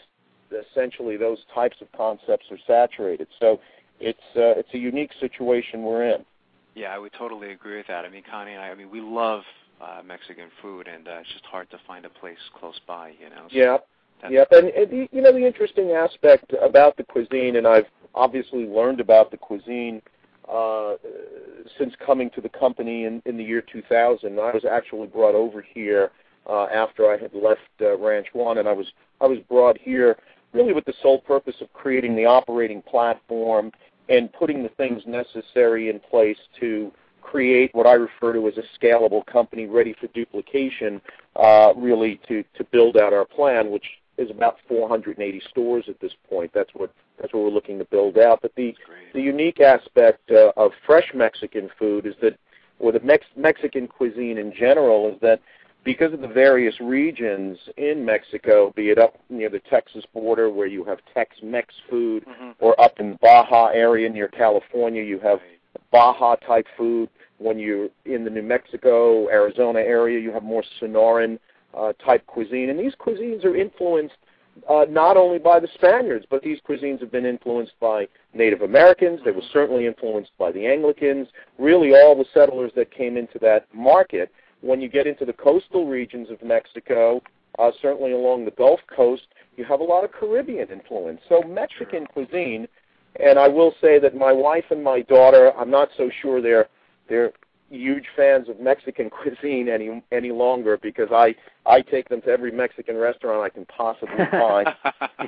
essentially 0.72 1.16
those 1.16 1.38
types 1.54 1.76
of 1.80 1.90
concepts 1.92 2.46
are 2.50 2.58
saturated. 2.66 3.28
So 3.40 3.60
it's 4.00 4.18
uh, 4.36 4.58
it's 4.58 4.68
a 4.74 4.78
unique 4.78 5.12
situation 5.20 5.82
we're 5.82 6.04
in. 6.04 6.24
Yeah, 6.74 6.94
I 6.94 6.98
would 6.98 7.12
totally 7.12 7.52
agree 7.52 7.76
with 7.76 7.86
that. 7.86 8.04
I 8.04 8.08
mean, 8.08 8.24
Connie 8.28 8.52
and 8.52 8.60
I, 8.60 8.70
I 8.70 8.74
mean, 8.74 8.90
we 8.90 9.00
love 9.00 9.42
uh, 9.80 10.02
Mexican 10.04 10.48
food, 10.60 10.88
and 10.88 11.06
uh, 11.06 11.18
it's 11.20 11.32
just 11.32 11.44
hard 11.44 11.70
to 11.70 11.78
find 11.86 12.04
a 12.04 12.08
place 12.08 12.38
close 12.58 12.80
by, 12.86 13.10
you 13.20 13.30
know. 13.30 13.46
So 13.50 13.56
yeah. 13.56 13.76
Yep, 14.30 14.48
and, 14.52 14.68
and 14.68 14.90
the, 14.90 15.08
you 15.12 15.20
know 15.20 15.32
the 15.32 15.46
interesting 15.46 15.90
aspect 15.90 16.54
about 16.62 16.96
the 16.96 17.04
cuisine, 17.04 17.56
and 17.56 17.66
I've 17.66 17.86
obviously 18.14 18.66
learned 18.66 19.00
about 19.00 19.30
the 19.30 19.36
cuisine 19.36 20.00
uh, 20.50 20.94
since 21.78 21.94
coming 22.04 22.30
to 22.30 22.40
the 22.40 22.48
company 22.48 23.04
in, 23.04 23.22
in 23.26 23.36
the 23.36 23.44
year 23.44 23.62
2000. 23.62 24.38
I 24.38 24.52
was 24.52 24.64
actually 24.70 25.06
brought 25.06 25.34
over 25.34 25.62
here 25.62 26.10
uh, 26.48 26.64
after 26.64 27.10
I 27.10 27.16
had 27.16 27.32
left 27.34 27.60
uh, 27.80 27.96
Ranch 27.98 28.28
One, 28.32 28.58
and 28.58 28.68
I 28.68 28.72
was 28.72 28.86
I 29.20 29.26
was 29.26 29.38
brought 29.48 29.78
here 29.78 30.16
really 30.52 30.72
with 30.72 30.84
the 30.84 30.94
sole 31.02 31.20
purpose 31.20 31.56
of 31.60 31.72
creating 31.72 32.14
the 32.14 32.26
operating 32.26 32.82
platform 32.82 33.72
and 34.08 34.32
putting 34.32 34.62
the 34.62 34.68
things 34.70 35.02
necessary 35.06 35.88
in 35.88 35.98
place 35.98 36.36
to 36.60 36.92
create 37.22 37.74
what 37.74 37.86
I 37.86 37.94
refer 37.94 38.34
to 38.34 38.46
as 38.48 38.54
a 38.58 38.78
scalable 38.78 39.24
company 39.26 39.66
ready 39.66 39.94
for 39.98 40.08
duplication, 40.08 41.00
uh, 41.36 41.72
really 41.74 42.20
to, 42.28 42.44
to 42.56 42.64
build 42.64 42.96
out 42.96 43.12
our 43.12 43.24
plan, 43.24 43.70
which 43.70 43.86
is 44.16 44.30
about 44.30 44.56
480 44.68 45.42
stores 45.50 45.84
at 45.88 45.98
this 46.00 46.12
point. 46.28 46.50
That's 46.54 46.70
what 46.74 46.92
that's 47.20 47.32
what 47.32 47.44
we're 47.44 47.50
looking 47.50 47.78
to 47.78 47.84
build 47.84 48.18
out. 48.18 48.40
But 48.42 48.54
the 48.56 48.74
the 49.12 49.20
unique 49.20 49.60
aspect 49.60 50.30
uh, 50.30 50.52
of 50.56 50.72
fresh 50.86 51.12
Mexican 51.14 51.70
food 51.78 52.06
is 52.06 52.14
that, 52.22 52.38
or 52.78 52.92
the 52.92 53.00
Mex- 53.00 53.26
Mexican 53.36 53.86
cuisine 53.86 54.38
in 54.38 54.52
general, 54.52 55.12
is 55.12 55.20
that 55.20 55.40
because 55.84 56.12
of 56.14 56.20
the 56.20 56.28
various 56.28 56.80
regions 56.80 57.58
in 57.76 58.04
Mexico, 58.04 58.72
be 58.74 58.88
it 58.88 58.98
up 58.98 59.16
near 59.28 59.50
the 59.50 59.60
Texas 59.70 60.04
border 60.14 60.50
where 60.50 60.66
you 60.66 60.82
have 60.84 60.98
Tex-Mex 61.12 61.74
food, 61.90 62.24
mm-hmm. 62.24 62.52
or 62.58 62.78
up 62.80 62.98
in 62.98 63.10
the 63.10 63.18
Baja 63.20 63.66
area 63.66 64.08
near 64.08 64.28
California, 64.28 65.02
you 65.02 65.18
have 65.20 65.40
Baja 65.92 66.36
type 66.36 66.66
food. 66.76 67.10
When 67.38 67.58
you're 67.58 67.88
in 68.06 68.24
the 68.24 68.30
New 68.30 68.42
Mexico, 68.42 69.28
Arizona 69.28 69.80
area, 69.80 70.18
you 70.20 70.32
have 70.32 70.42
more 70.42 70.64
Sonoran 70.80 71.38
uh, 71.76 71.92
type 72.04 72.26
cuisine, 72.26 72.70
and 72.70 72.78
these 72.78 72.94
cuisines 72.94 73.44
are 73.44 73.56
influenced 73.56 74.16
uh, 74.68 74.86
not 74.88 75.16
only 75.16 75.38
by 75.38 75.58
the 75.58 75.68
Spaniards, 75.74 76.24
but 76.30 76.42
these 76.42 76.58
cuisines 76.68 77.00
have 77.00 77.10
been 77.10 77.26
influenced 77.26 77.72
by 77.80 78.06
Native 78.34 78.62
Americans. 78.62 79.20
They 79.24 79.32
were 79.32 79.42
certainly 79.52 79.86
influenced 79.86 80.30
by 80.38 80.52
the 80.52 80.66
Anglicans. 80.66 81.28
Really, 81.58 81.92
all 81.92 82.16
the 82.16 82.24
settlers 82.32 82.70
that 82.76 82.90
came 82.92 83.16
into 83.16 83.38
that 83.40 83.66
market 83.74 84.30
when 84.60 84.80
you 84.80 84.88
get 84.88 85.06
into 85.06 85.24
the 85.24 85.32
coastal 85.32 85.86
regions 85.86 86.30
of 86.30 86.42
Mexico, 86.42 87.20
uh, 87.58 87.70
certainly 87.82 88.12
along 88.12 88.44
the 88.44 88.50
Gulf 88.52 88.80
Coast, 88.94 89.26
you 89.56 89.64
have 89.64 89.80
a 89.80 89.84
lot 89.84 90.04
of 90.04 90.12
Caribbean 90.12 90.68
influence. 90.68 91.20
So 91.28 91.42
Mexican 91.42 92.06
cuisine, 92.06 92.66
and 93.20 93.38
I 93.38 93.46
will 93.46 93.74
say 93.80 93.98
that 93.98 94.16
my 94.16 94.32
wife 94.32 94.64
and 94.70 94.82
my 94.82 95.02
daughter, 95.02 95.52
I'm 95.56 95.70
not 95.70 95.90
so 95.96 96.10
sure 96.22 96.40
they're 96.40 96.68
they're 97.08 97.32
huge 97.70 98.04
fans 98.16 98.48
of 98.48 98.60
Mexican 98.60 99.10
cuisine 99.22 99.68
any 99.68 100.02
any 100.12 100.30
longer 100.30 100.78
because 100.80 101.08
I 101.12 101.34
I 101.66 101.80
take 101.80 102.08
them 102.08 102.20
to 102.22 102.28
every 102.28 102.52
Mexican 102.52 102.96
restaurant 102.96 103.42
I 103.42 103.48
can 103.48 103.66
possibly 103.66 104.24
find. 104.30 104.68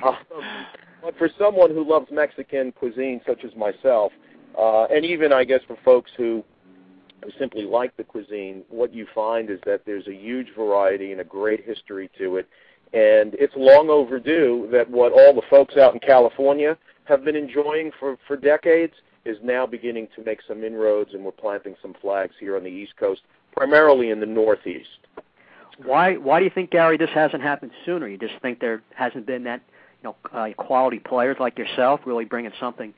um, 0.03 0.17
but 1.01 1.17
for 1.17 1.29
someone 1.37 1.71
who 1.71 1.87
loves 1.87 2.07
Mexican 2.11 2.71
cuisine, 2.71 3.21
such 3.25 3.43
as 3.43 3.55
myself, 3.55 4.11
uh, 4.57 4.85
and 4.85 5.05
even 5.05 5.33
I 5.33 5.43
guess 5.43 5.61
for 5.67 5.77
folks 5.83 6.11
who 6.17 6.43
who 7.23 7.31
simply 7.39 7.63
like 7.63 7.95
the 7.97 8.03
cuisine, 8.03 8.63
what 8.69 8.93
you 8.93 9.07
find 9.13 9.49
is 9.49 9.59
that 9.65 9.81
there's 9.85 10.07
a 10.07 10.13
huge 10.13 10.47
variety 10.55 11.11
and 11.11 11.21
a 11.21 11.23
great 11.23 11.65
history 11.65 12.09
to 12.17 12.37
it. 12.37 12.47
And 12.93 13.35
it's 13.35 13.53
long 13.57 13.89
overdue 13.89 14.69
that 14.71 14.89
what 14.89 15.11
all 15.11 15.33
the 15.33 15.41
folks 15.49 15.75
out 15.77 15.93
in 15.93 15.99
California 15.99 16.77
have 17.05 17.25
been 17.25 17.35
enjoying 17.35 17.91
for, 17.99 18.17
for 18.27 18.37
decades 18.37 18.93
is 19.27 19.37
now 19.43 19.65
beginning 19.65 20.07
to 20.15 20.23
make 20.23 20.39
some 20.47 20.63
inroads, 20.63 21.13
and 21.13 21.23
we're 21.23 21.31
planting 21.31 21.75
some 21.81 21.95
flags 22.01 22.33
here 22.39 22.55
on 22.55 22.63
the 22.63 22.69
East 22.69 22.95
Coast, 22.97 23.21
primarily 23.55 24.09
in 24.09 24.19
the 24.19 24.25
Northeast. 24.25 24.87
Why 25.83 26.17
why 26.17 26.39
do 26.39 26.45
you 26.45 26.51
think 26.53 26.71
Gary 26.71 26.97
this 26.97 27.09
hasn't 27.13 27.43
happened 27.43 27.71
sooner? 27.85 28.07
You 28.07 28.17
just 28.17 28.33
think 28.41 28.59
there 28.59 28.81
hasn't 28.95 29.27
been 29.27 29.43
that 29.43 29.61
you 30.01 30.09
know 30.09 30.15
uh, 30.33 30.49
quality 30.57 30.99
players 30.99 31.37
like 31.39 31.57
yourself 31.57 32.01
really 32.05 32.25
bringing 32.25 32.51
something 32.59 32.93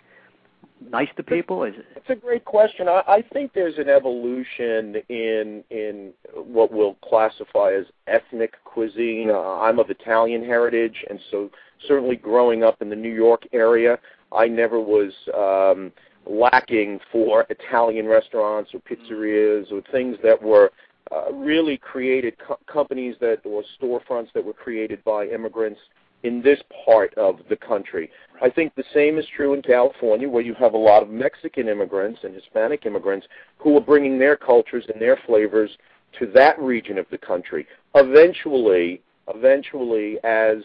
nice 0.90 1.10
to 1.18 1.24
people? 1.24 1.64
Is 1.64 1.76
it? 1.78 1.86
It's 1.96 2.10
a 2.10 2.16
great 2.16 2.46
question. 2.46 2.88
I, 2.88 3.04
I 3.08 3.22
think 3.34 3.54
there's 3.54 3.78
an 3.78 3.90
evolution 3.90 4.96
in 5.10 5.64
in 5.70 6.14
what 6.34 6.72
we'll 6.72 6.96
classify 6.96 7.74
as 7.74 7.86
ethnic 8.08 8.54
cuisine. 8.64 9.30
Uh, 9.30 9.60
I'm 9.60 9.80
of 9.80 9.90
Italian 9.90 10.44
heritage, 10.44 11.06
and 11.10 11.20
so 11.32 11.50
certainly 11.88 12.16
growing 12.16 12.64
up 12.64 12.82
in 12.82 12.90
the 12.90 12.96
New 12.96 13.14
York 13.14 13.44
area, 13.54 14.00
I 14.32 14.48
never 14.48 14.80
was 14.80 15.12
um, 15.36 15.92
lacking 16.26 17.00
for 17.12 17.46
Italian 17.50 18.08
restaurants 18.08 18.72
or 18.74 18.80
pizzerias 18.82 19.72
or 19.72 19.82
things 19.92 20.18
that 20.24 20.42
were 20.42 20.72
uh, 21.12 21.32
really 21.34 21.78
created 21.78 22.36
co- 22.46 22.60
companies 22.68 23.16
that 23.20 23.40
or 23.46 23.64
storefronts 23.82 24.32
that 24.34 24.44
were 24.44 24.54
created 24.54 25.04
by 25.04 25.26
immigrants 25.26 25.80
in 26.24 26.42
this 26.42 26.60
part 26.86 27.14
of 27.16 27.40
the 27.50 27.56
country. 27.56 28.12
I 28.42 28.50
think 28.50 28.76
the 28.76 28.84
same 28.94 29.18
is 29.18 29.26
true 29.36 29.54
in 29.54 29.62
California, 29.62 30.28
where 30.28 30.44
you 30.44 30.54
have 30.56 30.74
a 30.74 30.78
lot 30.78 31.02
of 31.02 31.10
Mexican 31.10 31.68
immigrants 31.68 32.20
and 32.24 32.34
Hispanic 32.34 32.86
immigrants 32.86 33.26
who 33.58 33.78
are 33.78 33.82
bringing 33.82 34.20
their 34.20 34.36
cultures 34.36 34.86
and 34.92 35.02
their 35.02 35.18
flavors 35.26 35.72
to 36.20 36.28
that 36.34 36.60
region 36.60 36.98
of 36.98 37.06
the 37.12 37.18
country. 37.18 37.66
Eventually, 37.96 39.02
eventually, 39.34 40.18
as 40.24 40.58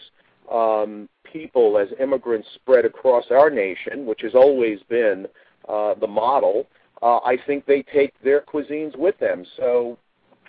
um, 0.51 1.09
people, 1.25 1.79
as 1.79 1.89
immigrants 2.01 2.49
spread 2.55 2.85
across 2.85 3.25
our 3.31 3.51
nation, 3.51 4.07
which 4.07 4.23
has 4.23 4.35
always 4.35 4.81
been 4.89 5.27
uh, 5.69 5.95
the 5.95 6.07
model, 6.07 6.67
uh, 7.03 7.19
I 7.19 7.39
think 7.47 7.67
they 7.67 7.83
take 7.83 8.13
their 8.23 8.41
cuisines 8.41 8.97
with 8.97 9.19
them. 9.19 9.45
So 9.57 9.99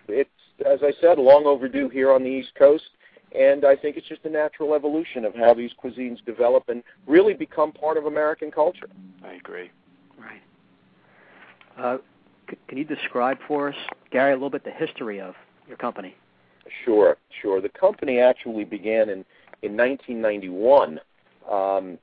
it's, 0.08 0.30
as 0.66 0.80
I 0.82 0.94
said, 1.02 1.18
long 1.18 1.46
overdue 1.46 1.90
here 1.90 2.12
on 2.12 2.24
the 2.24 2.30
East 2.30 2.52
Coast 2.58 2.84
and 3.38 3.66
I 3.66 3.76
think 3.76 3.98
it's 3.98 4.08
just 4.08 4.24
a 4.26 4.30
natural 4.30 4.74
evolution 4.74 5.26
of 5.26 5.36
how 5.36 5.54
these 5.54 5.72
cuisines 5.84 6.24
develop 6.26 6.70
and 6.70 6.84
really 7.06 7.34
become 7.34 7.72
part 7.72 7.98
of 7.98 8.06
American 8.06 8.50
culture. 8.52 8.88
I 9.24 9.34
agree. 9.34 9.72
Right. 10.18 10.42
Uh, 11.78 11.98
c- 12.50 12.58
can 12.68 12.78
you 12.78 12.86
describe 12.86 13.38
for 13.48 13.70
us, 13.70 13.76
Gary, 14.12 14.32
a 14.32 14.36
little 14.36 14.50
bit 14.50 14.64
the 14.64 14.72
history 14.72 15.20
of 15.20 15.36
your 15.68 15.78
company? 15.78 16.16
Sure, 16.86 17.18
sure. 17.42 17.62
The 17.62 17.70
company 17.70 18.20
actually 18.20 18.64
began 18.64 19.10
in 19.10 19.26
in 19.62 19.76
1991. 19.76 21.00
Um, 21.52 21.98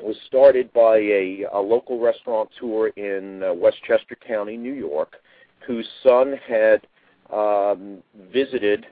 was 0.00 0.16
started 0.26 0.72
by 0.72 0.98
a, 0.98 1.46
a 1.52 1.58
local 1.60 1.98
restaurateur 2.00 2.88
in 2.96 3.42
uh, 3.42 3.52
Westchester 3.54 4.16
County, 4.16 4.56
New 4.56 4.72
York, 4.72 5.16
whose 5.66 5.88
son 6.02 6.38
had 6.46 6.86
um, 7.32 7.98
visited 8.32 8.86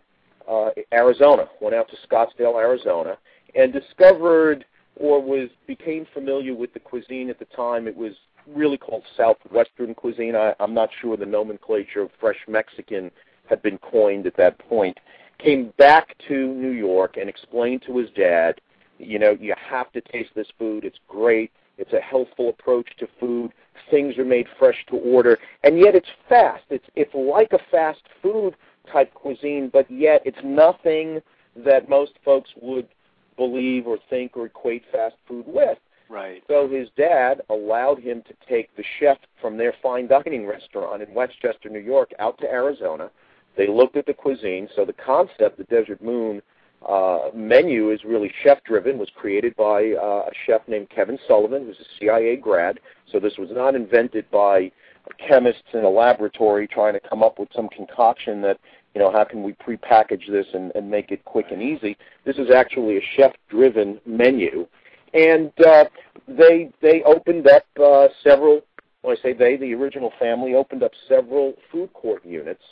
uh, 0.50 0.70
Arizona, 0.92 1.48
went 1.60 1.74
out 1.74 1.88
to 1.88 1.96
Scottsdale, 2.08 2.58
Arizona, 2.58 3.16
and 3.54 3.72
discovered 3.72 4.64
or 4.96 5.20
was 5.20 5.48
became 5.66 6.06
familiar 6.14 6.54
with 6.54 6.72
the 6.72 6.80
cuisine 6.80 7.28
at 7.30 7.38
the 7.38 7.44
time. 7.46 7.88
It 7.88 7.96
was 7.96 8.12
really 8.46 8.76
called 8.76 9.02
Southwestern 9.16 9.94
cuisine. 9.94 10.36
I, 10.36 10.54
I'm 10.60 10.74
not 10.74 10.90
sure 11.00 11.16
the 11.16 11.26
nomenclature 11.26 12.02
of 12.02 12.10
fresh 12.20 12.38
Mexican 12.46 13.10
had 13.48 13.62
been 13.62 13.78
coined 13.78 14.26
at 14.26 14.36
that 14.36 14.58
point. 14.58 14.98
came 15.38 15.72
back 15.78 16.16
to 16.28 16.54
New 16.54 16.70
York 16.70 17.16
and 17.16 17.28
explained 17.28 17.82
to 17.86 17.98
his 17.98 18.10
dad, 18.10 18.60
you 18.98 19.18
know, 19.18 19.36
you 19.40 19.54
have 19.56 19.90
to 19.92 20.00
taste 20.00 20.30
this 20.34 20.48
food. 20.58 20.84
It's 20.84 20.98
great. 21.08 21.50
It's 21.78 21.92
a 21.92 22.00
healthful 22.00 22.50
approach 22.50 22.88
to 22.98 23.08
food. 23.18 23.52
Things 23.90 24.16
are 24.18 24.24
made 24.24 24.46
fresh 24.58 24.84
to 24.90 24.96
order, 24.96 25.38
and 25.64 25.78
yet 25.78 25.94
it's 25.94 26.08
fast. 26.28 26.64
It's 26.70 26.86
it's 26.94 27.12
like 27.14 27.52
a 27.52 27.58
fast 27.70 28.02
food 28.22 28.54
type 28.90 29.12
cuisine, 29.14 29.70
but 29.72 29.90
yet 29.90 30.22
it's 30.24 30.38
nothing 30.44 31.20
that 31.56 31.88
most 31.88 32.12
folks 32.24 32.50
would 32.60 32.88
believe 33.36 33.86
or 33.86 33.98
think 34.08 34.36
or 34.36 34.46
equate 34.46 34.84
fast 34.92 35.16
food 35.26 35.44
with. 35.46 35.78
Right. 36.08 36.42
So 36.48 36.68
his 36.68 36.88
dad 36.96 37.42
allowed 37.50 37.98
him 37.98 38.22
to 38.28 38.34
take 38.48 38.74
the 38.76 38.84
chef 39.00 39.18
from 39.40 39.56
their 39.56 39.74
fine 39.82 40.06
dining 40.06 40.46
restaurant 40.46 41.02
in 41.02 41.12
Westchester, 41.14 41.68
New 41.68 41.80
York, 41.80 42.12
out 42.18 42.38
to 42.38 42.46
Arizona. 42.46 43.10
They 43.56 43.66
looked 43.66 43.96
at 43.96 44.06
the 44.06 44.14
cuisine. 44.14 44.68
So 44.76 44.84
the 44.84 44.92
concept, 44.92 45.58
the 45.58 45.64
Desert 45.64 46.02
Moon 46.02 46.42
uh, 46.88 47.30
menu, 47.34 47.90
is 47.90 48.04
really 48.04 48.32
chef 48.42 48.62
driven. 48.64 48.98
Was 48.98 49.10
created 49.14 49.56
by 49.56 49.92
uh, 49.92 50.26
a 50.26 50.32
chef 50.46 50.62
named 50.68 50.90
Kevin 50.90 51.18
Sullivan, 51.26 51.66
who's 51.66 51.78
a 51.80 51.98
CIA 51.98 52.36
grad. 52.36 52.80
So 53.10 53.20
this 53.20 53.38
was 53.38 53.50
not 53.52 53.74
invented 53.74 54.30
by 54.30 54.70
chemists 55.18 55.62
in 55.72 55.84
a 55.84 55.90
laboratory 55.90 56.66
trying 56.66 56.94
to 56.94 57.00
come 57.00 57.22
up 57.22 57.38
with 57.38 57.48
some 57.54 57.68
concoction 57.68 58.40
that 58.42 58.58
you 58.94 59.00
know 59.00 59.10
how 59.10 59.24
can 59.24 59.42
we 59.42 59.52
prepackage 59.52 60.30
this 60.30 60.46
and, 60.54 60.72
and 60.74 60.90
make 60.90 61.10
it 61.10 61.24
quick 61.24 61.46
and 61.50 61.62
easy. 61.62 61.96
This 62.24 62.36
is 62.36 62.50
actually 62.50 62.98
a 62.98 63.02
chef 63.16 63.32
driven 63.48 64.00
menu 64.06 64.66
and 65.14 65.52
uh, 65.64 65.84
they 66.28 66.70
they 66.82 67.02
opened 67.04 67.46
up 67.46 67.64
uh, 67.82 68.08
several. 68.22 68.60
When 69.02 69.16
I 69.16 69.22
say 69.22 69.32
they, 69.32 69.56
the 69.56 69.74
original 69.74 70.12
family 70.18 70.54
opened 70.54 70.82
up 70.82 70.92
several 71.08 71.54
food 71.70 71.92
court 71.92 72.24
units 72.24 72.62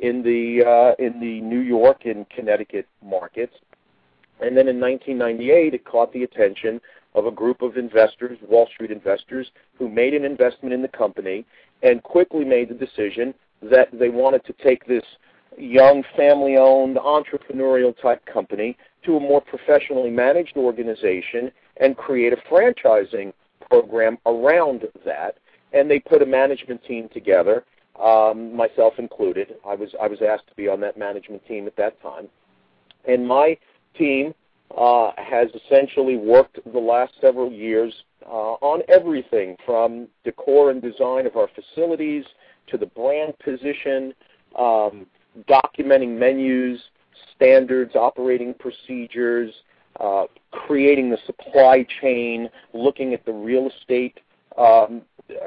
in 0.00 0.22
the 0.22 0.64
uh, 0.66 1.04
in 1.04 1.20
the 1.20 1.40
New 1.40 1.60
York 1.60 2.04
and 2.04 2.28
Connecticut 2.30 2.86
markets, 3.04 3.54
and 4.40 4.56
then 4.56 4.68
in 4.68 4.80
1998 4.80 5.74
it 5.74 5.84
caught 5.84 6.12
the 6.12 6.24
attention 6.24 6.80
of 7.14 7.26
a 7.26 7.30
group 7.30 7.62
of 7.62 7.76
investors, 7.76 8.38
Wall 8.48 8.68
Street 8.72 8.90
investors, 8.90 9.50
who 9.78 9.88
made 9.88 10.14
an 10.14 10.24
investment 10.24 10.72
in 10.72 10.82
the 10.82 10.88
company 10.88 11.44
and 11.82 12.02
quickly 12.02 12.44
made 12.44 12.68
the 12.68 12.74
decision 12.74 13.34
that 13.62 13.88
they 13.92 14.08
wanted 14.08 14.44
to 14.44 14.52
take 14.64 14.86
this 14.86 15.02
young 15.58 16.04
family-owned 16.16 16.96
entrepreneurial 16.96 17.94
type 18.00 18.24
company 18.26 18.76
to 19.04 19.16
a 19.16 19.20
more 19.20 19.40
professionally 19.40 20.10
managed 20.10 20.56
organization 20.56 21.50
and 21.78 21.96
create 21.96 22.32
a 22.32 22.36
franchising 22.48 23.32
program 23.68 24.18
around 24.26 24.86
that. 25.04 25.36
And 25.72 25.90
they 25.90 25.98
put 25.98 26.22
a 26.22 26.26
management 26.26 26.84
team 26.84 27.08
together, 27.12 27.64
um, 28.02 28.54
myself 28.54 28.94
included. 28.98 29.54
I 29.66 29.74
was 29.74 29.90
I 30.00 30.08
was 30.08 30.20
asked 30.22 30.48
to 30.48 30.54
be 30.54 30.68
on 30.68 30.80
that 30.80 30.96
management 30.98 31.46
team 31.46 31.66
at 31.66 31.76
that 31.76 32.00
time, 32.02 32.28
and 33.06 33.26
my 33.26 33.56
team 33.96 34.34
uh, 34.76 35.10
has 35.16 35.48
essentially 35.54 36.16
worked 36.16 36.58
the 36.72 36.78
last 36.78 37.12
several 37.20 37.50
years 37.50 37.92
uh, 38.26 38.54
on 38.60 38.82
everything 38.88 39.56
from 39.66 40.08
decor 40.24 40.70
and 40.70 40.80
design 40.80 41.26
of 41.26 41.36
our 41.36 41.48
facilities 41.54 42.24
to 42.68 42.78
the 42.78 42.86
brand 42.86 43.34
position, 43.40 44.14
um, 44.56 45.06
documenting 45.48 46.16
menus, 46.16 46.80
standards, 47.34 47.96
operating 47.96 48.54
procedures, 48.54 49.52
uh, 49.98 50.24
creating 50.52 51.10
the 51.10 51.18
supply 51.26 51.84
chain, 52.00 52.48
looking 52.72 53.12
at 53.12 53.24
the 53.26 53.32
real 53.32 53.68
estate 53.68 54.20
um, 54.56 55.02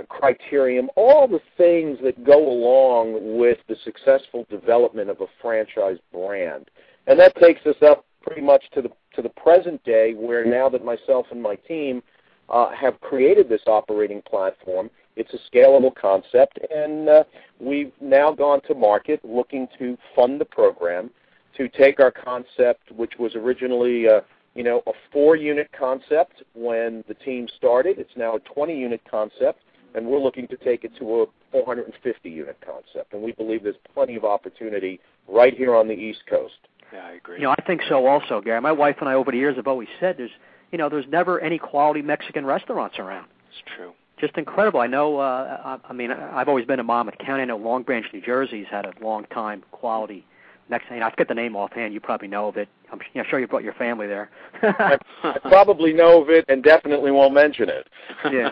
criterion, 0.09 0.89
all 0.95 1.27
the 1.27 1.41
things 1.57 1.97
that 2.03 2.23
go 2.23 2.49
along 2.49 3.37
with 3.37 3.57
the 3.67 3.75
successful 3.83 4.45
development 4.49 5.09
of 5.09 5.21
a 5.21 5.25
franchise 5.41 5.97
brand. 6.11 6.69
And 7.07 7.19
that 7.19 7.35
takes 7.35 7.65
us 7.65 7.75
up 7.81 8.05
pretty 8.21 8.41
much 8.41 8.63
to 8.73 8.81
the 8.81 8.89
to 9.15 9.21
the 9.21 9.29
present 9.29 9.83
day, 9.83 10.13
where 10.13 10.45
now 10.45 10.69
that 10.69 10.83
myself 10.83 11.27
and 11.31 11.41
my 11.41 11.55
team 11.55 12.01
uh, 12.49 12.71
have 12.71 12.99
created 13.01 13.47
this 13.47 13.61
operating 13.67 14.21
platform, 14.23 14.89
it's 15.15 15.33
a 15.33 15.55
scalable 15.55 15.93
concept, 15.93 16.57
and 16.73 17.09
uh, 17.09 17.23
we've 17.59 17.91
now 18.01 18.31
gone 18.31 18.61
to 18.67 18.73
market 18.73 19.19
looking 19.23 19.67
to 19.77 19.97
fund 20.15 20.41
the 20.41 20.45
program 20.45 21.11
to 21.57 21.69
take 21.69 21.99
our 21.99 22.09
concept, 22.09 22.91
which 22.91 23.13
was 23.19 23.35
originally 23.35 24.07
uh, 24.07 24.21
you 24.55 24.63
know, 24.63 24.83
a 24.87 24.91
four 25.11 25.35
unit 25.35 25.69
concept 25.77 26.43
when 26.53 27.03
the 27.07 27.13
team 27.13 27.47
started. 27.57 27.97
It's 27.97 28.15
now 28.15 28.35
a 28.35 28.39
20 28.39 28.77
unit 28.77 29.01
concept, 29.09 29.61
and 29.95 30.05
we're 30.05 30.19
looking 30.19 30.47
to 30.47 30.57
take 30.57 30.83
it 30.83 30.91
to 30.99 31.23
a 31.23 31.25
450 31.51 32.29
unit 32.29 32.57
concept. 32.65 33.13
And 33.13 33.21
we 33.21 33.31
believe 33.33 33.63
there's 33.63 33.75
plenty 33.93 34.15
of 34.15 34.25
opportunity 34.25 34.99
right 35.27 35.55
here 35.55 35.75
on 35.75 35.87
the 35.87 35.93
East 35.93 36.21
Coast. 36.29 36.55
Yeah, 36.91 37.05
I 37.05 37.11
agree. 37.13 37.37
You 37.37 37.43
know, 37.43 37.51
I 37.57 37.61
think 37.65 37.81
so 37.87 38.05
also, 38.05 38.41
Gary. 38.41 38.61
My 38.61 38.71
wife 38.71 38.97
and 38.99 39.09
I 39.09 39.13
over 39.13 39.31
the 39.31 39.37
years 39.37 39.55
have 39.55 39.67
always 39.67 39.87
said 39.99 40.17
there's, 40.17 40.31
you 40.71 40.77
know, 40.77 40.89
there's 40.89 41.07
never 41.09 41.39
any 41.39 41.57
quality 41.57 42.01
Mexican 42.01 42.45
restaurants 42.45 42.99
around. 42.99 43.27
It's 43.49 43.71
true. 43.75 43.93
Just 44.19 44.37
incredible. 44.37 44.79
I 44.79 44.87
know. 44.87 45.19
Uh, 45.19 45.79
I, 45.83 45.89
I 45.89 45.93
mean, 45.93 46.11
I've 46.11 46.47
always 46.47 46.65
been 46.65 46.79
in 46.79 46.85
Monmouth 46.85 47.17
County. 47.17 47.41
I 47.41 47.45
know 47.45 47.57
Long 47.57 47.83
Branch, 47.83 48.05
New 48.13 48.21
Jersey's 48.21 48.67
had 48.69 48.85
a 48.85 48.93
long 49.01 49.25
time 49.25 49.63
quality 49.71 50.25
next 50.69 50.89
thing 50.89 51.01
I 51.01 51.09
forget 51.09 51.27
the 51.27 51.33
name 51.33 51.55
offhand. 51.55 51.93
You 51.93 51.99
probably 51.99 52.27
know 52.27 52.47
of 52.47 52.57
it. 52.57 52.69
I'm 52.91 52.99
you 53.13 53.21
know, 53.21 53.27
sure 53.29 53.39
you 53.39 53.47
brought 53.47 53.63
your 53.63 53.73
family 53.73 54.07
there. 54.07 54.29
I, 54.61 54.97
I 55.23 55.39
probably 55.39 55.93
know 55.93 56.21
of 56.21 56.29
it 56.29 56.45
and 56.47 56.63
definitely 56.63 57.11
won't 57.11 57.33
mention 57.33 57.69
it. 57.69 57.87
yeah. 58.31 58.51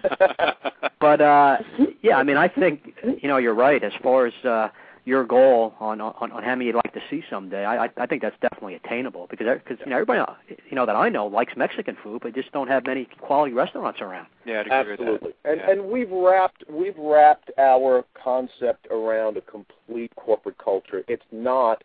but 1.00 1.22
uh 1.22 1.58
yeah, 2.02 2.18
I 2.18 2.24
mean, 2.24 2.38
I 2.38 2.48
think 2.48 2.94
you 3.22 3.28
know 3.28 3.38
you're 3.38 3.54
right 3.54 3.84
as 3.84 3.94
far 4.02 4.26
as 4.26 4.34
uh 4.46 4.70
your 5.06 5.26
goal 5.26 5.74
on 5.80 6.00
on, 6.00 6.32
on 6.32 6.44
how 6.44 6.56
many 6.56 6.66
you'd 6.66 6.76
like 6.76 6.94
to 6.94 7.02
see 7.10 7.24
someday. 7.30 7.66
I 7.66 7.90
I 7.98 8.06
think 8.06 8.22
that's 8.22 8.36
definitely 8.42 8.76
attainable 8.76 9.28
because 9.30 9.48
because 9.64 9.78
you 9.84 9.90
know 9.90 9.98
everybody 9.98 10.22
you 10.70 10.76
know 10.76 10.86
that 10.86 10.96
I 10.96 11.10
know 11.10 11.28
likes 11.28 11.54
Mexican 11.56 11.98
food, 12.04 12.22
but 12.22 12.36
just 12.36 12.52
don't 12.52 12.68
have 12.68 12.86
many 12.86 13.08
quality 13.20 13.54
restaurants 13.54 14.00
around. 14.02 14.28
Yeah, 14.46 14.62
I'd 14.62 14.72
absolutely. 14.72 15.30
With 15.30 15.36
that. 15.44 15.52
And 15.52 15.62
yeah. 15.62 15.72
and 15.72 15.86
we've 15.92 16.12
wrapped 16.12 16.64
we've 16.70 16.98
wrapped 16.98 17.52
our 17.58 18.06
concept 18.22 18.88
around 18.92 19.38
a 19.38 19.42
complete 19.42 20.12
corporate 20.16 20.58
culture. 20.58 21.04
It's 21.08 21.26
not 21.32 21.84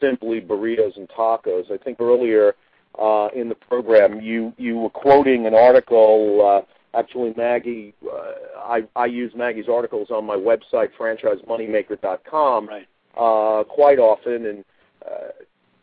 simply 0.00 0.40
burritos 0.40 0.96
and 0.96 1.08
tacos. 1.08 1.70
I 1.70 1.76
think 1.76 2.00
earlier 2.00 2.54
uh, 2.98 3.28
in 3.34 3.48
the 3.48 3.54
program 3.54 4.20
you 4.20 4.52
you 4.56 4.76
were 4.76 4.90
quoting 4.90 5.46
an 5.46 5.54
article. 5.54 6.64
Uh, 6.64 6.98
actually, 6.98 7.32
Maggie, 7.36 7.94
uh, 8.04 8.32
I 8.58 8.82
I 8.96 9.06
use 9.06 9.32
Maggie's 9.34 9.68
articles 9.68 10.10
on 10.10 10.24
my 10.24 10.36
website 10.36 10.90
franchisemoneymaker.com 10.98 12.68
right. 12.68 12.86
uh, 13.16 13.64
quite 13.64 13.98
often, 13.98 14.46
and 14.46 14.64
uh, 15.06 15.28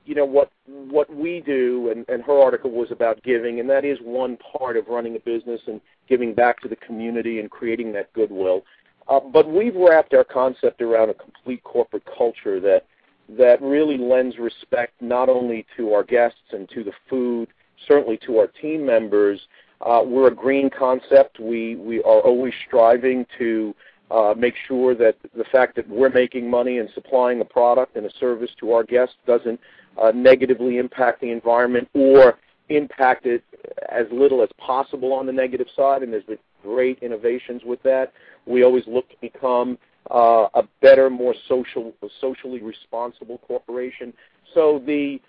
you 0.05 0.15
know 0.15 0.25
what 0.25 0.51
what 0.65 1.13
we 1.13 1.41
do, 1.41 1.91
and, 1.91 2.05
and 2.09 2.23
her 2.23 2.39
article 2.39 2.71
was 2.71 2.91
about 2.91 3.21
giving, 3.23 3.59
and 3.59 3.69
that 3.69 3.85
is 3.85 3.97
one 4.01 4.37
part 4.37 4.77
of 4.77 4.87
running 4.87 5.15
a 5.15 5.19
business 5.19 5.61
and 5.67 5.81
giving 6.07 6.33
back 6.33 6.61
to 6.61 6.67
the 6.67 6.75
community 6.77 7.39
and 7.39 7.49
creating 7.51 7.93
that 7.93 8.11
goodwill. 8.13 8.63
Uh, 9.07 9.19
but 9.19 9.49
we've 9.49 9.75
wrapped 9.75 10.13
our 10.13 10.23
concept 10.23 10.81
around 10.81 11.09
a 11.09 11.13
complete 11.13 11.63
corporate 11.63 12.03
culture 12.17 12.59
that 12.59 12.85
that 13.29 13.61
really 13.61 13.97
lends 13.97 14.37
respect 14.37 14.93
not 15.01 15.29
only 15.29 15.65
to 15.75 15.93
our 15.93 16.03
guests 16.03 16.39
and 16.51 16.69
to 16.69 16.83
the 16.83 16.93
food, 17.09 17.49
certainly 17.87 18.17
to 18.25 18.37
our 18.37 18.47
team 18.47 18.85
members. 18.85 19.39
Uh, 19.81 20.01
we're 20.05 20.27
a 20.27 20.35
green 20.35 20.69
concept. 20.69 21.39
We 21.39 21.75
we 21.75 21.99
are 21.99 22.21
always 22.21 22.53
striving 22.67 23.25
to 23.37 23.75
uh, 24.09 24.33
make 24.37 24.55
sure 24.67 24.95
that 24.95 25.17
the 25.35 25.43
fact 25.51 25.75
that 25.75 25.87
we're 25.89 26.09
making 26.09 26.49
money 26.49 26.79
and 26.79 26.89
supplying 26.93 27.41
a 27.41 27.45
product 27.45 27.95
and 27.95 28.05
a 28.05 28.11
service 28.19 28.51
to 28.59 28.71
our 28.71 28.83
guests 28.83 29.15
doesn't 29.25 29.59
uh, 30.01 30.11
negatively 30.15 30.77
impact 30.77 31.21
the 31.21 31.29
environment 31.29 31.87
or 31.93 32.39
impact 32.69 33.25
it 33.25 33.43
as 33.89 34.05
little 34.11 34.41
as 34.41 34.49
possible 34.57 35.13
on 35.13 35.25
the 35.25 35.31
negative 35.31 35.67
side. 35.75 36.03
And 36.03 36.11
there's 36.11 36.23
been 36.23 36.37
great 36.63 36.99
innovations 37.01 37.63
with 37.65 37.81
that. 37.83 38.13
We 38.45 38.63
always 38.63 38.83
look 38.87 39.09
to 39.09 39.15
become 39.21 39.77
a 40.09 40.63
better, 40.81 41.09
more 41.09 41.35
social, 41.47 41.93
socially 42.21 42.61
responsible 42.61 43.39
corporation. 43.39 44.13
So 44.53 44.81
the 44.85 45.19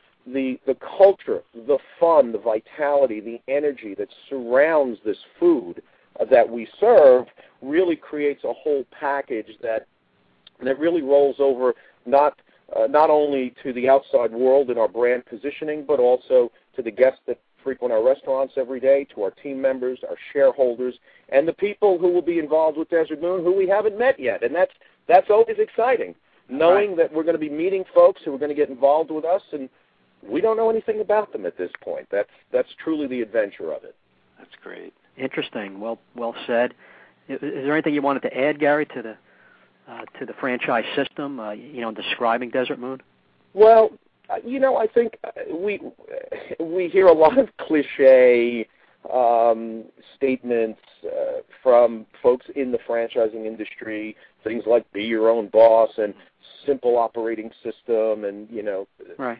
culture, 0.99 1.43
the 1.55 1.79
fun, 1.99 2.33
the 2.33 2.39
vitality, 2.39 3.21
the 3.21 3.41
energy 3.53 3.95
that 3.97 4.09
surrounds 4.29 4.99
this 5.05 5.19
food 5.39 5.83
uh, 6.21 6.25
that 6.27 6.49
we 6.49 6.69
serve 6.81 7.27
really 7.63 7.97
creates 7.97 8.45
a 8.45 8.53
whole 8.53 8.85
package 8.99 9.51
that 9.63 9.87
really 10.61 11.03
rolls 11.03 11.37
over 11.39 11.75
not 12.07 12.41
uh, 12.77 12.87
not 12.87 13.09
only 13.09 13.55
to 13.63 13.73
the 13.73 13.89
outside 13.89 14.31
world 14.31 14.71
in 14.71 14.77
our 14.77 14.89
brand 14.89 15.25
positioning, 15.25 15.85
but 15.87 15.99
also 15.99 16.53
to 16.77 16.83
the 16.83 16.91
guests 16.91 17.21
that 17.27 17.39
frequent 17.63 17.93
our 17.93 18.05
restaurants 18.05 18.55
every 18.57 18.81
day, 18.81 19.07
to 19.15 19.23
our 19.23 19.31
team 19.31 19.61
members, 19.61 19.99
our 20.09 20.17
shareholders, 20.33 20.95
and 21.29 21.47
the 21.47 21.53
people 21.53 21.99
who 21.99 22.13
will 22.13 22.23
be 22.23 22.39
involved 22.39 22.79
with 22.79 22.89
Desert 22.91 23.21
Moon 23.21 23.43
who 23.43 23.55
we 23.55 23.69
haven't 23.69 23.99
met 23.99 24.19
yet. 24.19 24.43
And 24.43 24.55
that's 24.55 24.73
that's 25.07 25.31
always 25.31 25.57
exciting, 25.59 26.15
knowing 26.49 26.91
right. 26.91 26.99
that 26.99 27.13
we're 27.13 27.23
going 27.23 27.35
to 27.35 27.41
be 27.41 27.49
meeting 27.49 27.85
folks 27.95 28.21
who 28.25 28.35
are 28.35 28.39
going 28.39 28.51
to 28.51 28.55
get 28.55 28.69
involved 28.69 29.11
with 29.11 29.25
us, 29.25 29.43
and 29.53 29.69
we 30.23 30.41
don't 30.41 30.57
know 30.57 30.71
anything 30.71 31.01
about 31.01 31.33
them 31.33 31.47
at 31.47 31.57
this 31.57 31.71
point. 31.83 32.07
That's 32.11 32.31
that's 32.53 32.69
truly 32.83 33.07
the 33.07 33.23
adventure 33.23 33.73
of 33.73 33.85
it. 33.85 33.95
That's 34.39 34.51
great. 34.63 34.93
Interesting. 35.17 35.81
Well, 35.81 35.99
well 36.15 36.35
said. 36.47 36.75
Is, 37.29 37.39
there 37.41 37.75
anything 37.75 37.93
you 37.93 38.03
wanted 38.03 38.23
to 38.23 38.37
add, 38.37 38.59
Gary, 38.59 38.87
to 38.87 39.03
the 39.03 39.17
uh, 39.91 40.05
to 40.19 40.27
the 40.27 40.33
franchise 40.35 40.85
system? 40.97 41.41
Uh, 41.41 41.53
you 41.53 41.81
know, 41.81 41.93
describing 41.93 42.51
Desert 42.51 42.79
Moon. 42.79 43.03
Well, 43.55 43.91
you 44.45 44.61
know, 44.61 44.77
I 44.77 44.87
think 44.87 45.19
uh, 45.25 45.31
we 45.55 45.81
we 46.61 46.89
hear 46.89 47.07
a 47.07 47.13
lot 47.13 47.39
of 47.39 47.49
cliche 47.59 48.67
um, 49.13 49.85
statements 50.17 50.81
uh, 51.05 51.41
from 51.63 52.07
folks 52.23 52.47
in 52.57 52.73
the 52.73 52.79
franchising 52.89 53.47
industry, 53.47 54.17
things 54.45 54.65
like 54.67 54.91
"be 54.93 55.05
your 55.05 55.31
own 55.31 55.49
boss" 55.49 55.91
and 55.99 56.15
"simple 56.67 56.97
operating 56.99 57.51
system," 57.63 58.25
and 58.25 58.49
you 58.51 58.63
know, 58.63 58.87
right. 59.19 59.39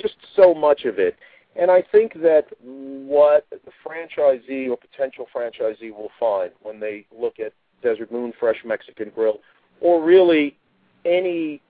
just 0.00 0.16
so 0.36 0.54
much 0.54 0.84
of 0.84 0.98
it. 0.98 1.16
And 1.56 1.70
I 1.70 1.82
think 1.82 2.14
that 2.22 2.46
what 2.62 3.46
the 3.50 3.72
franchisee 3.84 4.70
or 4.70 4.76
potential 4.76 5.26
franchisee 5.34 5.90
will 5.90 6.12
find 6.18 6.52
when 6.62 6.78
they 6.78 7.06
look 7.16 7.40
at 7.40 7.52
Desert 7.82 8.12
Moon 8.12 8.32
Fresh 8.38 8.58
Mexican 8.64 9.10
Grill, 9.14 9.40
or 9.80 10.02
really 10.02 10.56
any 11.04 11.60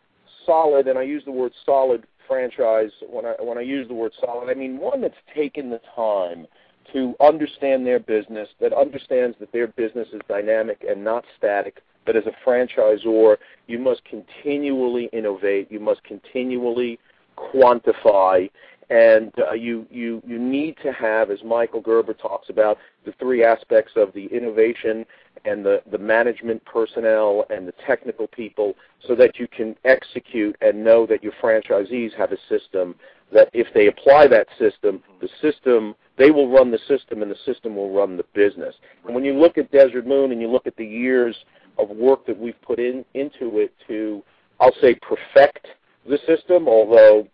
solid, 0.45 0.87
and 0.87 0.99
I 0.99 1.03
use 1.03 1.25
the 1.25 1.33
word 1.33 1.53
solid 1.64 2.05
franchise 2.31 2.93
when 3.11 3.26
I 3.26 3.35
when 3.41 3.59
I 3.59 3.62
use 3.62 3.89
the 3.89 3.95
word 3.95 4.12
solid, 4.20 4.49
I 4.49 4.55
mean 4.55 4.78
one 4.78 5.01
that's 5.01 5.14
taken 5.35 5.68
the 5.68 5.81
time 5.97 6.47
to 6.93 7.14
understand 7.20 7.87
their 7.87 7.99
business, 7.99 8.49
that 8.61 8.72
understands 8.72 9.37
that 9.41 9.53
their 9.53 9.66
business 9.66 10.09
is 10.12 10.20
dynamic 10.28 10.85
and 10.89 11.03
not 11.03 11.24
static, 11.37 11.83
that 12.07 12.16
as 12.16 12.24
a 12.26 12.49
franchisor, 12.49 13.37
you 13.66 13.78
must 13.78 14.03
continually 14.05 15.09
innovate, 15.12 15.70
you 15.70 15.81
must 15.81 16.03
continually 16.05 16.99
quantify, 17.37 18.51
and 18.91 19.33
uh, 19.39 19.53
you, 19.53 19.87
you, 19.91 20.20
you 20.26 20.39
need 20.39 20.76
to 20.83 20.93
have, 20.93 21.31
as 21.31 21.39
Michael 21.45 21.81
Gerber 21.81 22.14
talks 22.14 22.49
about, 22.49 22.78
the 23.05 23.12
three 23.20 23.45
aspects 23.45 23.93
of 23.97 24.12
the 24.14 24.26
innovation 24.26 25.07
and 25.45 25.64
the, 25.64 25.82
the 25.91 25.99
management 25.99 26.64
personnel 26.64 27.45
and 27.51 27.66
the 27.66 27.74
technical 27.86 28.26
people 28.26 28.74
so 29.07 29.14
that 29.14 29.38
you 29.38 29.49
can 29.49 29.74
execute 29.84 30.57
and 30.61 30.84
know 30.84 31.07
that 31.07 31.22
your 31.22 31.32
franchisees 31.43 32.14
have 32.14 32.32
a 32.32 32.38
system 32.49 32.95
that 33.32 33.49
if 33.53 33.66
they 33.74 33.86
apply 33.86 34.26
that 34.26 34.47
system, 34.59 35.03
the 35.20 35.28
system 35.41 35.95
they 36.18 36.30
will 36.30 36.51
run 36.51 36.70
the 36.70 36.80
system 36.86 37.22
and 37.22 37.30
the 37.30 37.36
system 37.47 37.76
will 37.76 37.93
run 37.93 38.16
the 38.16 38.24
business. 38.34 38.74
And 39.07 39.14
when 39.14 39.24
you 39.24 39.34
look 39.34 39.57
at 39.57 39.70
Desert 39.70 40.07
Moon 40.07 40.32
and 40.32 40.41
you 40.41 40.49
look 40.49 40.66
at 40.66 40.76
the 40.76 40.84
years 40.84 41.36
of 41.78 41.88
work 41.91 42.26
that 42.26 42.38
we've 42.38 42.61
put 42.61 42.78
in 42.78 43.05
into 43.14 43.59
it 43.59 43.72
to, 43.88 44.22
I'll 44.59 44.74
say, 44.80 44.97
perfect 44.97 45.66
the 46.09 46.18
system, 46.26 46.68
although 46.68 47.26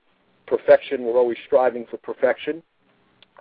perfection, 0.47 1.03
we're 1.03 1.19
always 1.19 1.39
striving 1.47 1.87
for 1.91 1.97
perfection. 1.97 2.63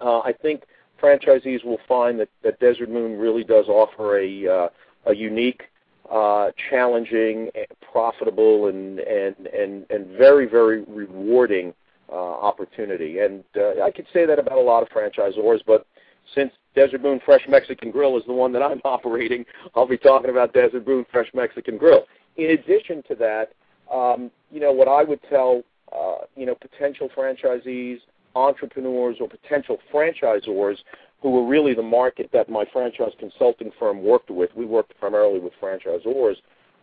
Uh, 0.02 0.20
I 0.20 0.34
think 0.34 0.64
franchisees 1.02 1.64
will 1.64 1.80
find 1.88 2.20
that, 2.20 2.30
that 2.44 2.60
Desert 2.60 2.90
Moon 2.90 3.18
really 3.18 3.44
does 3.44 3.68
offer 3.68 4.20
a, 4.20 4.48
uh, 4.48 4.68
a 5.08 5.16
unique, 5.16 5.64
uh, 6.12 6.52
challenging, 6.70 7.50
profitable, 7.92 8.68
and, 8.68 9.00
and, 9.00 9.48
and, 9.48 9.86
and 9.90 10.08
very, 10.18 10.46
very 10.46 10.84
rewarding 10.84 11.74
uh, 12.10 12.16
opportunity. 12.16 13.20
And 13.20 13.44
uh, 13.58 13.84
I 13.84 13.92
could 13.92 14.06
say 14.14 14.26
that 14.26 14.40
about 14.40 14.58
a 14.58 14.62
lot 14.62 14.84
of 14.84 14.90
franchisors, 14.90 15.62
but 15.66 15.86
since 16.34 16.52
Desert 16.76 17.02
Moon 17.02 17.20
Fresh 17.26 17.46
Mexican 17.48 17.92
Grill 17.92 18.18
is 18.18 18.24
the 18.28 18.34
one 18.34 18.52
that 18.54 18.62
I'm 18.62 18.82
operating, 18.86 19.46
I'll 19.76 19.88
be 19.88 19.98
talking 19.98 20.30
about 20.30 20.54
Desert 20.54 20.88
Moon 20.88 21.06
Fresh 21.12 21.32
Mexican 21.34 21.78
Grill. 21.78 22.06
In 22.38 22.52
addition 22.52 23.02
to 23.08 23.16
that, 23.16 23.54
um, 23.94 24.32
you 24.52 24.60
know, 24.60 24.72
what 24.72 24.88
I 24.88 25.04
would 25.04 25.20
tell, 25.30 25.62
uh, 25.94 26.26
you 26.36 26.46
know, 26.46 26.56
potential 26.56 27.10
franchisees, 27.16 28.00
entrepreneurs, 28.36 29.18
or 29.20 29.28
potential 29.28 29.78
franchisors 29.94 30.78
who 31.22 31.32
were 31.32 31.48
really 31.48 31.74
the 31.74 31.82
market 31.82 32.30
that 32.34 32.50
my 32.50 32.66
franchise 32.72 33.14
consulting 33.20 33.72
firm 33.80 34.04
worked 34.04 34.30
with. 34.30 34.50
We 34.56 34.66
worked 34.66 34.94
primarily 35.00 35.40
with 35.40 35.54
franchisors, 35.62 36.36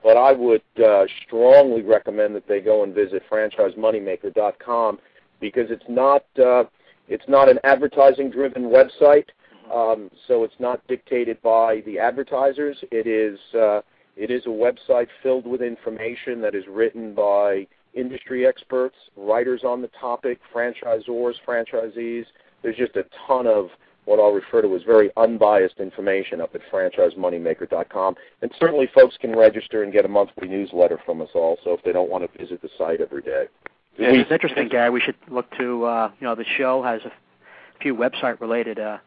but 0.02 0.16
I 0.16 0.32
would 0.32 0.62
uh, 0.84 1.04
strongly 1.26 1.82
recommend 1.82 2.34
that 2.34 2.48
they 2.48 2.60
go 2.60 2.82
and 2.82 2.94
visit 2.94 3.22
franchisemoneymaker.com 3.30 4.98
because 5.40 5.70
it's 5.70 5.84
not 5.88 6.24
uh, 6.38 6.64
it's 7.08 7.28
not 7.28 7.48
an 7.48 7.58
advertising 7.64 8.30
driven 8.30 8.64
website. 8.64 9.26
Um, 9.72 10.10
so 10.26 10.44
it's 10.44 10.58
not 10.58 10.86
dictated 10.88 11.40
by 11.42 11.82
the 11.86 11.98
advertisers. 11.98 12.76
It 12.90 13.06
is 13.06 13.38
uh, 13.54 13.82
it 14.16 14.30
is 14.30 14.44
a 14.46 14.48
website 14.48 15.08
filled 15.22 15.46
with 15.46 15.62
information 15.62 16.40
that 16.42 16.54
is 16.54 16.64
written 16.68 17.14
by 17.14 17.66
industry 17.94 18.46
experts, 18.46 18.96
writers 19.16 19.62
on 19.64 19.82
the 19.82 19.88
topic, 20.00 20.38
franchisors, 20.54 21.34
franchisees. 21.46 22.24
There's 22.62 22.76
just 22.76 22.96
a 22.96 23.04
ton 23.26 23.46
of 23.46 23.68
what 24.04 24.18
I'll 24.18 24.32
refer 24.32 24.62
to 24.62 24.74
as 24.74 24.82
very 24.82 25.10
unbiased 25.16 25.78
information 25.78 26.40
up 26.40 26.54
at 26.54 26.60
franchisemoneymaker.com. 26.72 28.16
And 28.42 28.50
certainly 28.58 28.88
folks 28.94 29.16
can 29.20 29.36
register 29.36 29.82
and 29.84 29.92
get 29.92 30.04
a 30.04 30.08
monthly 30.08 30.48
newsletter 30.48 30.98
from 31.04 31.20
us 31.20 31.28
also 31.34 31.70
if 31.70 31.82
they 31.84 31.92
don't 31.92 32.10
want 32.10 32.30
to 32.30 32.38
visit 32.38 32.60
the 32.62 32.68
site 32.76 33.00
every 33.00 33.22
day. 33.22 33.44
Yeah, 33.98 34.08
it's 34.12 34.30
interesting, 34.30 34.68
Gary. 34.68 34.90
We 34.90 35.00
should 35.00 35.16
look 35.28 35.50
to 35.58 35.84
uh, 35.84 36.10
you 36.18 36.26
know 36.26 36.34
the 36.34 36.46
show 36.56 36.82
has 36.82 37.02
a 37.02 37.12
few 37.80 37.94
website 37.94 38.40
related 38.40 38.78
uh, 38.78 38.98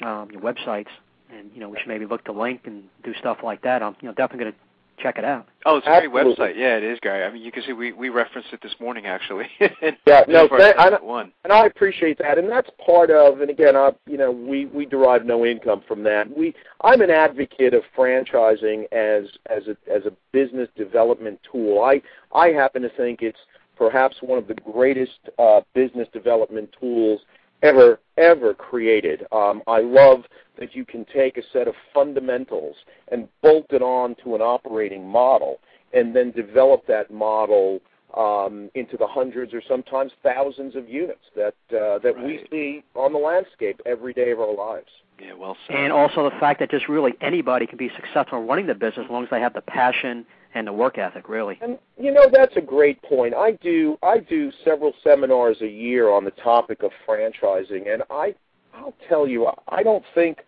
um, 0.00 0.30
websites, 0.30 0.88
and 1.30 1.50
you 1.52 1.60
know 1.60 1.68
we 1.68 1.78
should 1.78 1.88
maybe 1.88 2.06
look 2.06 2.24
to 2.24 2.32
link 2.32 2.62
and 2.64 2.84
do 3.04 3.12
stuff 3.18 3.38
like 3.44 3.60
that. 3.62 3.82
I'm 3.82 3.96
you 4.00 4.08
know 4.08 4.14
definitely 4.14 4.44
going 4.44 4.52
to 4.52 4.58
check 5.02 5.18
it 5.18 5.24
out. 5.24 5.48
Oh, 5.66 5.76
it's 5.76 5.86
a 5.86 6.06
great 6.06 6.10
website. 6.10 6.56
Yeah, 6.56 6.76
it 6.76 6.84
is, 6.84 6.98
Gary. 7.00 7.24
I 7.24 7.32
mean, 7.32 7.42
you 7.42 7.52
can 7.52 7.62
see 7.62 7.72
we 7.72 7.92
we 7.92 8.08
referenced 8.08 8.52
it 8.52 8.60
this 8.62 8.74
morning 8.80 9.06
actually. 9.06 9.46
yeah, 9.60 10.24
no, 10.28 10.48
that, 10.58 10.78
I, 10.78 11.02
one. 11.02 11.32
and 11.44 11.52
I 11.52 11.66
appreciate 11.66 12.18
that, 12.18 12.38
and 12.38 12.50
that's 12.50 12.70
part 12.84 13.10
of. 13.10 13.40
And 13.40 13.50
again, 13.50 13.76
I 13.76 13.90
you 14.06 14.16
know 14.16 14.30
we 14.30 14.66
we 14.66 14.86
derive 14.86 15.24
no 15.24 15.44
income 15.44 15.82
from 15.86 16.02
that. 16.04 16.34
We 16.36 16.54
I'm 16.82 17.00
an 17.00 17.10
advocate 17.10 17.74
of 17.74 17.82
franchising 17.96 18.84
as 18.92 19.26
as 19.46 19.64
a 19.68 19.76
as 19.92 20.06
a 20.06 20.12
business 20.32 20.68
development 20.76 21.40
tool. 21.50 21.82
I 21.82 22.02
I 22.34 22.48
happen 22.48 22.82
to 22.82 22.90
think 22.90 23.22
it's 23.22 23.38
perhaps 23.76 24.16
one 24.20 24.38
of 24.38 24.46
the 24.46 24.54
greatest 24.54 25.18
uh, 25.38 25.62
business 25.74 26.06
development 26.12 26.68
tools 26.78 27.20
ever 27.62 28.00
ever 28.16 28.54
created. 28.54 29.26
Um, 29.32 29.62
I 29.66 29.80
love 29.80 30.24
that 30.58 30.74
you 30.74 30.84
can 30.84 31.06
take 31.12 31.38
a 31.38 31.42
set 31.52 31.66
of 31.68 31.74
fundamentals 31.94 32.76
and 33.08 33.28
bolt 33.42 33.66
it 33.70 33.82
on 33.82 34.14
to 34.24 34.34
an 34.34 34.42
operating 34.42 35.06
model, 35.08 35.60
and 35.92 36.14
then 36.14 36.30
develop 36.32 36.86
that 36.86 37.10
model 37.10 37.80
um, 38.16 38.70
into 38.74 38.96
the 38.96 39.06
hundreds 39.06 39.54
or 39.54 39.62
sometimes 39.66 40.12
thousands 40.22 40.76
of 40.76 40.88
units 40.88 41.24
that 41.36 41.54
uh, 41.72 41.98
that 42.00 42.14
right. 42.16 42.24
we 42.24 42.46
see 42.50 42.84
on 42.94 43.12
the 43.12 43.18
landscape 43.18 43.80
every 43.86 44.12
day 44.12 44.30
of 44.30 44.40
our 44.40 44.54
lives. 44.54 44.88
Yeah, 45.20 45.34
well 45.34 45.56
said. 45.66 45.76
And 45.76 45.92
also 45.92 46.28
the 46.28 46.36
fact 46.38 46.60
that 46.60 46.70
just 46.70 46.88
really 46.88 47.12
anybody 47.20 47.66
can 47.66 47.76
be 47.76 47.90
successful 47.94 48.44
running 48.44 48.66
the 48.66 48.74
business 48.74 49.04
as 49.04 49.10
long 49.10 49.24
as 49.24 49.30
they 49.30 49.40
have 49.40 49.52
the 49.52 49.60
passion 49.60 50.24
and 50.54 50.66
the 50.66 50.72
work 50.72 50.98
ethic, 50.98 51.28
really. 51.28 51.58
And 51.62 51.78
you 51.98 52.12
know 52.12 52.28
that's 52.32 52.56
a 52.56 52.60
great 52.60 53.00
point. 53.02 53.34
I 53.34 53.52
do 53.52 53.96
I 54.02 54.18
do 54.18 54.50
several 54.64 54.92
seminars 55.02 55.58
a 55.60 55.68
year 55.68 56.10
on 56.10 56.24
the 56.24 56.32
topic 56.32 56.82
of 56.82 56.90
franchising, 57.06 57.92
and 57.92 58.02
I 58.10 58.34
I'll 58.74 58.94
tell 59.08 59.26
you 59.26 59.48
I 59.68 59.82
don't 59.82 60.04
think 60.14 60.38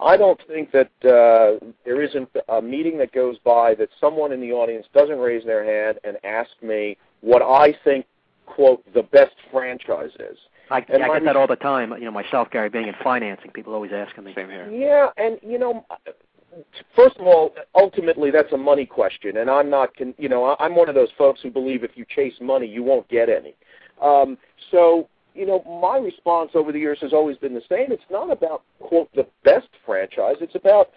I 0.00 0.16
don't 0.16 0.40
think 0.48 0.72
that 0.72 0.90
uh, 1.04 1.64
there 1.84 2.02
isn't 2.02 2.28
a 2.48 2.60
meeting 2.60 2.98
that 2.98 3.12
goes 3.12 3.36
by 3.44 3.74
that 3.76 3.88
someone 4.00 4.32
in 4.32 4.40
the 4.40 4.52
audience 4.52 4.86
doesn't 4.92 5.18
raise 5.18 5.44
their 5.44 5.64
hand 5.64 5.98
and 6.04 6.16
ask 6.24 6.50
me 6.62 6.96
what 7.20 7.42
I 7.42 7.74
think 7.84 8.06
quote 8.46 8.82
the 8.92 9.02
best 9.02 9.34
franchise 9.50 10.10
is. 10.18 10.38
I, 10.70 10.76
I 10.76 10.80
get 10.80 11.24
that 11.24 11.36
all 11.36 11.46
the 11.46 11.56
time. 11.56 11.92
You 11.92 12.06
know, 12.06 12.10
myself, 12.10 12.50
Gary, 12.50 12.70
being 12.70 12.88
in 12.88 12.94
financing, 13.02 13.50
people 13.50 13.74
always 13.74 13.92
asking 13.92 14.24
me. 14.24 14.32
Same 14.34 14.48
here. 14.48 14.70
Yeah, 14.70 15.10
and 15.22 15.38
you 15.42 15.58
know, 15.58 15.84
first 16.94 17.16
of 17.16 17.26
all, 17.26 17.54
ultimately 17.74 18.30
that's 18.30 18.52
a 18.52 18.56
money 18.56 18.86
question, 18.86 19.38
and 19.38 19.50
I'm 19.50 19.70
not, 19.70 19.96
con- 19.96 20.14
you 20.18 20.28
know, 20.28 20.56
I'm 20.58 20.74
one 20.74 20.88
of 20.88 20.94
those 20.94 21.10
folks 21.16 21.40
who 21.42 21.50
believe 21.50 21.84
if 21.84 21.92
you 21.94 22.04
chase 22.08 22.34
money, 22.40 22.66
you 22.66 22.82
won't 22.82 23.08
get 23.08 23.28
any. 23.28 23.54
Um, 24.02 24.38
so, 24.70 25.08
you 25.34 25.46
know, 25.46 25.62
my 25.82 25.98
response 25.98 26.52
over 26.54 26.72
the 26.72 26.78
years 26.78 26.98
has 27.00 27.12
always 27.12 27.36
been 27.36 27.54
the 27.54 27.62
same. 27.68 27.90
It's 27.90 28.02
not 28.10 28.30
about 28.30 28.62
quote 28.80 29.08
the 29.14 29.26
best 29.44 29.68
franchise. 29.84 30.36
It's 30.40 30.54
about 30.54 30.90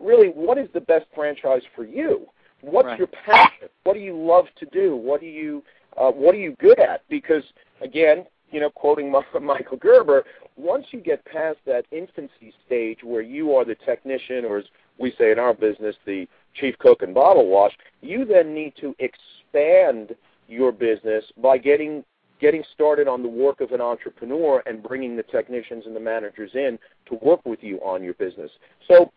really 0.00 0.28
what 0.28 0.58
is 0.58 0.68
the 0.72 0.80
best 0.80 1.06
franchise 1.14 1.62
for 1.74 1.84
you. 1.84 2.26
What's 2.62 2.86
right. 2.86 2.98
your 2.98 3.08
passion? 3.08 3.68
What 3.82 3.94
do 3.94 4.00
you 4.00 4.16
love 4.16 4.46
to 4.58 4.66
do? 4.66 4.96
What 4.96 5.20
do 5.20 5.26
you 5.26 5.62
uh, 5.96 6.10
what 6.10 6.34
are 6.34 6.38
you 6.38 6.56
good 6.58 6.80
at? 6.80 7.02
Because 7.08 7.42
again, 7.82 8.24
you 8.50 8.60
know, 8.60 8.70
quoting 8.70 9.12
Michael 9.42 9.76
Gerber, 9.76 10.24
once 10.56 10.86
you 10.90 11.00
get 11.00 11.24
past 11.24 11.58
that 11.66 11.84
infancy 11.90 12.54
stage 12.66 12.98
where 13.02 13.22
you 13.22 13.54
are 13.54 13.64
the 13.64 13.76
technician, 13.86 14.44
or 14.44 14.58
as 14.58 14.64
we 14.98 15.12
say 15.18 15.32
in 15.32 15.38
our 15.38 15.54
business, 15.54 15.96
the 16.06 16.26
chief 16.54 16.76
cook 16.78 17.02
and 17.02 17.14
bottle 17.14 17.48
wash, 17.48 17.72
you 18.00 18.24
then 18.24 18.54
need 18.54 18.74
to 18.80 18.94
expand 18.98 20.14
your 20.48 20.72
business 20.72 21.24
by 21.42 21.58
getting 21.58 22.04
getting 22.40 22.64
started 22.74 23.08
on 23.08 23.22
the 23.22 23.28
work 23.28 23.60
of 23.60 23.70
an 23.72 23.80
entrepreneur 23.80 24.62
and 24.66 24.82
bringing 24.82 25.16
the 25.16 25.22
technicians 25.22 25.86
and 25.86 25.94
the 25.94 26.00
managers 26.00 26.50
in 26.54 26.78
to 27.06 27.14
work 27.22 27.40
with 27.46 27.60
you 27.62 27.78
on 27.78 28.02
your 28.02 28.14
business. 28.14 28.50
So 28.88 29.10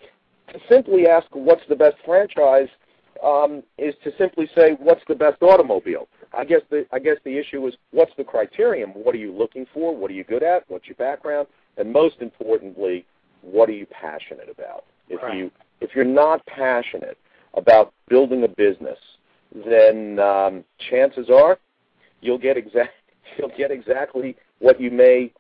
to 0.54 0.60
simply 0.70 1.08
ask 1.08 1.28
what's 1.34 1.64
the 1.68 1.76
best 1.76 1.98
franchise 2.06 2.70
um, 3.24 3.64
is 3.78 3.96
to 4.04 4.12
simply 4.18 4.48
say 4.56 4.78
what's 4.80 5.02
the 5.08 5.16
best 5.16 5.42
automobile. 5.42 6.08
I 6.38 6.46
guess 6.46 6.62
the 6.70 6.86
I 6.92 7.00
guess 7.00 7.18
the 7.24 7.38
issue 7.38 7.66
is 7.68 7.74
what's 7.92 8.12
the 8.18 8.24
criterion? 8.24 8.92
What 8.94 9.16
are 9.16 9.20
you 9.20 9.34
looking 9.36 9.66
for? 9.74 9.96
What 9.96 10.12
are 10.12 10.14
you 10.14 10.24
good 10.24 10.44
at? 10.44 10.64
What's 10.68 10.88
your 10.88 10.96
background? 10.96 11.48
And 11.78 11.92
most 11.92 12.16
importantly, 12.22 13.06
what 13.42 13.70
are 13.70 13.74
you 13.74 13.86
passionate 13.88 14.50
about? 14.50 14.84
If 15.10 15.22
right. 15.22 15.38
you 15.38 15.52
if 15.88 15.96
you're 15.96 16.06
not 16.06 16.46
passionate 16.46 17.18
about 17.54 17.94
building 18.10 18.44
a 18.44 18.48
business, 18.48 19.00
then 19.66 20.20
um, 20.20 20.64
chances 20.90 21.30
are 21.30 21.58
you'll 22.22 22.38
get 22.38 22.58
exact 22.58 22.94
you'll 23.38 23.52
get 23.58 23.72
exactly 23.72 24.36
what 24.60 24.80
you 24.82 24.92
may 24.92 25.32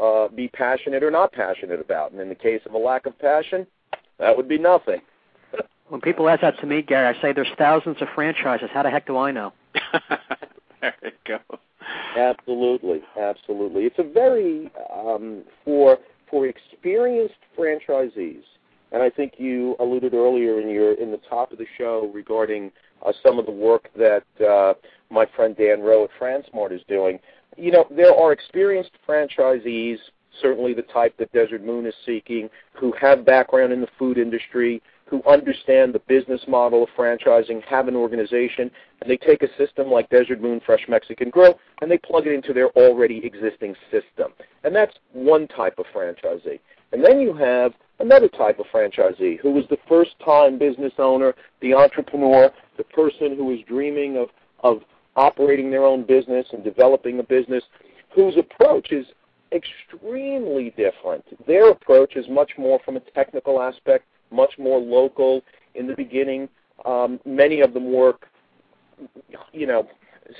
uh, 0.00 0.28
be 0.28 0.48
passionate 0.48 1.02
or 1.02 1.10
not 1.10 1.32
passionate 1.32 1.80
about. 1.80 2.12
And 2.12 2.20
in 2.20 2.28
the 2.28 2.34
case 2.34 2.62
of 2.66 2.72
a 2.72 2.78
lack 2.78 3.06
of 3.06 3.18
passion, 3.18 3.66
that 4.18 4.36
would 4.36 4.48
be 4.48 4.58
nothing. 4.58 5.00
when 5.88 6.00
people 6.00 6.28
ask 6.28 6.40
that 6.40 6.58
to 6.60 6.66
me, 6.66 6.82
Gary, 6.82 7.14
I 7.14 7.20
say 7.20 7.32
there's 7.32 7.52
thousands 7.58 7.98
of 8.00 8.08
franchises. 8.14 8.70
How 8.72 8.82
the 8.82 8.90
heck 8.90 9.06
do 9.06 9.16
I 9.16 9.30
know? 9.30 9.52
there 10.80 10.94
you 11.02 11.10
go. 11.26 11.38
Absolutely, 12.16 13.02
absolutely. 13.20 13.84
It's 13.84 13.98
a 13.98 14.02
very 14.02 14.70
um, 14.94 15.42
for 15.64 15.98
for 16.30 16.46
experienced 16.46 17.34
franchisees, 17.58 18.42
and 18.92 19.02
I 19.02 19.10
think 19.10 19.34
you 19.38 19.74
alluded 19.80 20.14
earlier 20.14 20.60
in 20.60 20.68
your 20.68 20.92
in 20.94 21.10
the 21.10 21.20
top 21.28 21.52
of 21.52 21.58
the 21.58 21.66
show 21.78 22.10
regarding 22.14 22.70
uh, 23.04 23.12
some 23.22 23.38
of 23.38 23.46
the 23.46 23.52
work 23.52 23.88
that 23.96 24.24
uh, 24.46 24.74
my 25.10 25.26
friend 25.34 25.56
Dan 25.56 25.80
Rowe 25.80 26.04
at 26.04 26.10
Fransmart 26.20 26.72
is 26.72 26.82
doing. 26.88 27.18
You 27.56 27.70
know, 27.72 27.86
there 27.90 28.14
are 28.14 28.32
experienced 28.32 28.92
franchisees, 29.08 29.96
certainly 30.40 30.72
the 30.72 30.82
type 30.82 31.16
that 31.18 31.32
Desert 31.32 31.64
Moon 31.64 31.86
is 31.86 31.94
seeking, 32.06 32.48
who 32.72 32.92
have 33.00 33.24
background 33.24 33.72
in 33.72 33.80
the 33.80 33.88
food 33.98 34.16
industry, 34.16 34.82
who 35.06 35.22
understand 35.28 35.92
the 35.92 36.00
business 36.08 36.40
model 36.48 36.84
of 36.84 36.88
franchising, 36.96 37.62
have 37.64 37.88
an 37.88 37.94
organization, 37.94 38.70
and 39.00 39.10
they 39.10 39.18
take 39.18 39.42
a 39.42 39.56
system 39.58 39.90
like 39.90 40.08
Desert 40.08 40.40
Moon 40.40 40.60
Fresh 40.64 40.86
Mexican 40.88 41.28
Grill 41.28 41.58
and 41.82 41.90
they 41.90 41.98
plug 41.98 42.26
it 42.26 42.32
into 42.32 42.54
their 42.54 42.70
already 42.70 43.20
existing 43.22 43.74
system. 43.90 44.32
And 44.64 44.74
that's 44.74 44.94
one 45.12 45.48
type 45.48 45.74
of 45.78 45.84
franchisee. 45.94 46.60
And 46.92 47.04
then 47.04 47.20
you 47.20 47.32
have 47.34 47.72
another 48.00 48.28
type 48.28 48.58
of 48.58 48.66
franchisee 48.66 49.38
who 49.40 49.58
is 49.58 49.64
the 49.68 49.78
first 49.88 50.10
time 50.24 50.58
business 50.58 50.92
owner, 50.98 51.34
the 51.60 51.74
entrepreneur, 51.74 52.50
the 52.76 52.84
person 52.84 53.36
who 53.36 53.52
is 53.52 53.60
dreaming 53.66 54.16
of, 54.16 54.28
of 54.60 54.82
operating 55.16 55.70
their 55.70 55.84
own 55.84 56.04
business 56.04 56.46
and 56.52 56.64
developing 56.64 57.18
a 57.18 57.22
business, 57.22 57.64
whose 58.14 58.36
approach 58.36 58.92
is 58.92 59.06
extremely 59.52 60.70
different. 60.70 61.24
Their 61.46 61.70
approach 61.70 62.16
is 62.16 62.26
much 62.28 62.52
more 62.58 62.78
from 62.84 62.96
a 62.96 63.00
technical 63.00 63.60
aspect 63.60 64.06
much 64.32 64.58
more 64.58 64.80
local. 64.80 65.42
In 65.74 65.86
the 65.86 65.94
beginning, 65.94 66.48
um, 66.84 67.20
many 67.24 67.60
of 67.60 67.74
them 67.74 67.92
work, 67.92 68.28
you 69.52 69.66
know, 69.66 69.88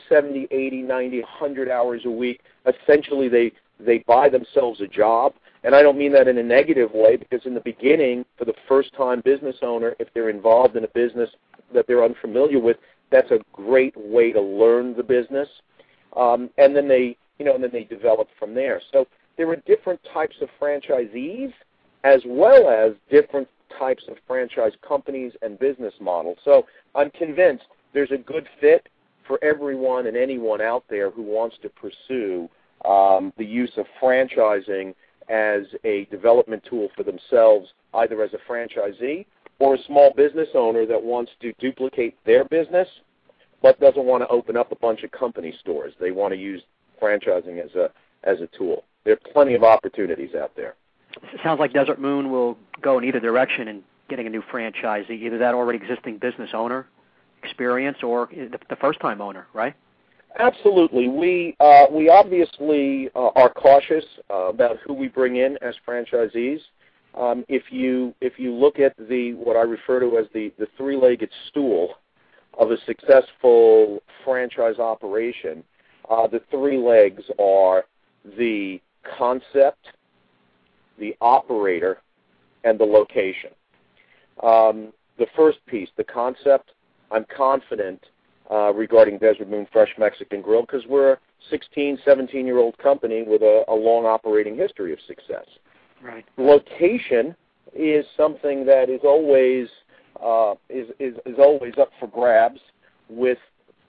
70, 0.09 0.49
80, 0.51 0.83
90, 0.83 1.21
100 1.21 1.71
hours 1.71 2.03
a 2.05 2.11
week. 2.11 2.41
Essentially, 2.67 3.29
they 3.29 3.53
they 3.81 3.99
buy 4.07 4.29
themselves 4.29 4.81
a 4.81 4.87
job, 4.87 5.35
and 5.65 5.75
I 5.75 5.83
don't 5.83 5.99
mean 5.99 6.13
that 6.13 6.29
in 6.29 6.39
a 6.39 6.43
negative 6.43 6.91
way 6.93 7.17
because 7.17 7.45
in 7.47 7.55
the 7.55 7.61
beginning, 7.61 8.25
for 8.37 8.45
the 8.45 8.55
first-time 8.69 9.23
business 9.25 9.57
owner, 9.63 9.95
if 9.99 10.09
they're 10.15 10.31
involved 10.31 10.77
in 10.77 10.85
a 10.85 10.89
business 10.89 11.31
that 11.73 11.87
they're 11.87 12.05
unfamiliar 12.05 12.59
with, 12.59 12.77
that's 13.11 13.31
a 13.31 13.41
great 13.53 13.95
way 13.97 14.33
to 14.33 14.41
learn 14.41 14.97
the 14.97 15.03
business, 15.03 15.49
um, 16.17 16.51
and 16.59 16.75
then 16.75 16.89
they, 16.89 17.17
you 17.39 17.45
know, 17.45 17.55
and 17.55 17.63
then 17.63 17.71
they 17.73 17.85
develop 17.85 18.29
from 18.39 18.55
there. 18.55 18.81
So 18.93 19.07
there 19.37 19.49
are 19.51 19.57
different 19.57 20.01
types 20.13 20.37
of 20.41 20.49
franchisees 20.61 21.53
as 22.05 22.21
well 22.27 22.69
as 22.69 22.93
different 23.11 23.49
types 23.79 24.05
of 24.09 24.17
franchise 24.27 24.73
companies 24.87 25.33
and 25.43 25.59
business 25.59 25.95
models. 26.01 26.39
So 26.45 26.67
I'm 26.95 27.11
convinced 27.11 27.65
there's 27.95 28.11
a 28.11 28.19
good 28.19 28.49
fit 28.61 28.89
for 29.27 29.43
everyone 29.43 30.07
and 30.07 30.17
anyone 30.17 30.61
out 30.61 30.85
there 30.91 31.11
who 31.11 31.23
wants 31.23 31.57
to 31.63 31.69
pursue 31.69 32.49
um, 32.85 33.33
the 33.39 33.45
use 33.45 33.73
of 33.77 33.87
franchising 34.03 34.95
as 35.29 35.63
a 35.85 36.07
development 36.11 36.63
tool 36.69 36.89
for 36.97 37.03
themselves, 37.03 37.69
either 37.95 38.23
as 38.23 38.31
a 38.35 38.51
franchisee 38.51 39.27
or 39.59 39.75
a 39.75 39.83
small 39.87 40.13
business 40.17 40.49
owner 40.55 40.87
that 40.87 41.03
wants 41.03 41.33
to 41.41 41.53
duplicate 41.59 42.17
their 42.25 42.45
business 42.45 42.89
but 43.63 43.79
doesn't 43.79 44.05
want 44.05 44.23
to 44.23 44.29
open 44.29 44.57
up 44.57 44.73
a 44.73 44.77
bunch 44.77 45.05
of 45.05 45.13
company 45.13 45.55
stores. 45.61 45.95
They 46.01 46.11
want 46.11 46.35
to 46.35 46.39
use 46.39 46.63
franchising 47.01 47.65
as 47.65 47.75
a 47.75 47.91
as 48.25 48.41
a 48.41 48.49
tool. 48.57 48.85
There 49.05 49.15
are 49.15 49.33
plenty 49.33 49.55
of 49.55 49.65
opportunities 49.65 50.35
out 50.35 50.53
there. 50.57 50.75
It 51.33 51.41
sounds 51.43 51.61
like 51.61 51.73
Desert 51.73 52.01
Moon 52.01 52.31
will 52.31 52.57
go 52.81 52.99
in 52.99 53.05
either 53.05 53.21
direction 53.21 53.69
in 53.69 53.83
getting 54.09 54.27
a 54.27 54.31
new 54.31 54.43
franchisee, 54.43 55.11
either 55.11 55.39
that 55.39 55.55
already 55.55 55.79
existing 55.79 56.19
business 56.19 56.51
owner 56.53 56.87
experience 57.43 57.99
or 58.03 58.29
the 58.33 58.77
first-time 58.77 59.21
owner, 59.21 59.47
right? 59.53 59.75
Absolutely. 60.39 61.09
We 61.09 61.57
uh, 61.61 61.87
we 61.91 62.09
obviously 62.09 63.11
uh, 63.15 63.31
are 63.37 63.53
cautious 63.53 64.05
uh, 64.31 64.49
about 64.49 64.79
who 64.85 64.95
we 64.95 65.09
bring 65.09 65.37
in 65.37 65.59
as 65.63 65.75
franchisees. 65.87 66.61
Um, 67.15 67.45
if 67.49 67.65
you 67.71 68.15
if 68.21 68.39
you 68.39 68.53
look 68.55 68.79
at 68.79 68.95
the 68.97 69.35
what 69.35 69.57
I 69.57 69.63
refer 69.63 70.01
to 70.01 70.19
as 70.19 70.27
the 70.33 70.53
the 70.59 70.67
three-legged 70.77 71.31
stool 71.49 71.95
of 72.59 72.71
a 72.71 72.77
successful 72.87 74.03
franchise 74.25 74.79
operation, 74.79 75.63
uh, 76.11 76.27
the 76.27 76.41
three 76.51 76.79
legs 76.79 77.23
are 77.39 77.85
the 78.39 78.81
concept, 79.19 79.89
the 80.99 81.15
operator, 81.21 81.99
and 82.65 82.79
the 82.79 82.85
location. 82.85 83.51
Um, 84.43 84.93
the 85.19 85.27
first 85.37 85.59
piece, 85.67 85.89
the 85.97 86.05
concept, 86.05 86.73
I'm 87.11 87.27
confident 87.35 88.01
uh, 88.53 88.73
regarding 88.75 89.19
Desert 89.19 89.49
Moon 89.49 89.67
Fresh 89.73 89.95
Mexican 89.99 90.43
Grill 90.43 90.63
because 90.63 90.87
we're 90.87 91.13
a 91.15 91.19
16, 91.51 91.99
17 92.05 92.47
year 92.47 92.59
old 92.59 92.77
company 92.79 93.23
with 93.23 93.43
a, 93.43 93.65
a 93.69 93.75
long 93.75 94.05
operating 94.05 94.57
history 94.57 94.93
of 94.93 94.99
success. 95.07 95.47
Right. 96.03 96.25
Location 96.37 97.35
is 97.75 98.05
something 98.17 98.67
that 98.67 98.91
is 98.91 99.01
always 99.05 99.69
uh, 100.23 100.55
is, 100.69 100.89
is 100.99 101.15
is 101.25 101.37
always 101.39 101.75
up 101.81 101.91
for 101.99 102.09
grabs 102.09 102.61
with 103.09 103.39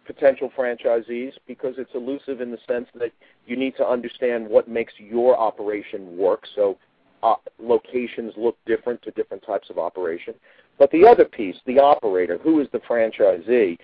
potential 0.06 0.52
franchisees 0.58 1.34
because 1.48 1.76
it's 1.78 1.92
elusive 1.94 2.42
in 2.42 2.52
the 2.52 2.58
sense 2.68 2.88
that 2.96 3.12
you 3.46 3.56
need 3.56 3.76
to 3.78 3.88
understand 3.88 4.48
what 4.48 4.68
makes 4.68 4.94
your 4.98 5.38
operation 5.38 6.18
work. 6.18 6.44
So 6.56 6.78
uh, 7.22 7.36
locations 7.60 8.34
look 8.38 8.58
different 8.66 9.02
to 9.04 9.12
different 9.12 9.44
types 9.46 9.70
of 9.70 9.78
operation. 9.78 10.34
But 10.78 10.92
the 10.92 11.06
other 11.06 11.26
piece, 11.26 11.56
the 11.66 11.80
operator, 11.80 12.38
who 12.38 12.60
is 12.60 12.68
the 12.72 12.80
franchisee, 12.80 13.78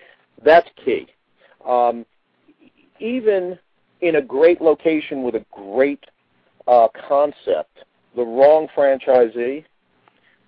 that's 0.44 0.68
key. 0.84 1.06
Um, 1.66 2.06
even 2.98 3.58
in 4.00 4.16
a 4.16 4.22
great 4.22 4.60
location 4.60 5.22
with 5.22 5.34
a 5.34 5.44
great 5.50 6.04
uh, 6.66 6.88
concept, 7.08 7.84
the 8.16 8.22
wrong 8.22 8.68
franchisee 8.76 9.64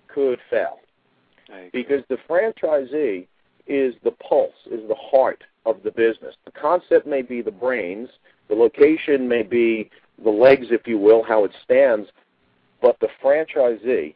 could 0.08 0.38
fail. 0.50 0.78
Because 1.72 2.02
the 2.08 2.18
franchisee 2.28 3.26
is 3.66 3.94
the 4.04 4.10
pulse, 4.12 4.54
is 4.70 4.86
the 4.88 4.94
heart 4.94 5.44
of 5.66 5.82
the 5.82 5.90
business. 5.90 6.34
The 6.44 6.50
concept 6.52 7.06
may 7.06 7.22
be 7.22 7.42
the 7.42 7.50
brains, 7.50 8.08
the 8.48 8.54
location 8.54 9.28
may 9.28 9.42
be 9.42 9.90
the 10.22 10.30
legs, 10.30 10.66
if 10.70 10.86
you 10.86 10.98
will, 10.98 11.22
how 11.22 11.44
it 11.44 11.52
stands, 11.62 12.08
but 12.80 12.98
the 13.00 13.08
franchisee 13.22 14.14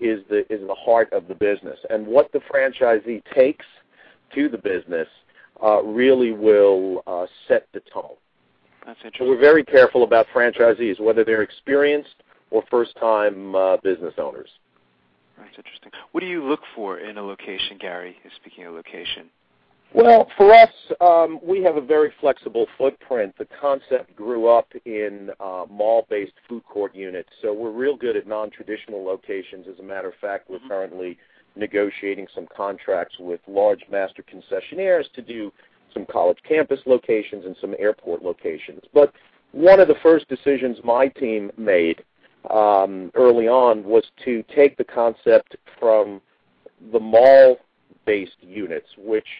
is 0.00 0.20
the 0.28 0.40
is 0.52 0.66
the 0.66 0.74
heart 0.74 1.12
of 1.12 1.28
the 1.28 1.34
business, 1.34 1.78
and 1.90 2.06
what 2.06 2.32
the 2.32 2.40
franchisee 2.40 3.22
takes 3.34 3.66
to 4.34 4.48
the 4.48 4.58
business 4.58 5.08
uh, 5.62 5.82
really 5.82 6.32
will 6.32 7.02
uh, 7.06 7.26
set 7.48 7.66
the 7.72 7.80
tone. 7.92 8.16
That's 8.86 8.98
interesting. 8.98 9.26
So 9.26 9.30
we're 9.30 9.40
very 9.40 9.64
careful 9.64 10.02
about 10.02 10.26
franchisees, 10.34 11.00
whether 11.00 11.24
they're 11.24 11.42
experienced 11.42 12.22
or 12.50 12.62
first-time 12.70 13.54
uh, 13.54 13.76
business 13.78 14.14
owners. 14.18 14.50
That's 15.38 15.56
interesting. 15.56 15.90
What 16.12 16.20
do 16.20 16.26
you 16.26 16.44
look 16.44 16.60
for 16.74 16.98
in 16.98 17.18
a 17.18 17.22
location, 17.22 17.78
Gary? 17.80 18.16
Speaking 18.36 18.66
of 18.66 18.74
location. 18.74 19.30
Well, 19.94 20.28
for 20.36 20.52
us, 20.52 20.70
um, 21.00 21.38
we 21.42 21.62
have 21.62 21.76
a 21.76 21.80
very 21.80 22.12
flexible 22.20 22.66
footprint. 22.76 23.34
The 23.38 23.46
concept 23.60 24.16
grew 24.16 24.48
up 24.48 24.66
in 24.84 25.30
uh, 25.38 25.66
mall-based 25.70 26.32
food 26.48 26.64
court 26.64 26.94
units, 26.96 27.28
so 27.40 27.52
we're 27.54 27.70
real 27.70 27.96
good 27.96 28.16
at 28.16 28.26
non-traditional 28.26 29.04
locations. 29.04 29.66
As 29.68 29.78
a 29.78 29.84
matter 29.84 30.08
of 30.08 30.14
fact, 30.20 30.50
we're 30.50 30.58
mm-hmm. 30.58 30.68
currently 30.68 31.18
negotiating 31.56 32.26
some 32.34 32.46
contracts 32.54 33.16
with 33.18 33.40
large 33.46 33.84
master 33.90 34.22
concessionaires 34.22 35.10
to 35.14 35.22
do 35.22 35.52
some 35.92 36.04
college 36.06 36.38
campus 36.46 36.80
locations 36.86 37.44
and 37.44 37.56
some 37.60 37.74
airport 37.78 38.22
locations. 38.22 38.80
But 38.92 39.12
one 39.52 39.78
of 39.78 39.88
the 39.88 39.96
first 40.02 40.28
decisions 40.28 40.78
my 40.82 41.08
team 41.08 41.50
made 41.56 42.02
um, 42.50 43.10
early 43.14 43.48
on 43.48 43.84
was 43.84 44.04
to 44.24 44.42
take 44.54 44.76
the 44.76 44.84
concept 44.84 45.56
from 45.78 46.20
the 46.92 47.00
mall-based 47.00 48.42
units, 48.42 48.88
which– 48.98 49.26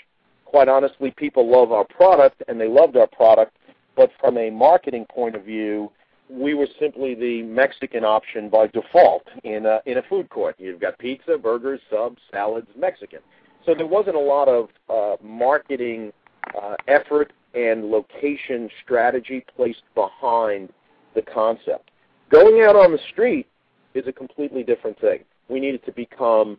quite 0.54 0.68
honestly, 0.68 1.10
people 1.16 1.50
love 1.50 1.72
our 1.72 1.84
product 1.84 2.40
and 2.46 2.60
they 2.60 2.68
loved 2.68 2.96
our 2.96 3.08
product, 3.08 3.56
but 3.96 4.08
from 4.20 4.38
a 4.38 4.50
marketing 4.50 5.04
point 5.12 5.34
of 5.34 5.42
view, 5.42 5.90
we 6.28 6.54
were 6.54 6.68
simply 6.78 7.14
the 7.14 7.42
Mexican 7.42 8.04
option 8.04 8.48
by 8.48 8.66
default 8.68 9.24
in 9.42 9.66
a, 9.66 9.80
in 9.86 9.98
a 9.98 10.02
food 10.02 10.30
court. 10.30 10.56
You've 10.58 10.80
got 10.80 10.98
pizza, 10.98 11.36
burgers, 11.36 11.80
subs, 11.90 12.20
salads, 12.32 12.68
Mexican. 12.76 13.20
So 13.66 13.74
there 13.74 13.86
wasn't 13.86 14.16
a 14.16 14.20
lot 14.20 14.48
of 14.48 14.68
uh, 14.88 15.16
marketing 15.22 16.12
uh, 16.60 16.76
effort 16.88 17.32
and 17.54 17.86
location 17.86 18.68
strategy 18.82 19.44
placed 19.56 19.82
behind 19.94 20.70
the 21.14 21.22
concept. 21.22 21.90
Going 22.30 22.62
out 22.62 22.76
on 22.76 22.92
the 22.92 22.98
street 23.10 23.46
is 23.94 24.06
a 24.06 24.12
completely 24.12 24.62
different 24.62 24.98
thing. 25.00 25.20
We 25.48 25.60
needed 25.60 25.84
to 25.84 25.92
become 25.92 26.58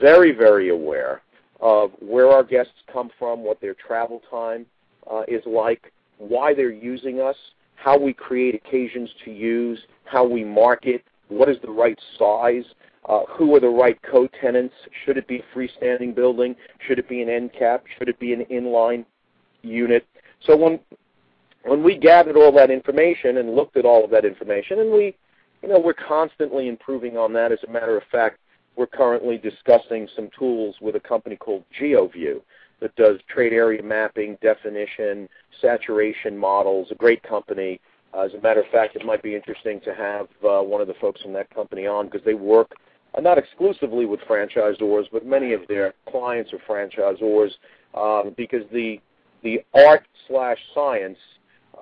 very, 0.00 0.32
very 0.32 0.70
aware 0.70 1.22
of 1.60 1.92
where 2.00 2.28
our 2.28 2.42
guests 2.42 2.72
come 2.92 3.10
from, 3.18 3.44
what 3.44 3.60
their 3.60 3.74
travel 3.74 4.20
time 4.30 4.66
uh, 5.10 5.22
is 5.28 5.42
like, 5.46 5.92
why 6.18 6.54
they're 6.54 6.70
using 6.70 7.20
us, 7.20 7.36
how 7.82 7.98
we 7.98 8.12
create 8.12 8.54
occasions 8.54 9.10
to 9.24 9.32
use, 9.32 9.78
how 10.04 10.24
we 10.24 10.44
market, 10.44 11.02
what 11.28 11.48
is 11.48 11.56
the 11.62 11.70
right 11.70 11.98
size, 12.18 12.64
uh, 13.08 13.20
who 13.28 13.54
are 13.56 13.60
the 13.60 13.68
right 13.68 13.98
co-tenants, 14.08 14.74
should 15.04 15.16
it 15.16 15.26
be 15.26 15.38
a 15.38 15.56
freestanding 15.56 16.14
building, 16.14 16.54
should 16.86 16.98
it 16.98 17.08
be 17.08 17.22
an 17.22 17.28
end 17.28 17.50
cap, 17.58 17.84
should 17.98 18.08
it 18.08 18.18
be 18.20 18.32
an 18.32 18.44
inline 18.50 19.04
unit. 19.62 20.06
So 20.46 20.56
when 20.56 20.78
when 21.64 21.84
we 21.84 21.96
gathered 21.96 22.36
all 22.36 22.52
that 22.52 22.70
information 22.70 23.36
and 23.36 23.54
looked 23.54 23.76
at 23.76 23.84
all 23.84 24.04
of 24.04 24.10
that 24.10 24.24
information, 24.24 24.80
and 24.80 24.90
we, 24.90 25.16
you 25.62 25.68
know, 25.68 25.78
we're 25.78 25.94
constantly 25.94 26.66
improving 26.66 27.16
on 27.16 27.32
that. 27.34 27.52
As 27.52 27.60
a 27.68 27.70
matter 27.70 27.96
of 27.96 28.02
fact, 28.10 28.40
we're 28.74 28.88
currently 28.88 29.38
discussing 29.38 30.08
some 30.16 30.28
tools 30.36 30.74
with 30.80 30.96
a 30.96 31.00
company 31.00 31.36
called 31.36 31.62
GeoVue 31.80 32.40
that 32.82 32.94
does 32.96 33.18
trade 33.28 33.52
area 33.52 33.82
mapping, 33.82 34.36
definition, 34.42 35.28
saturation 35.60 36.36
models. 36.36 36.88
A 36.90 36.94
great 36.94 37.22
company. 37.22 37.80
Uh, 38.12 38.22
as 38.22 38.34
a 38.34 38.40
matter 38.42 38.60
of 38.60 38.66
fact, 38.70 38.96
it 38.96 39.06
might 39.06 39.22
be 39.22 39.34
interesting 39.34 39.80
to 39.84 39.94
have 39.94 40.26
uh, 40.44 40.62
one 40.62 40.82
of 40.82 40.88
the 40.88 40.94
folks 41.00 41.22
from 41.22 41.32
that 41.32 41.48
company 41.54 41.86
on 41.86 42.06
because 42.06 42.20
they 42.26 42.34
work 42.34 42.72
uh, 43.14 43.20
not 43.20 43.38
exclusively 43.38 44.04
with 44.04 44.20
franchisors, 44.20 45.04
but 45.12 45.24
many 45.24 45.52
of 45.52 45.62
their 45.68 45.94
clients 46.10 46.52
are 46.52 46.58
franchisors 46.68 47.50
um, 47.94 48.34
because 48.36 48.62
the 48.72 49.00
the 49.42 49.60
art 49.74 50.06
slash 50.28 50.58
science 50.74 51.18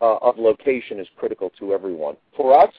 uh, 0.00 0.16
of 0.22 0.38
location 0.38 0.98
is 1.00 1.06
critical 1.16 1.50
to 1.58 1.72
everyone. 1.74 2.16
For 2.36 2.58
us, 2.58 2.72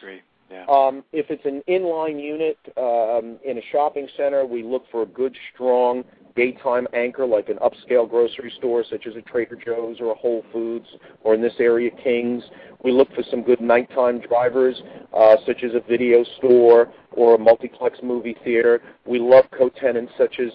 yeah. 0.49 0.65
um, 0.67 1.03
if 1.11 1.27
it's 1.29 1.45
an 1.45 1.61
inline 1.67 2.21
unit 2.21 2.57
um, 2.77 3.37
in 3.45 3.57
a 3.57 3.61
shopping 3.71 4.07
center, 4.17 4.45
we 4.45 4.63
look 4.63 4.83
for 4.91 5.03
a 5.03 5.05
good, 5.05 5.35
strong 5.53 6.03
daytime 6.35 6.87
anchor 6.93 7.25
like 7.25 7.49
an 7.49 7.57
upscale 7.57 8.09
grocery 8.09 8.51
store 8.57 8.83
such 8.89 9.07
as 9.07 9.15
a 9.15 9.21
Trader 9.21 9.55
Joe's 9.55 9.97
or 9.99 10.11
a 10.11 10.15
Whole 10.15 10.43
Foods, 10.51 10.87
or 11.23 11.33
in 11.33 11.41
this 11.41 11.53
area, 11.59 11.89
King's. 12.03 12.43
We 12.83 12.91
look 12.91 13.13
for 13.13 13.23
some 13.29 13.43
good 13.43 13.61
nighttime 13.61 14.19
drivers 14.21 14.81
uh, 15.13 15.35
such 15.45 15.63
as 15.63 15.71
a 15.73 15.87
video 15.87 16.23
store 16.37 16.91
or 17.11 17.35
a 17.35 17.37
multiplex 17.37 17.99
movie 18.01 18.35
theater. 18.43 18.81
We 19.05 19.19
love 19.19 19.45
co-tenants 19.55 20.13
such 20.17 20.39
as 20.39 20.51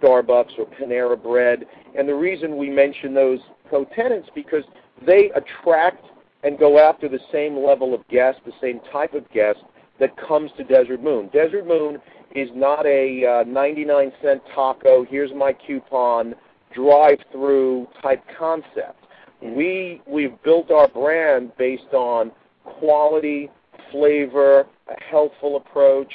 Starbucks 0.00 0.58
or 0.58 0.66
Panera 0.66 1.20
Bread. 1.20 1.66
And 1.96 2.08
the 2.08 2.14
reason 2.14 2.56
we 2.56 2.70
mention 2.70 3.14
those 3.14 3.38
co-tenants 3.70 4.28
because 4.34 4.64
they 5.06 5.30
attract 5.34 6.04
and 6.42 6.58
go 6.58 6.78
after 6.78 7.08
the 7.08 7.20
same 7.32 7.56
level 7.56 7.94
of 7.94 8.06
guest, 8.08 8.38
the 8.44 8.52
same 8.60 8.80
type 8.92 9.14
of 9.14 9.30
guest 9.30 9.60
that 9.98 10.16
comes 10.16 10.50
to 10.56 10.64
Desert 10.64 11.02
Moon. 11.02 11.28
Desert 11.32 11.66
Moon 11.66 11.98
is 12.34 12.48
not 12.54 12.86
a 12.86 13.42
uh, 13.42 13.44
99 13.44 14.12
cent 14.22 14.42
taco, 14.54 15.04
here's 15.04 15.32
my 15.34 15.52
coupon, 15.52 16.34
drive-through 16.74 17.88
type 18.02 18.22
concept. 18.38 19.04
We 19.42 20.02
we've 20.06 20.40
built 20.42 20.70
our 20.70 20.88
brand 20.88 21.52
based 21.56 21.92
on 21.92 22.30
quality, 22.64 23.50
flavor, 23.90 24.66
a 24.88 25.02
healthful 25.10 25.56
approach. 25.56 26.12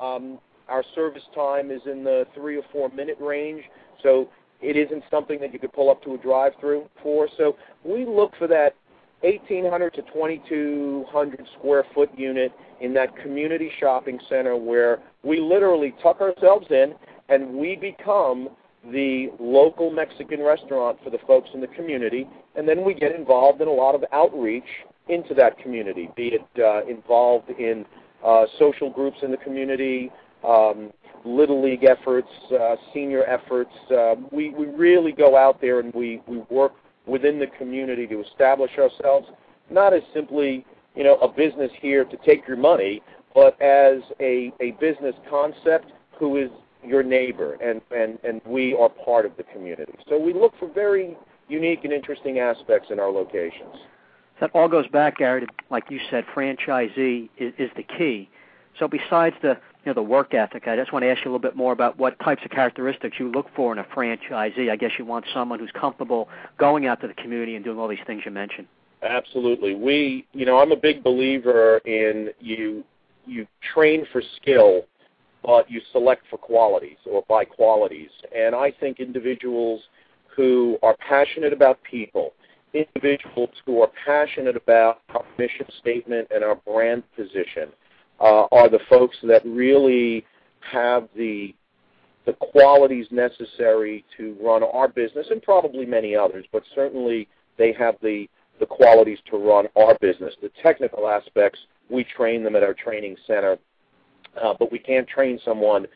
Um, 0.00 0.38
our 0.68 0.82
service 0.94 1.22
time 1.34 1.70
is 1.70 1.82
in 1.86 2.02
the 2.02 2.26
three 2.34 2.56
or 2.56 2.62
four 2.72 2.88
minute 2.88 3.18
range, 3.20 3.62
so 4.02 4.28
it 4.62 4.76
isn't 4.76 5.04
something 5.10 5.38
that 5.40 5.52
you 5.52 5.58
could 5.58 5.72
pull 5.72 5.90
up 5.90 6.02
to 6.04 6.14
a 6.14 6.18
drive-through 6.18 6.88
for. 7.02 7.28
So 7.36 7.56
we 7.84 8.06
look 8.06 8.32
for 8.38 8.46
that 8.48 8.74
1,800 9.22 9.94
to 9.94 10.02
2,200 10.02 11.46
square 11.58 11.84
foot 11.94 12.10
unit 12.16 12.52
in 12.80 12.92
that 12.94 13.16
community 13.16 13.70
shopping 13.78 14.18
center 14.28 14.56
where 14.56 15.00
we 15.22 15.40
literally 15.40 15.94
tuck 16.02 16.20
ourselves 16.20 16.66
in 16.70 16.94
and 17.28 17.54
we 17.54 17.76
become 17.76 18.48
the 18.90 19.28
local 19.38 19.90
Mexican 19.90 20.42
restaurant 20.42 20.98
for 21.04 21.10
the 21.10 21.18
folks 21.26 21.48
in 21.54 21.60
the 21.60 21.68
community, 21.68 22.26
and 22.56 22.68
then 22.68 22.84
we 22.84 22.94
get 22.94 23.14
involved 23.14 23.60
in 23.60 23.68
a 23.68 23.72
lot 23.72 23.94
of 23.94 24.04
outreach 24.12 24.64
into 25.08 25.34
that 25.34 25.56
community, 25.58 26.10
be 26.16 26.32
it 26.34 26.60
uh, 26.60 26.84
involved 26.86 27.48
in 27.50 27.84
uh, 28.24 28.44
social 28.58 28.90
groups 28.90 29.18
in 29.22 29.30
the 29.30 29.36
community, 29.36 30.10
um, 30.44 30.92
little 31.24 31.62
league 31.62 31.84
efforts, 31.84 32.28
uh, 32.52 32.76
senior 32.92 33.24
efforts. 33.24 33.72
Uh, 33.90 34.14
we, 34.32 34.50
we 34.50 34.66
really 34.66 35.12
go 35.12 35.36
out 35.36 35.60
there 35.60 35.78
and 35.78 35.92
we, 35.94 36.20
we 36.26 36.38
work 36.50 36.72
within 37.06 37.38
the 37.38 37.46
community 37.58 38.06
to 38.06 38.22
establish 38.22 38.72
ourselves, 38.78 39.28
not 39.70 39.92
as 39.92 40.02
simply 40.14 40.64
you 40.94 41.04
know 41.04 41.16
a 41.16 41.28
business 41.28 41.70
here 41.80 42.04
to 42.04 42.16
take 42.18 42.46
your 42.46 42.56
money, 42.56 43.02
but 43.34 43.60
as 43.60 44.00
a, 44.20 44.52
a 44.60 44.72
business 44.72 45.14
concept 45.28 45.92
who 46.18 46.36
is 46.36 46.50
your 46.84 47.02
neighbor, 47.02 47.54
and, 47.54 47.80
and, 47.96 48.18
and 48.24 48.40
we 48.44 48.74
are 48.74 48.88
part 48.88 49.24
of 49.24 49.36
the 49.36 49.44
community. 49.44 49.92
So 50.08 50.18
we 50.18 50.32
look 50.32 50.52
for 50.58 50.68
very 50.72 51.16
unique 51.48 51.80
and 51.84 51.92
interesting 51.92 52.38
aspects 52.38 52.88
in 52.90 52.98
our 52.98 53.10
locations. 53.10 53.74
That 54.40 54.50
all 54.54 54.68
goes 54.68 54.88
back, 54.88 55.18
Gary, 55.18 55.42
to, 55.42 55.46
like 55.70 55.84
you 55.90 56.00
said, 56.10 56.24
franchisee 56.34 57.28
is, 57.38 57.52
is 57.58 57.70
the 57.76 57.84
key. 57.84 58.28
So 58.78 58.88
besides 58.88 59.36
the 59.42 59.58
you 59.84 59.90
know 59.90 59.94
the 59.94 60.02
work 60.02 60.34
ethic, 60.34 60.68
I 60.68 60.76
just 60.76 60.92
want 60.92 61.04
to 61.04 61.10
ask 61.10 61.24
you 61.24 61.30
a 61.30 61.32
little 61.32 61.38
bit 61.40 61.56
more 61.56 61.72
about 61.72 61.98
what 61.98 62.18
types 62.20 62.42
of 62.44 62.50
characteristics 62.50 63.16
you 63.18 63.30
look 63.30 63.46
for 63.56 63.72
in 63.72 63.78
a 63.78 63.84
franchisee. 63.84 64.70
I 64.70 64.76
guess 64.76 64.92
you 64.98 65.04
want 65.04 65.24
someone 65.34 65.58
who's 65.58 65.72
comfortable 65.72 66.28
going 66.58 66.86
out 66.86 67.00
to 67.00 67.08
the 67.08 67.14
community 67.14 67.56
and 67.56 67.64
doing 67.64 67.78
all 67.78 67.88
these 67.88 67.98
things 68.06 68.22
you 68.24 68.30
mentioned. 68.30 68.68
Absolutely. 69.02 69.74
We, 69.74 70.26
you 70.32 70.46
know, 70.46 70.60
I'm 70.60 70.70
a 70.70 70.76
big 70.76 71.02
believer 71.02 71.78
in 71.78 72.30
you 72.40 72.84
you 73.26 73.46
train 73.74 74.06
for 74.12 74.22
skill, 74.40 74.82
but 75.44 75.70
you 75.70 75.80
select 75.92 76.22
for 76.30 76.38
qualities 76.38 76.98
or 77.06 77.24
by 77.28 77.44
qualities. 77.44 78.10
And 78.36 78.54
I 78.54 78.70
think 78.70 79.00
individuals 79.00 79.80
who 80.36 80.78
are 80.82 80.96
passionate 80.96 81.52
about 81.52 81.78
people, 81.82 82.32
individuals 82.72 83.50
who 83.66 83.80
are 83.82 83.90
passionate 84.06 84.56
about 84.56 85.00
our 85.14 85.24
mission 85.38 85.66
statement 85.80 86.28
and 86.34 86.42
our 86.42 86.54
brand 86.54 87.02
position, 87.16 87.70
uh, 88.22 88.46
are 88.52 88.68
the 88.68 88.78
folks 88.88 89.16
that 89.24 89.44
really 89.44 90.24
have 90.60 91.08
the 91.16 91.54
the 92.24 92.32
qualities 92.34 93.06
necessary 93.10 94.04
to 94.16 94.36
run 94.40 94.62
our 94.62 94.86
business 94.86 95.26
and 95.30 95.42
probably 95.42 95.84
many 95.84 96.14
others, 96.14 96.46
but 96.52 96.62
certainly 96.72 97.28
they 97.58 97.72
have 97.72 97.96
the 98.00 98.28
the 98.60 98.66
qualities 98.66 99.18
to 99.28 99.36
run 99.36 99.66
our 99.74 99.96
business. 100.00 100.32
The 100.40 100.52
technical 100.62 101.08
aspects, 101.08 101.58
we 101.90 102.04
train 102.04 102.44
them 102.44 102.54
at 102.54 102.62
our 102.62 102.74
training 102.74 103.16
center, 103.26 103.58
uh, 104.40 104.54
but 104.56 104.70
we 104.70 104.78
can't 104.78 105.08
train 105.08 105.40
someone 105.44 105.86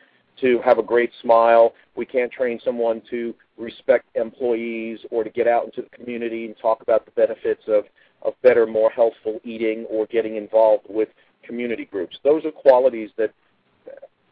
to 0.41 0.59
have 0.65 0.77
a 0.77 0.83
great 0.83 1.11
smile. 1.21 1.73
We 1.95 2.05
can't 2.05 2.31
train 2.31 2.59
someone 2.63 3.01
to 3.09 3.33
respect 3.57 4.05
employees 4.15 4.99
or 5.11 5.23
to 5.23 5.29
get 5.29 5.47
out 5.47 5.65
into 5.65 5.81
the 5.81 5.89
community 5.95 6.45
and 6.45 6.55
talk 6.61 6.81
about 6.81 7.05
the 7.05 7.11
benefits 7.11 7.63
of, 7.67 7.85
of 8.21 8.33
better, 8.43 8.67
more 8.67 8.89
healthful 8.89 9.39
eating 9.45 9.85
or 9.89 10.05
getting 10.07 10.35
involved 10.35 10.85
with 10.89 11.09
community 11.47 11.85
groups. 11.85 12.17
Those 12.23 12.45
are 12.45 12.51
qualities 12.51 13.09
that 13.17 13.33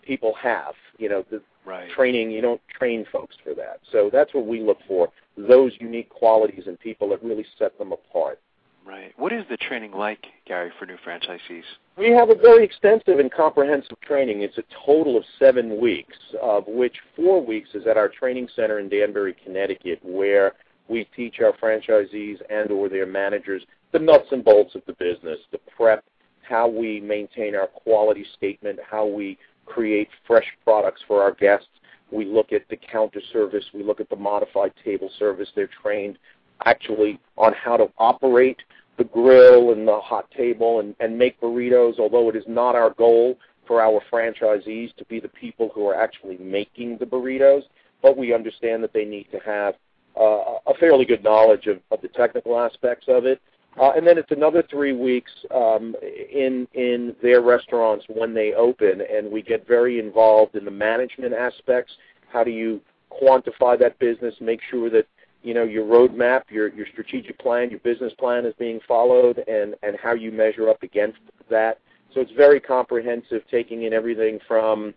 people 0.04 0.34
have. 0.42 0.74
You 0.98 1.10
know, 1.10 1.26
the 1.32 1.42
right. 1.66 1.90
training, 1.92 2.32
you 2.32 2.42
don't 2.42 2.62
train 2.78 3.06
folks 3.12 3.36
for 3.44 3.54
that. 3.56 3.80
So 3.92 4.10
that's 4.12 4.34
what 4.34 4.46
we 4.46 4.62
look 4.62 4.78
for, 4.88 5.10
those 5.38 5.72
unique 5.80 6.10
qualities 6.10 6.64
in 6.68 6.78
people 6.78 7.10
that 7.10 7.24
really 7.24 7.46
set 7.58 7.78
them 7.78 7.92
apart. 7.92 8.40
Right. 8.86 9.14
What 9.18 9.34
is 9.34 9.44
the 9.50 9.58
training 9.58 9.94
like, 9.94 10.28
Gary, 10.46 10.72
for 10.78 10.86
new 10.86 10.98
franchisees? 11.06 11.64
We 11.98 12.12
have 12.12 12.30
a 12.30 12.36
very 12.36 12.64
extensive 12.64 13.18
and 13.18 13.32
comprehensive 13.32 14.00
training. 14.02 14.44
It's 14.44 14.60
a 14.60 14.64
total 14.86 15.18
of 15.18 15.24
seven 15.40 15.82
weeks, 15.82 16.18
of 16.40 16.66
which 16.68 16.98
four 17.16 17.44
weeks 17.44 17.70
is 17.74 17.88
at 17.88 17.98
our 17.98 18.10
training 18.10 18.48
center 18.56 18.78
in 18.78 18.88
Danbury, 18.88 19.36
Connecticut, 19.44 20.00
where 20.04 20.54
we 20.88 21.08
teach 21.16 21.40
our 21.40 21.54
franchisees 21.54 22.38
and 22.52 22.70
or 22.70 22.88
their 22.88 23.08
managers 23.08 23.64
the 23.92 23.98
nuts 23.98 24.28
and 24.32 24.44
bolts 24.44 24.76
of 24.76 24.84
the 24.86 24.94
business, 24.94 25.40
the 25.52 25.60
prep, 25.76 26.04
how 26.48 26.68
we 26.68 27.00
maintain 27.00 27.56
our 27.56 27.68
quality 27.68 28.26
statement, 28.38 28.80
how 28.90 29.06
we 29.06 29.38
create 29.66 30.10
fresh 30.28 30.46
products 30.64 31.02
for 31.08 31.22
our 31.22 31.34
guests. 31.34 31.68
We 32.12 32.26
look 32.26 32.52
at 32.52 32.68
the 32.70 32.78
counter 32.78 33.22
service. 33.34 33.66
We 33.74 33.84
look 33.84 34.00
at 34.00 34.10
the 34.10 34.16
modified 34.16 34.74
table 34.84 35.10
service. 35.18 35.50
They're 35.56 35.70
trained 35.82 36.18
actually 36.66 37.20
on 37.38 37.54
how 37.54 37.78
to 37.78 37.92
operate 37.98 38.58
the 38.98 39.04
grill 39.04 39.72
and 39.72 39.88
the 39.88 40.00
hot 40.00 40.30
table 40.32 40.80
and, 40.80 40.96
and 41.00 41.18
make 41.18 41.40
burritos, 41.42 42.00
although 42.00 42.30
it 42.30 42.36
is 42.36 42.46
not 42.48 42.76
our 42.76 42.92
goal 42.92 43.38
for 43.68 43.82
our 43.82 44.02
franchisees 44.12 44.96
to 44.96 45.06
be 45.06 45.20
the 45.20 45.28
people 45.28 45.70
who 45.74 45.88
are 45.88 45.96
actually 45.96 46.38
making 46.38 46.98
the 46.98 47.06
burritos, 47.06 47.64
but 48.02 48.16
we 48.16 48.34
understand 48.34 48.84
that 48.84 48.94
they 48.94 49.06
need 49.06 49.28
to 49.32 49.40
have 49.40 49.76
uh, 50.20 50.60
a 50.68 50.74
fairly 50.80 51.04
good 51.04 51.24
knowledge 51.24 51.68
of, 51.68 51.80
of 51.92 52.02
the 52.02 52.08
technical 52.10 52.58
aspects 52.58 53.08
of 53.10 53.26
it 53.26 53.42
uh, 53.80 53.92
and 53.96 54.08
then 54.08 54.18
it's 54.18 54.32
another 54.32 54.64
three 54.70 54.94
weeks 54.94 55.32
um, 55.54 55.96
in 56.02 56.68
in 56.74 57.16
their 57.22 57.42
restaurants 57.42 58.06
when 58.08 58.34
they 58.34 58.54
open, 58.54 59.02
and 59.02 59.30
we 59.30 59.42
get 59.42 59.68
very 59.68 60.00
involved 60.00 60.56
in 60.56 60.64
the 60.64 60.72
management 60.72 61.34
aspects. 61.34 61.94
How 62.32 62.44
do 62.44 62.52
you 62.52 62.80
quantify 63.12 63.78
that 63.80 64.00
business? 64.00 64.36
Make 64.40 64.62
sure 64.70 64.90
that 64.92 65.08
you 65.44 65.54
know 65.54 65.64
your 65.64 65.86
roadmap, 65.86 66.44
your 66.50 66.70
your 66.70 66.86
strategic 66.92 67.38
plan, 67.38 67.70
your 67.70 67.80
business 67.80 68.14
plan 68.18 68.46
is 68.46 68.54
being 68.58 68.80
followed, 68.88 69.40
and 69.48 69.76
and 69.84 69.98
how 70.02 70.14
you 70.14 70.32
measure 70.32 70.70
up 70.70 70.82
against 70.82 71.20
that. 71.50 71.80
So 72.14 72.22
it's 72.22 72.32
very 72.32 72.62
comprehensive, 72.62 73.42
taking 73.52 73.84
in 73.84 73.94
everything 73.94 74.40
from 74.48 74.94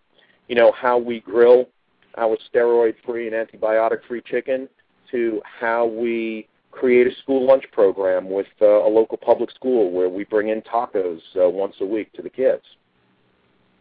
you 0.49 0.55
know 0.55 0.71
how 0.73 0.99
we 0.99 1.19
grill 1.21 1.69
our 2.17 2.37
steroid-free 2.53 3.29
and 3.29 3.49
antibiotic-free 3.49 4.23
chicken 4.23 4.69
to 5.11 5.41
how 5.45 5.87
we 5.87 6.49
create 6.71 7.07
a 7.07 7.15
school 7.23 7.47
lunch 7.47 7.65
program 7.73 8.31
with 8.31 8.47
uh, 8.61 8.67
a 8.67 8.89
local 8.89 9.17
public 9.17 9.51
school 9.51 9.91
where 9.91 10.09
we 10.09 10.25
bring 10.25 10.49
in 10.49 10.63
tacos 10.63 11.21
uh, 11.37 11.49
once 11.49 11.75
a 11.81 11.87
week 11.87 12.13
to 12.13 12.23
the 12.23 12.31
kids. 12.31 12.63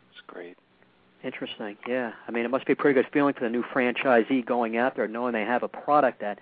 That's 0.09 0.25
great. 0.27 0.57
Interesting. 1.23 1.77
Yeah. 1.87 2.11
I 2.27 2.31
mean, 2.31 2.45
it 2.45 2.49
must 2.49 2.65
be 2.65 2.73
a 2.73 2.75
pretty 2.75 3.01
good 3.01 3.11
feeling 3.11 3.33
for 3.33 3.41
the 3.41 3.49
new 3.49 3.63
franchisee 3.63 4.45
going 4.45 4.77
out 4.77 4.95
there 4.95 5.07
knowing 5.07 5.33
they 5.33 5.41
have 5.41 5.63
a 5.63 5.67
product 5.67 6.21
that, 6.21 6.39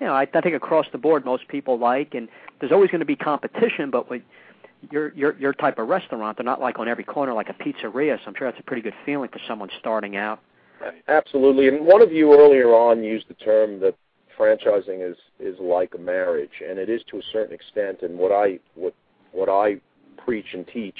you 0.00 0.06
know, 0.06 0.12
I, 0.12 0.28
I 0.32 0.40
think 0.40 0.54
across 0.54 0.86
the 0.92 0.98
board 0.98 1.24
most 1.24 1.48
people 1.48 1.78
like, 1.78 2.14
and 2.14 2.28
there's 2.60 2.72
always 2.72 2.90
going 2.90 3.00
to 3.00 3.06
be 3.06 3.16
competition, 3.16 3.90
but 3.90 4.10
with 4.10 4.22
your 4.90 5.12
your 5.14 5.36
your 5.38 5.52
type 5.54 5.78
of 5.78 5.88
restaurant, 5.88 6.36
they're 6.36 6.44
not 6.44 6.60
like 6.60 6.78
on 6.78 6.86
every 6.86 7.04
corner 7.04 7.32
like 7.32 7.48
a 7.48 7.54
pizzeria. 7.54 8.18
So 8.18 8.24
I'm 8.26 8.34
sure 8.36 8.50
that's 8.50 8.60
a 8.60 8.64
pretty 8.64 8.82
good 8.82 8.94
feeling 9.04 9.30
for 9.30 9.40
someone 9.48 9.70
starting 9.80 10.16
out. 10.16 10.40
Absolutely. 11.08 11.68
And 11.68 11.86
one 11.86 12.02
of 12.02 12.12
you 12.12 12.38
earlier 12.38 12.74
on 12.74 13.02
used 13.02 13.28
the 13.28 13.34
term 13.34 13.80
that 13.80 13.96
franchising 14.38 15.08
is 15.08 15.16
is 15.38 15.58
like 15.60 15.94
a 15.94 15.98
marriage, 15.98 16.62
and 16.66 16.78
it 16.78 16.88
is 16.88 17.02
to 17.10 17.18
a 17.18 17.22
certain 17.32 17.54
extent. 17.54 18.02
And 18.02 18.18
what 18.18 18.32
I 18.32 18.58
what 18.74 18.94
what 19.32 19.48
I 19.48 19.80
preach 20.24 20.46
and 20.54 20.66
teach 20.66 20.98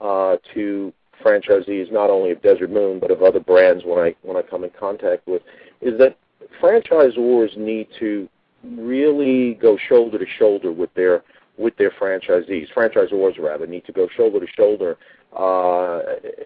uh, 0.00 0.36
to 0.54 0.92
franchisees, 1.24 1.92
not 1.92 2.10
only 2.10 2.30
of 2.30 2.42
Desert 2.42 2.70
Moon 2.70 2.98
but 2.98 3.10
of 3.10 3.22
other 3.22 3.40
brands, 3.40 3.84
when 3.84 3.98
I 3.98 4.14
when 4.22 4.36
I 4.36 4.42
come 4.42 4.64
in 4.64 4.70
contact 4.70 5.26
with, 5.26 5.42
is 5.80 5.98
that 5.98 6.16
franchisors 6.62 7.56
need 7.56 7.88
to 7.98 8.28
really 8.64 9.54
go 9.54 9.78
shoulder 9.88 10.18
to 10.18 10.26
shoulder 10.38 10.72
with 10.72 10.92
their 10.94 11.22
with 11.58 11.76
their 11.76 11.90
franchisees. 11.90 12.68
Franchisors 12.74 13.38
rather 13.38 13.66
need 13.66 13.84
to 13.84 13.92
go 13.92 14.08
shoulder 14.16 14.40
to 14.40 14.46
shoulder 14.56 14.96
uh, 15.36 16.00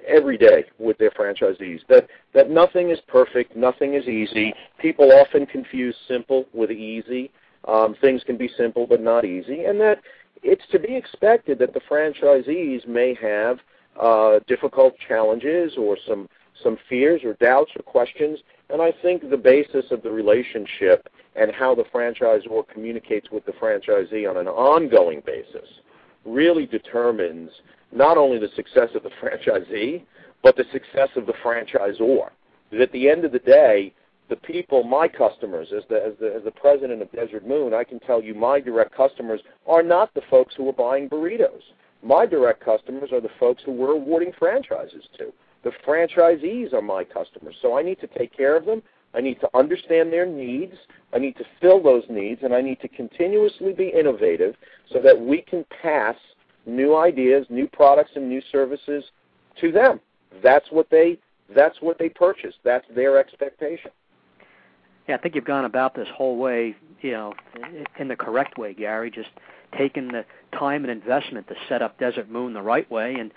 every 0.07 0.37
day 0.37 0.65
with 0.79 0.99
their 0.99 1.11
franchisees. 1.11 1.81
That 1.89 2.09
that 2.35 2.51
nothing 2.51 2.91
is 2.91 2.99
perfect, 3.09 3.57
nothing 3.57 3.95
is 3.95 4.07
easy. 4.07 4.55
People 4.79 5.13
often 5.13 5.47
confuse 5.47 5.97
simple 6.09 6.47
with 6.53 6.71
easy. 6.71 7.31
Um, 7.67 7.97
things 8.01 8.23
can 8.25 8.37
be 8.37 8.51
simple 8.57 8.87
but 8.87 9.01
not 9.01 9.25
easy, 9.25 9.65
and 9.65 9.81
that 9.81 10.01
it's 10.43 10.67
to 10.73 10.79
be 10.79 10.95
expected 10.95 11.59
that 11.61 11.73
the 11.73 11.81
franchisees 11.81 12.87
may 12.87 13.15
have 13.15 13.59
uh, 13.99 14.41
difficult 14.47 14.95
challenges 15.09 15.75
or 15.79 15.97
some 16.07 16.29
some 16.63 16.79
fears 16.89 17.23
or 17.25 17.35
doubts 17.35 17.73
or 17.77 17.83
questions. 17.83 18.39
And 18.71 18.81
I 18.81 18.93
think 19.03 19.29
the 19.29 19.37
basis 19.37 19.87
of 19.91 20.03
the 20.03 20.11
relationship 20.11 21.09
and 21.37 21.53
how 21.53 21.75
the 21.75 21.85
franchisor 21.85 22.69
communicates 22.69 23.31
with 23.31 23.45
the 23.45 23.53
franchisee 23.53 24.29
on 24.29 24.37
an 24.37 24.49
ongoing 24.49 25.23
basis 25.27 25.69
really 26.25 26.67
determines 26.67 27.51
not 27.93 28.17
only 28.17 28.39
the 28.39 28.51
success 28.57 28.91
of 28.95 29.03
the 29.03 29.11
franchisee, 29.23 30.03
but 30.43 30.57
the 30.57 30.65
success 30.73 31.09
of 31.17 31.27
the 31.27 31.35
franchisor. 31.45 32.31
Because 32.71 32.83
at 32.83 32.93
the 32.93 33.09
end 33.09 33.25
of 33.25 33.33
the 33.33 33.39
day, 33.39 33.93
the 34.29 34.37
people, 34.37 34.85
my 34.85 35.07
customers, 35.07 35.69
as 35.77 35.83
the, 35.89 35.97
as 35.97 36.13
the 36.19 36.35
as 36.35 36.45
the 36.45 36.51
president 36.51 37.03
of 37.03 37.13
Desert 37.13 37.47
Moon, 37.47 37.75
I 37.75 37.85
can 37.85 38.01
tell 38.01 38.23
you 38.23 38.35
my 38.35 38.59
direct 38.59 38.95
customers 38.95 39.41
are 39.67 39.83
not 39.83 40.15
the 40.15 40.23
folks 40.31 40.55
who 40.57 40.69
are 40.69 40.73
buying 40.73 41.09
burritos. 41.09 41.63
My 42.03 42.27
direct 42.27 42.65
customers 42.65 43.11
are 43.13 43.21
the 43.21 43.31
folks 43.39 43.63
who 43.65 43.73
we're 43.73 43.93
awarding 43.93 44.33
franchises 44.39 45.05
to. 45.19 45.33
The 45.63 45.73
franchisees 45.87 46.73
are 46.73 46.83
my 46.83 47.05
customers, 47.05 47.57
so 47.63 47.79
I 47.79 47.83
need 47.83 48.01
to 48.01 48.07
take 48.07 48.37
care 48.37 48.57
of 48.57 48.67
them. 48.67 48.83
I 49.15 49.21
need 49.21 49.41
to 49.41 49.49
understand 49.55 50.13
their 50.13 50.27
needs. 50.27 50.75
I 51.15 51.19
need 51.19 51.37
to 51.37 51.45
fill 51.61 51.83
those 51.83 52.05
needs, 52.11 52.41
and 52.43 52.55
I 52.55 52.61
need 52.61 52.81
to 52.81 52.89
continuously 52.89 53.73
be 53.73 53.89
innovative 53.89 54.57
so 54.93 55.01
that 55.01 55.19
we 55.19 55.43
can 55.43 55.65
pass 55.83 56.17
new 56.67 56.97
ideas, 56.97 57.47
new 57.51 57.67
products, 57.69 58.13
and 58.15 58.29
new 58.29 58.43
services 58.51 59.05
to 59.61 59.73
them. 59.73 60.01
That's 60.43 60.67
what 60.71 60.89
they 60.91 61.19
that's 61.55 61.77
what 61.81 61.99
they 61.99 62.09
purchase. 62.09 62.55
That's 62.65 62.87
their 62.95 63.19
expectation. 63.19 63.91
Yeah, 65.09 65.17
I 65.17 65.19
think 65.19 65.35
you've 65.35 65.45
gone 65.45 65.67
about 65.67 65.95
this 65.95 66.09
whole 66.15 66.37
way, 66.37 66.75
you 67.03 67.13
know, 67.13 67.35
in 67.99 68.09
the 68.09 68.17
correct 68.17 68.57
way, 68.57 68.73
Gary. 68.73 69.11
Just 69.11 69.29
taking 69.77 70.09
the 70.09 70.25
time 70.59 70.85
and 70.85 70.91
investment 70.91 71.47
to 71.49 71.55
set 71.69 71.83
up 71.83 71.99
Desert 71.99 72.31
Moon 72.31 72.55
the 72.55 72.63
right 72.63 72.91
way, 72.91 73.15
and 73.15 73.31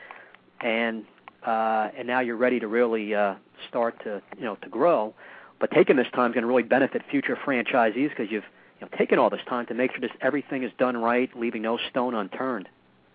and 0.61 1.03
uh, 1.45 1.89
and 1.97 2.07
now 2.07 2.21
you're 2.21 2.37
ready 2.37 2.59
to 2.59 2.67
really 2.67 3.13
uh, 3.13 3.35
start 3.67 4.01
to 4.03 4.21
you 4.37 4.45
know 4.45 4.55
to 4.55 4.69
grow. 4.69 5.13
But 5.59 5.71
taking 5.71 5.95
this 5.95 6.07
time 6.13 6.31
is 6.31 6.35
going 6.35 6.43
to 6.43 6.47
really 6.47 6.63
benefit 6.63 7.01
future 7.09 7.37
franchisees 7.45 8.09
because 8.09 8.27
you've 8.29 8.45
you 8.79 8.85
know, 8.85 8.97
taken 8.97 9.19
all 9.19 9.29
this 9.29 9.41
time 9.49 9.65
to 9.67 9.73
make 9.73 9.91
sure 9.91 9.99
this 9.99 10.11
everything 10.21 10.63
is 10.63 10.71
done 10.77 10.95
right, 10.95 11.29
leaving 11.35 11.63
no 11.63 11.79
stone 11.89 12.13
unturned. 12.13 12.69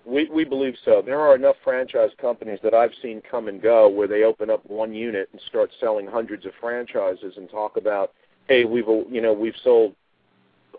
We 0.05 0.29
we 0.31 0.45
believe 0.45 0.75
so. 0.85 1.03
There 1.05 1.21
are 1.21 1.35
enough 1.35 1.57
franchise 1.63 2.11
companies 2.21 2.59
that 2.63 2.75
I've 2.75 2.93
seen 3.01 3.23
come 3.29 3.49
and 3.49 3.63
go 3.63 3.89
where 3.89 4.09
they 4.09 4.25
open 4.25 4.51
up 4.51 4.65
one 4.67 4.93
unit 4.93 5.29
and 5.33 5.41
start 5.49 5.71
selling 5.79 6.07
hundreds 6.07 6.45
of 6.45 6.53
franchises 6.61 7.35
and 7.37 7.49
talk 7.49 7.77
about, 7.77 8.13
hey, 8.49 8.65
we've 8.65 8.89
you 9.11 9.21
know 9.21 9.33
we've 9.33 9.55
sold 9.63 9.95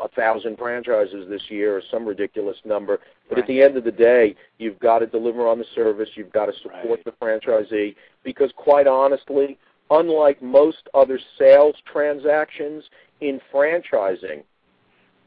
a 0.03 0.07
thousand 0.09 0.57
franchises 0.57 1.27
this 1.29 1.43
year 1.49 1.77
or 1.77 1.81
some 1.91 2.05
ridiculous 2.05 2.57
number. 2.65 2.99
But 3.29 3.35
right. 3.35 3.41
at 3.43 3.47
the 3.47 3.61
end 3.61 3.77
of 3.77 3.83
the 3.83 3.91
day, 3.91 4.35
you've 4.57 4.79
got 4.79 4.99
to 4.99 5.07
deliver 5.07 5.47
on 5.47 5.59
the 5.59 5.65
service. 5.75 6.09
You've 6.15 6.33
got 6.33 6.47
to 6.47 6.53
support 6.61 6.99
right. 7.05 7.05
the 7.05 7.11
franchisee 7.11 7.95
because, 8.23 8.51
quite 8.57 8.87
honestly, 8.87 9.57
unlike 9.89 10.41
most 10.41 10.89
other 10.93 11.19
sales 11.37 11.75
transactions 11.91 12.83
in 13.21 13.39
franchising, 13.53 14.43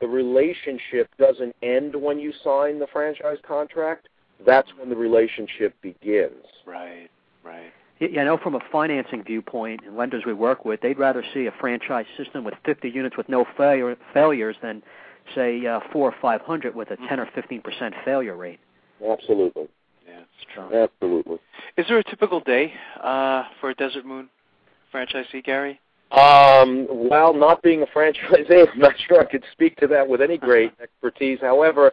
the 0.01 0.07
relationship 0.07 1.09
doesn't 1.19 1.55
end 1.63 1.95
when 1.95 2.19
you 2.19 2.33
sign 2.45 2.79
the 2.79 2.87
franchise 2.93 3.39
contract. 3.47 4.09
That's 4.45 4.69
when 4.79 4.91
the 4.91 4.97
relationship 4.97 5.75
begins. 5.81 6.45
Right, 6.67 7.09
right. 7.43 7.73
Yeah, 7.99 8.21
I 8.21 8.25
know 8.25 8.37
from 8.37 8.55
a 8.55 8.61
financing 8.71 9.25
viewpoint 9.25 9.81
and 9.87 9.97
lenders 9.97 10.25
we 10.27 10.35
work 10.35 10.67
with, 10.67 10.83
they'd 10.83 10.99
rather 10.99 11.25
see 11.33 11.47
a 11.47 11.53
franchise 11.59 12.05
system 12.19 12.45
with 12.45 12.55
50 12.67 12.91
units 12.91 13.17
with 13.17 13.29
no 13.29 13.47
failure, 13.57 13.97
failures 14.13 14.57
than, 14.63 14.83
say, 15.35 15.67
uh, 15.67 15.81
four 15.93 16.11
or 16.11 16.15
500 16.21 16.75
with 16.75 16.91
a 16.91 16.97
10 17.09 17.21
or 17.21 17.29
15 17.35 17.63
percent 17.63 17.95
failure 18.05 18.37
rate. 18.37 18.61
Absolutely. 19.01 19.69
Yeah, 20.07 20.21
it's 20.21 20.55
true. 20.55 20.83
Absolutely. 20.83 21.39
Is 21.79 21.87
there 21.89 21.99
a 21.99 22.05
typical 22.05 22.41
day 22.41 22.75
uh, 23.03 23.45
for 23.61 23.71
a 23.71 23.75
Desert 23.75 24.05
Moon 24.05 24.29
franchisee, 24.93 25.43
Gary? 25.43 25.81
Um, 26.13 26.87
well, 26.89 27.35
not 27.35 27.63
being 27.63 27.83
a 27.83 27.87
franchisee, 27.87 28.69
I'm 28.73 28.79
not 28.79 28.95
sure 29.07 29.21
I 29.21 29.25
could 29.25 29.45
speak 29.53 29.77
to 29.79 29.87
that 29.89 30.07
with 30.07 30.21
any 30.21 30.39
great 30.39 30.73
expertise. 30.83 31.39
However, 31.41 31.93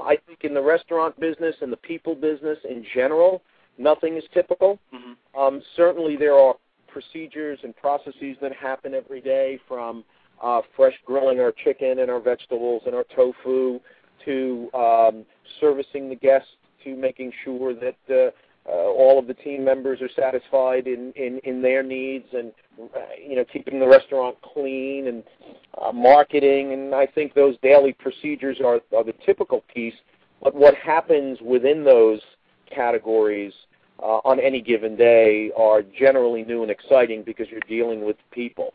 I 0.00 0.18
think 0.26 0.44
in 0.44 0.54
the 0.54 0.62
restaurant 0.62 1.18
business 1.20 1.54
and 1.60 1.72
the 1.72 1.76
people 1.76 2.14
business 2.14 2.58
in 2.68 2.84
general, 2.94 3.42
nothing 3.78 4.16
is 4.16 4.24
typical. 4.34 4.78
Mm-hmm. 4.92 5.40
Um, 5.40 5.62
certainly, 5.76 6.16
there 6.16 6.34
are 6.34 6.54
procedures 6.88 7.58
and 7.62 7.74
processes 7.76 8.36
that 8.40 8.52
happen 8.54 8.94
every 8.94 9.20
day 9.20 9.58
from 9.68 10.04
uh, 10.42 10.60
fresh 10.76 10.94
grilling 11.06 11.40
our 11.40 11.52
chicken 11.52 12.00
and 12.00 12.10
our 12.10 12.20
vegetables 12.20 12.82
and 12.86 12.94
our 12.94 13.04
tofu 13.14 13.80
to 14.24 14.68
um, 14.74 15.24
servicing 15.60 16.08
the 16.08 16.14
guests 16.14 16.48
to 16.84 16.96
making 16.96 17.32
sure 17.44 17.74
that 17.74 17.96
uh, 18.10 18.14
uh, 18.14 18.30
all 18.70 19.18
of 19.18 19.26
the 19.26 19.34
team 19.34 19.64
members 19.64 20.00
are 20.00 20.10
satisfied 20.16 20.86
in, 20.86 21.12
in, 21.16 21.40
in 21.44 21.62
their 21.62 21.82
needs 21.82 22.26
and 22.32 22.52
uh, 22.80 23.00
you 23.20 23.36
know 23.36 23.44
keeping 23.52 23.80
the 23.80 23.86
restaurant 23.86 24.36
clean 24.42 25.08
and 25.08 25.24
uh, 25.80 25.92
marketing 25.92 26.72
and 26.72 26.94
I 26.94 27.06
think 27.06 27.34
those 27.34 27.56
daily 27.62 27.92
procedures 27.92 28.58
are, 28.64 28.80
are 28.96 29.04
the 29.04 29.14
typical 29.26 29.64
piece 29.72 29.94
but 30.42 30.54
what 30.54 30.74
happens 30.74 31.38
within 31.40 31.84
those 31.84 32.20
categories 32.74 33.52
uh, 34.02 34.20
on 34.24 34.40
any 34.40 34.60
given 34.60 34.96
day 34.96 35.50
are 35.56 35.82
generally 35.82 36.44
new 36.44 36.62
and 36.62 36.70
exciting 36.70 37.22
because 37.22 37.46
you're 37.50 37.60
dealing 37.68 38.04
with 38.04 38.16
people. 38.32 38.74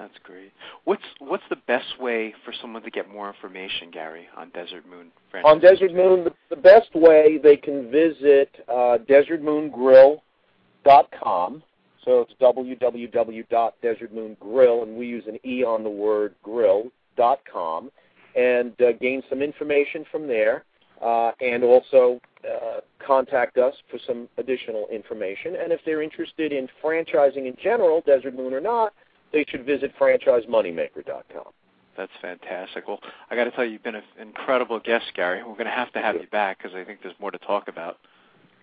That's 0.00 0.18
great. 0.22 0.52
What's 0.84 1.02
what's 1.18 1.42
the 1.50 1.58
best 1.66 2.00
way 2.00 2.32
for 2.42 2.54
someone 2.58 2.82
to 2.84 2.90
get 2.90 3.12
more 3.12 3.28
information, 3.28 3.90
Gary, 3.90 4.28
on 4.34 4.48
Desert 4.50 4.86
Moon? 4.88 5.12
On 5.44 5.60
Desert 5.60 5.92
Moon, 5.92 6.24
the, 6.24 6.32
the 6.48 6.56
best 6.56 6.88
way 6.94 7.36
they 7.36 7.58
can 7.58 7.90
visit 7.90 8.48
uh, 8.66 8.96
desertmoongrill.com. 9.06 11.62
So 12.02 12.22
it's 12.22 12.32
www.desertmoongrill, 12.40 14.82
and 14.82 14.96
we 14.96 15.06
use 15.06 15.24
an 15.26 15.38
e 15.44 15.62
on 15.62 15.84
the 15.84 15.90
word 15.90 16.34
grill.com, 16.42 17.90
and 18.34 18.72
uh, 18.80 18.92
gain 18.92 19.22
some 19.28 19.42
information 19.42 20.06
from 20.10 20.26
there, 20.26 20.64
uh, 21.04 21.32
and 21.42 21.62
also 21.62 22.18
uh, 22.50 22.80
contact 23.06 23.58
us 23.58 23.74
for 23.90 23.98
some 24.06 24.30
additional 24.38 24.86
information. 24.90 25.56
And 25.62 25.72
if 25.72 25.80
they're 25.84 26.00
interested 26.00 26.54
in 26.54 26.70
franchising 26.82 27.46
in 27.46 27.54
general, 27.62 28.00
Desert 28.06 28.34
Moon 28.34 28.54
or 28.54 28.62
not, 28.62 28.94
they 29.32 29.44
should 29.48 29.64
visit 29.64 29.92
franchisemoneymaker.com. 29.98 31.52
That's 31.96 32.12
fantastic. 32.22 32.88
Well, 32.88 33.00
I 33.30 33.36
got 33.36 33.44
to 33.44 33.50
tell 33.50 33.64
you, 33.64 33.72
you've 33.72 33.82
been 33.82 33.96
an 33.96 34.02
incredible 34.20 34.80
guest, 34.80 35.06
Gary. 35.14 35.42
We're 35.42 35.52
going 35.54 35.66
to 35.66 35.70
have 35.70 35.92
to 35.92 36.00
have 36.00 36.14
you 36.16 36.26
back 36.30 36.58
because 36.58 36.74
I 36.74 36.84
think 36.84 37.00
there's 37.02 37.14
more 37.20 37.30
to 37.30 37.38
talk 37.38 37.68
about. 37.68 37.98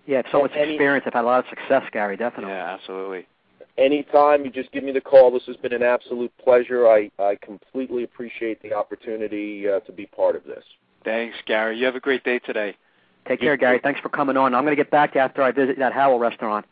Yeah, 0.06 0.20
it's 0.20 0.30
so 0.32 0.42
much 0.42 0.52
Any- 0.56 0.74
experience. 0.74 1.04
I've 1.06 1.14
had 1.14 1.24
a 1.24 1.28
lot 1.28 1.40
of 1.40 1.50
success, 1.50 1.84
Gary. 1.92 2.18
Definitely. 2.18 2.52
Yeah, 2.54 2.74
absolutely. 2.74 3.28
Anytime 3.78 4.44
you 4.44 4.50
just 4.50 4.72
give 4.72 4.84
me 4.84 4.92
the 4.92 5.02
call, 5.02 5.30
this 5.30 5.44
has 5.46 5.56
been 5.58 5.74
an 5.74 5.84
absolute 5.84 6.32
pleasure. 6.44 6.88
I, 6.88 7.12
I 7.20 7.38
completely 7.42 8.04
appreciate 8.04 8.62
the 8.64 8.74
opportunity 8.74 9.70
uh, 9.70 9.82
to 9.82 9.92
be 9.92 10.08
part 10.08 10.36
of 10.36 10.44
this. 10.46 10.64
Thanks, 11.04 11.36
Gary. 11.46 11.78
You 11.78 11.86
have 11.86 11.96
a 11.96 12.00
great 12.00 12.24
day 12.24 12.40
today. 12.40 12.76
Take 13.28 13.42
care, 13.42 13.58
Gary. 13.58 13.80
Thanks 13.84 14.00
for 14.00 14.10
coming 14.10 14.38
on. 14.38 14.56
I'm 14.56 14.64
going 14.64 14.76
to 14.76 14.82
get 14.82 14.90
back 14.90 15.16
after 15.16 15.44
I 15.44 15.52
visit 15.52 15.78
that 15.80 15.94
Howell 15.94 16.18
restaurant. 16.18 16.66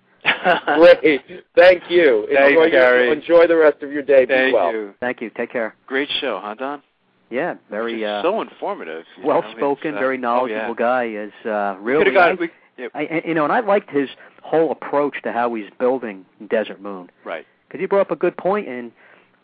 Great. 0.78 1.22
Thank 1.56 1.84
you. 1.90 2.28
Thanks, 2.28 2.50
enjoy, 2.50 2.62
your- 2.62 2.70
Gary. 2.70 3.12
enjoy 3.12 3.48
the 3.48 3.56
rest 3.56 3.82
of 3.84 3.92
your 3.92 4.04
day. 4.04 4.26
Be 4.26 4.34
Thank 4.34 4.56
well. 4.56 4.72
you. 4.72 4.94
Thank 5.00 5.22
you. 5.22 5.30
Take 5.30 5.52
care. 5.52 5.76
Great 5.88 6.10
show, 6.20 6.40
huh, 6.42 6.56
Don? 6.56 6.82
Yeah, 7.30 7.56
very 7.70 8.06
uh, 8.06 8.22
so 8.22 8.42
informative. 8.42 9.04
Well 9.24 9.44
spoken, 9.56 9.96
uh, 9.96 10.00
very 10.00 10.18
knowledgeable 10.18 10.62
oh, 10.62 10.68
yeah. 10.68 10.74
guy. 10.76 11.06
Is 11.06 11.46
uh, 11.46 11.76
really. 11.82 12.12
got, 12.12 12.32
I, 12.32 12.34
we, 12.36 12.50
yeah. 12.78 12.88
I, 12.94 13.24
you 13.26 13.34
know, 13.34 13.44
and 13.44 13.52
I 13.52 13.62
liked 13.62 13.90
his 13.90 14.10
whole 14.44 14.72
approach 14.72 15.22
to 15.24 15.32
how 15.32 15.54
he's 15.56 15.66
building 15.80 16.26
Desert 16.48 16.82
Moon. 16.82 17.10
Right. 17.24 17.46
Because 17.68 17.80
he 17.80 17.88
brought 17.88 18.02
up 18.02 18.12
a 18.12 18.16
good 18.16 18.38
point, 18.38 18.68
and 18.68 18.92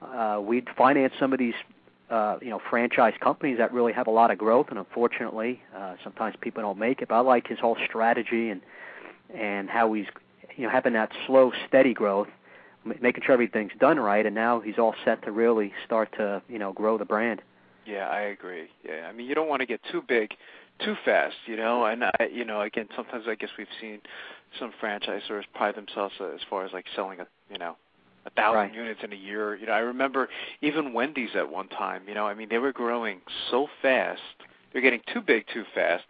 uh, 0.02 0.40
we'd 0.42 0.68
finance 0.78 1.14
some 1.20 1.34
of 1.34 1.40
these, 1.40 1.56
uh, 2.12 2.38
you 2.42 2.50
know, 2.50 2.62
franchise 2.70 3.14
companies 3.20 3.58
that 3.58 3.74
really 3.74 3.94
have 3.94 4.06
a 4.06 4.12
lot 4.12 4.30
of 4.30 4.38
growth, 4.38 4.68
and 4.70 4.78
unfortunately, 4.78 5.62
uh, 5.76 5.96
sometimes 6.04 6.36
people 6.40 6.62
don't 6.62 6.78
make 6.78 7.02
it. 7.02 7.08
But 7.08 7.16
I 7.16 7.20
like 7.22 7.48
his 7.48 7.60
whole 7.60 7.78
strategy 7.88 8.50
and 8.50 8.62
and 9.34 9.70
how 9.70 9.94
he's, 9.94 10.08
you 10.56 10.64
know, 10.66 10.70
having 10.70 10.94
that 10.94 11.12
slow, 11.28 11.52
steady 11.68 11.94
growth, 11.94 12.28
making 13.02 13.24
sure 13.24 13.34
everything's 13.34 13.74
done 13.80 14.00
right, 14.00 14.26
and 14.26 14.34
now 14.36 14.60
he's 14.60 14.78
all 14.78 14.96
set 15.06 15.24
to 15.24 15.32
really 15.32 15.74
start 15.86 16.12
to, 16.18 16.42
you 16.50 16.60
know, 16.60 16.74
grow 16.74 16.98
the 16.98 17.06
brand. 17.06 17.42
Yeah, 17.86 18.08
I 18.08 18.22
agree. 18.22 18.68
Yeah, 18.84 19.08
I 19.08 19.12
mean, 19.12 19.28
you 19.28 19.36
don't 19.36 19.48
want 19.48 19.62
to 19.62 19.66
get 19.66 19.82
too 19.92 20.04
big, 20.08 20.32
too 20.84 20.96
fast, 21.04 21.36
you 21.46 21.56
know. 21.56 21.86
And 21.86 22.04
I, 22.04 22.30
you 22.32 22.46
know, 22.46 22.62
again, 22.62 22.88
sometimes 22.96 23.26
I 23.28 23.36
guess 23.36 23.50
we've 23.58 23.68
seen 23.80 24.02
some 24.60 24.72
franchisors 24.82 25.44
pride 25.56 25.76
themselves 25.76 26.14
as 26.22 26.42
far 26.50 26.66
as 26.66 26.74
like 26.74 26.86
selling 26.96 27.20
a, 27.20 27.28
you 27.52 27.58
know, 27.58 27.78
a 28.26 28.30
thousand 28.32 28.56
Right. 28.56 28.74
units 28.74 29.00
in 29.04 29.12
a 29.14 29.16
year. 29.16 29.56
You 29.56 29.66
know, 29.66 29.74
I 29.74 29.80
remember 29.80 30.30
even 30.62 30.94
Wendy's 30.94 31.36
at 31.36 31.52
one 31.52 31.68
time. 31.70 32.04
You 32.08 32.14
know, 32.14 32.28
I 32.28 32.34
mean, 32.36 32.50
they 32.50 32.60
were 32.60 32.74
growing 32.74 33.22
so 33.50 33.68
fast. 33.82 34.22
They're 34.72 34.82
getting 34.82 35.02
too 35.14 35.22
big 35.22 35.46
too 35.54 35.64
fast, 35.76 36.04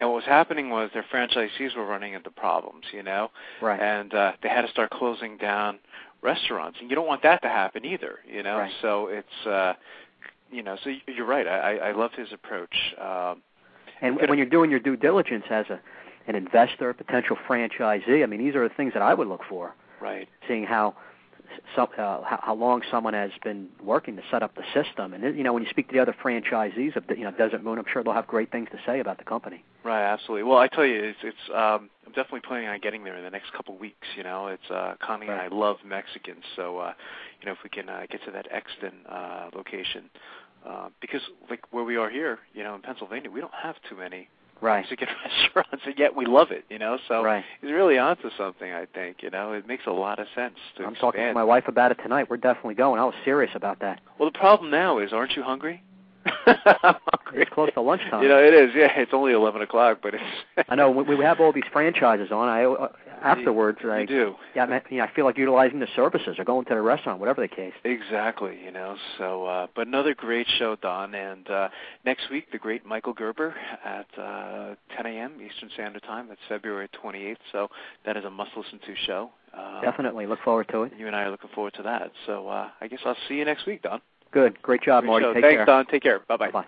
and 0.00 0.08
what 0.08 0.16
was 0.16 0.24
happening 0.24 0.70
was 0.70 0.90
their 0.94 1.04
franchisees 1.12 1.76
were 1.76 1.84
running 1.86 2.14
into 2.14 2.30
problems. 2.30 2.84
You 2.92 3.02
know, 3.02 3.30
Right. 3.60 3.80
and 3.80 4.12
uh, 4.14 4.32
they 4.42 4.48
had 4.48 4.62
to 4.62 4.70
start 4.70 4.90
closing 4.90 5.36
down 5.36 5.78
restaurants, 6.22 6.78
and 6.80 6.88
you 6.90 6.96
don't 6.96 7.06
want 7.06 7.22
that 7.22 7.42
to 7.42 7.48
happen 7.48 7.84
either. 7.84 8.18
You 8.26 8.42
know, 8.42 8.58
Right. 8.58 8.72
so 8.82 9.08
it's. 9.08 9.46
uh 9.46 9.74
you 10.52 10.62
know, 10.62 10.76
so 10.84 10.90
you're 11.08 11.26
right. 11.26 11.48
I, 11.48 11.76
I 11.88 11.92
love 11.92 12.12
his 12.16 12.32
approach. 12.32 12.74
Um, 13.00 13.42
And 14.00 14.16
when 14.28 14.38
you're 14.38 14.46
doing 14.46 14.70
your 14.70 14.78
due 14.78 14.96
diligence 14.96 15.44
as 15.50 15.66
a 15.70 15.80
an 16.28 16.36
investor, 16.36 16.94
potential 16.94 17.36
franchisee, 17.48 18.22
I 18.22 18.26
mean, 18.26 18.38
these 18.44 18.54
are 18.54 18.68
the 18.68 18.74
things 18.76 18.92
that 18.94 19.02
I 19.02 19.12
would 19.12 19.26
look 19.26 19.42
for. 19.48 19.74
right. 20.00 20.28
Seeing 20.46 20.62
how 20.64 20.94
some, 21.74 21.88
uh, 21.98 22.22
how, 22.22 22.40
how 22.42 22.54
long 22.54 22.82
someone 22.90 23.14
has 23.14 23.30
been 23.42 23.68
working 23.82 24.16
to 24.16 24.22
set 24.30 24.42
up 24.42 24.54
the 24.54 24.64
system, 24.74 25.14
and 25.14 25.36
you 25.36 25.42
know, 25.42 25.52
when 25.52 25.62
you 25.62 25.70
speak 25.70 25.88
to 25.88 25.94
the 25.94 26.00
other 26.00 26.14
franchisees 26.22 26.96
of 26.96 27.06
the, 27.06 27.16
you 27.16 27.24
know 27.24 27.30
Desert 27.30 27.62
Moon, 27.62 27.78
I'm 27.78 27.84
sure 27.92 28.02
they'll 28.02 28.12
have 28.12 28.26
great 28.26 28.50
things 28.50 28.68
to 28.72 28.78
say 28.86 29.00
about 29.00 29.18
the 29.18 29.24
company. 29.24 29.64
Right, 29.84 30.04
absolutely. 30.04 30.44
Well, 30.44 30.58
I 30.58 30.68
tell 30.68 30.84
you, 30.84 31.02
it's 31.02 31.18
it's. 31.22 31.50
Um, 31.50 31.90
I'm 32.06 32.12
definitely 32.12 32.40
planning 32.40 32.68
on 32.68 32.80
getting 32.80 33.04
there 33.04 33.16
in 33.16 33.24
the 33.24 33.30
next 33.30 33.52
couple 33.52 33.74
of 33.74 33.80
weeks. 33.80 34.06
You 34.16 34.22
know, 34.22 34.48
it's 34.48 34.70
uh, 34.70 34.94
Connie 35.00 35.26
and 35.26 35.40
I 35.40 35.48
love 35.48 35.78
Mexicans, 35.84 36.44
so 36.54 36.78
uh, 36.78 36.92
you 37.40 37.46
know, 37.46 37.52
if 37.52 37.58
we 37.64 37.70
can 37.70 37.88
uh, 37.88 38.06
get 38.10 38.24
to 38.24 38.30
that 38.32 38.46
Exton 38.50 38.92
uh, 39.08 39.50
location, 39.54 40.10
uh, 40.66 40.88
because 41.00 41.20
like 41.50 41.60
where 41.70 41.84
we 41.84 41.96
are 41.96 42.10
here, 42.10 42.38
you 42.54 42.62
know, 42.62 42.74
in 42.74 42.82
Pennsylvania, 42.82 43.30
we 43.30 43.40
don't 43.40 43.54
have 43.54 43.76
too 43.88 43.96
many 43.96 44.28
Right. 44.60 44.80
Mexican 44.80 45.08
restaurants, 45.24 45.84
and 45.86 45.94
yet 45.98 46.16
we 46.16 46.26
love 46.26 46.50
it. 46.50 46.64
You 46.70 46.78
know, 46.78 46.98
so 47.08 47.22
Right. 47.22 47.44
he's 47.60 47.70
really 47.70 47.98
onto 47.98 48.30
something. 48.38 48.72
I 48.72 48.86
think. 48.86 49.22
You 49.22 49.30
know, 49.30 49.52
it 49.52 49.66
makes 49.66 49.84
a 49.86 49.92
lot 49.92 50.18
of 50.18 50.26
sense 50.34 50.54
to 50.76 50.84
I'm 50.84 50.92
expand. 50.92 50.96
talking 51.00 51.20
to 51.28 51.32
my 51.34 51.44
wife 51.44 51.68
about 51.68 51.90
it 51.92 51.98
tonight. 52.02 52.28
We're 52.30 52.36
definitely 52.38 52.74
going. 52.74 53.00
I 53.00 53.04
was 53.04 53.14
serious 53.24 53.50
about 53.54 53.80
that. 53.80 54.00
Well, 54.18 54.30
the 54.30 54.38
problem 54.38 54.70
now 54.70 54.98
is, 54.98 55.12
aren't 55.12 55.36
you 55.36 55.42
hungry? 55.42 55.82
I'm 56.46 56.56
hungry. 57.12 57.42
It's 57.42 57.50
close 57.52 57.70
to 57.74 57.80
lunchtime. 57.80 58.22
You 58.22 58.28
know, 58.28 58.38
it 58.42 58.52
is. 58.54 58.70
Yeah, 58.74 58.88
it's 58.98 59.12
only 59.14 59.32
eleven 59.32 59.62
o'clock, 59.62 59.98
but 60.02 60.14
it's. 60.14 60.66
I 60.68 60.74
know 60.74 60.90
we, 60.90 61.16
we 61.16 61.24
have 61.24 61.38
all 61.40 61.52
these 61.52 61.64
franchises 61.72 62.32
on. 62.32 62.48
I 62.48 62.64
uh, 62.64 62.88
afterwards, 63.26 63.78
you, 63.82 63.90
I 63.90 64.00
you 64.00 64.06
do. 64.06 64.34
yeah, 64.54 64.64
I, 64.64 64.66
mean, 64.66 64.80
you 64.90 64.98
know, 64.98 65.04
I 65.04 65.12
feel 65.12 65.24
like 65.24 65.36
utilizing 65.38 65.80
the 65.80 65.88
services 65.96 66.36
or 66.38 66.44
going 66.44 66.64
to 66.66 66.74
the 66.74 66.80
restaurant, 66.80 67.20
whatever 67.20 67.40
the 67.40 67.48
case. 67.48 67.72
Exactly, 67.84 68.58
you 68.64 68.70
know. 68.70 68.96
So, 69.18 69.46
uh, 69.46 69.66
but 69.74 69.86
another 69.86 70.14
great 70.14 70.46
show, 70.58 70.76
Don. 70.76 71.14
And 71.14 71.48
uh, 71.50 71.68
next 72.04 72.30
week, 72.30 72.50
the 72.52 72.58
great 72.58 72.84
Michael 72.86 73.12
Gerber 73.12 73.54
at 73.84 74.06
uh, 74.18 74.74
10 74.96 75.06
a.m. 75.06 75.32
Eastern 75.44 75.70
Standard 75.74 76.02
Time. 76.02 76.28
That's 76.28 76.40
February 76.48 76.88
28th. 77.02 77.36
So 77.52 77.68
that 78.04 78.16
is 78.16 78.24
a 78.24 78.30
must-listen 78.30 78.78
to 78.86 78.94
show. 79.06 79.30
Uh, 79.56 79.80
Definitely 79.80 80.26
look 80.26 80.40
forward 80.44 80.68
to 80.72 80.82
it. 80.82 80.92
You 80.98 81.06
and 81.06 81.16
I 81.16 81.22
are 81.22 81.30
looking 81.30 81.50
forward 81.54 81.74
to 81.74 81.82
that. 81.84 82.12
So 82.26 82.48
uh, 82.48 82.68
I 82.80 82.88
guess 82.88 83.00
I'll 83.04 83.16
see 83.28 83.34
you 83.36 83.44
next 83.44 83.66
week, 83.66 83.82
Don. 83.82 84.00
Good, 84.32 84.60
great 84.60 84.82
job, 84.82 85.02
Great 85.04 85.08
Marty. 85.10 85.24
show. 85.24 85.32
Take 85.34 85.42
Thanks, 85.44 85.56
care. 85.58 85.64
Don. 85.66 85.86
Take 85.86 86.02
care. 86.02 86.20
Bye 86.28 86.36
bye. 86.36 86.50
Bye. 86.50 86.64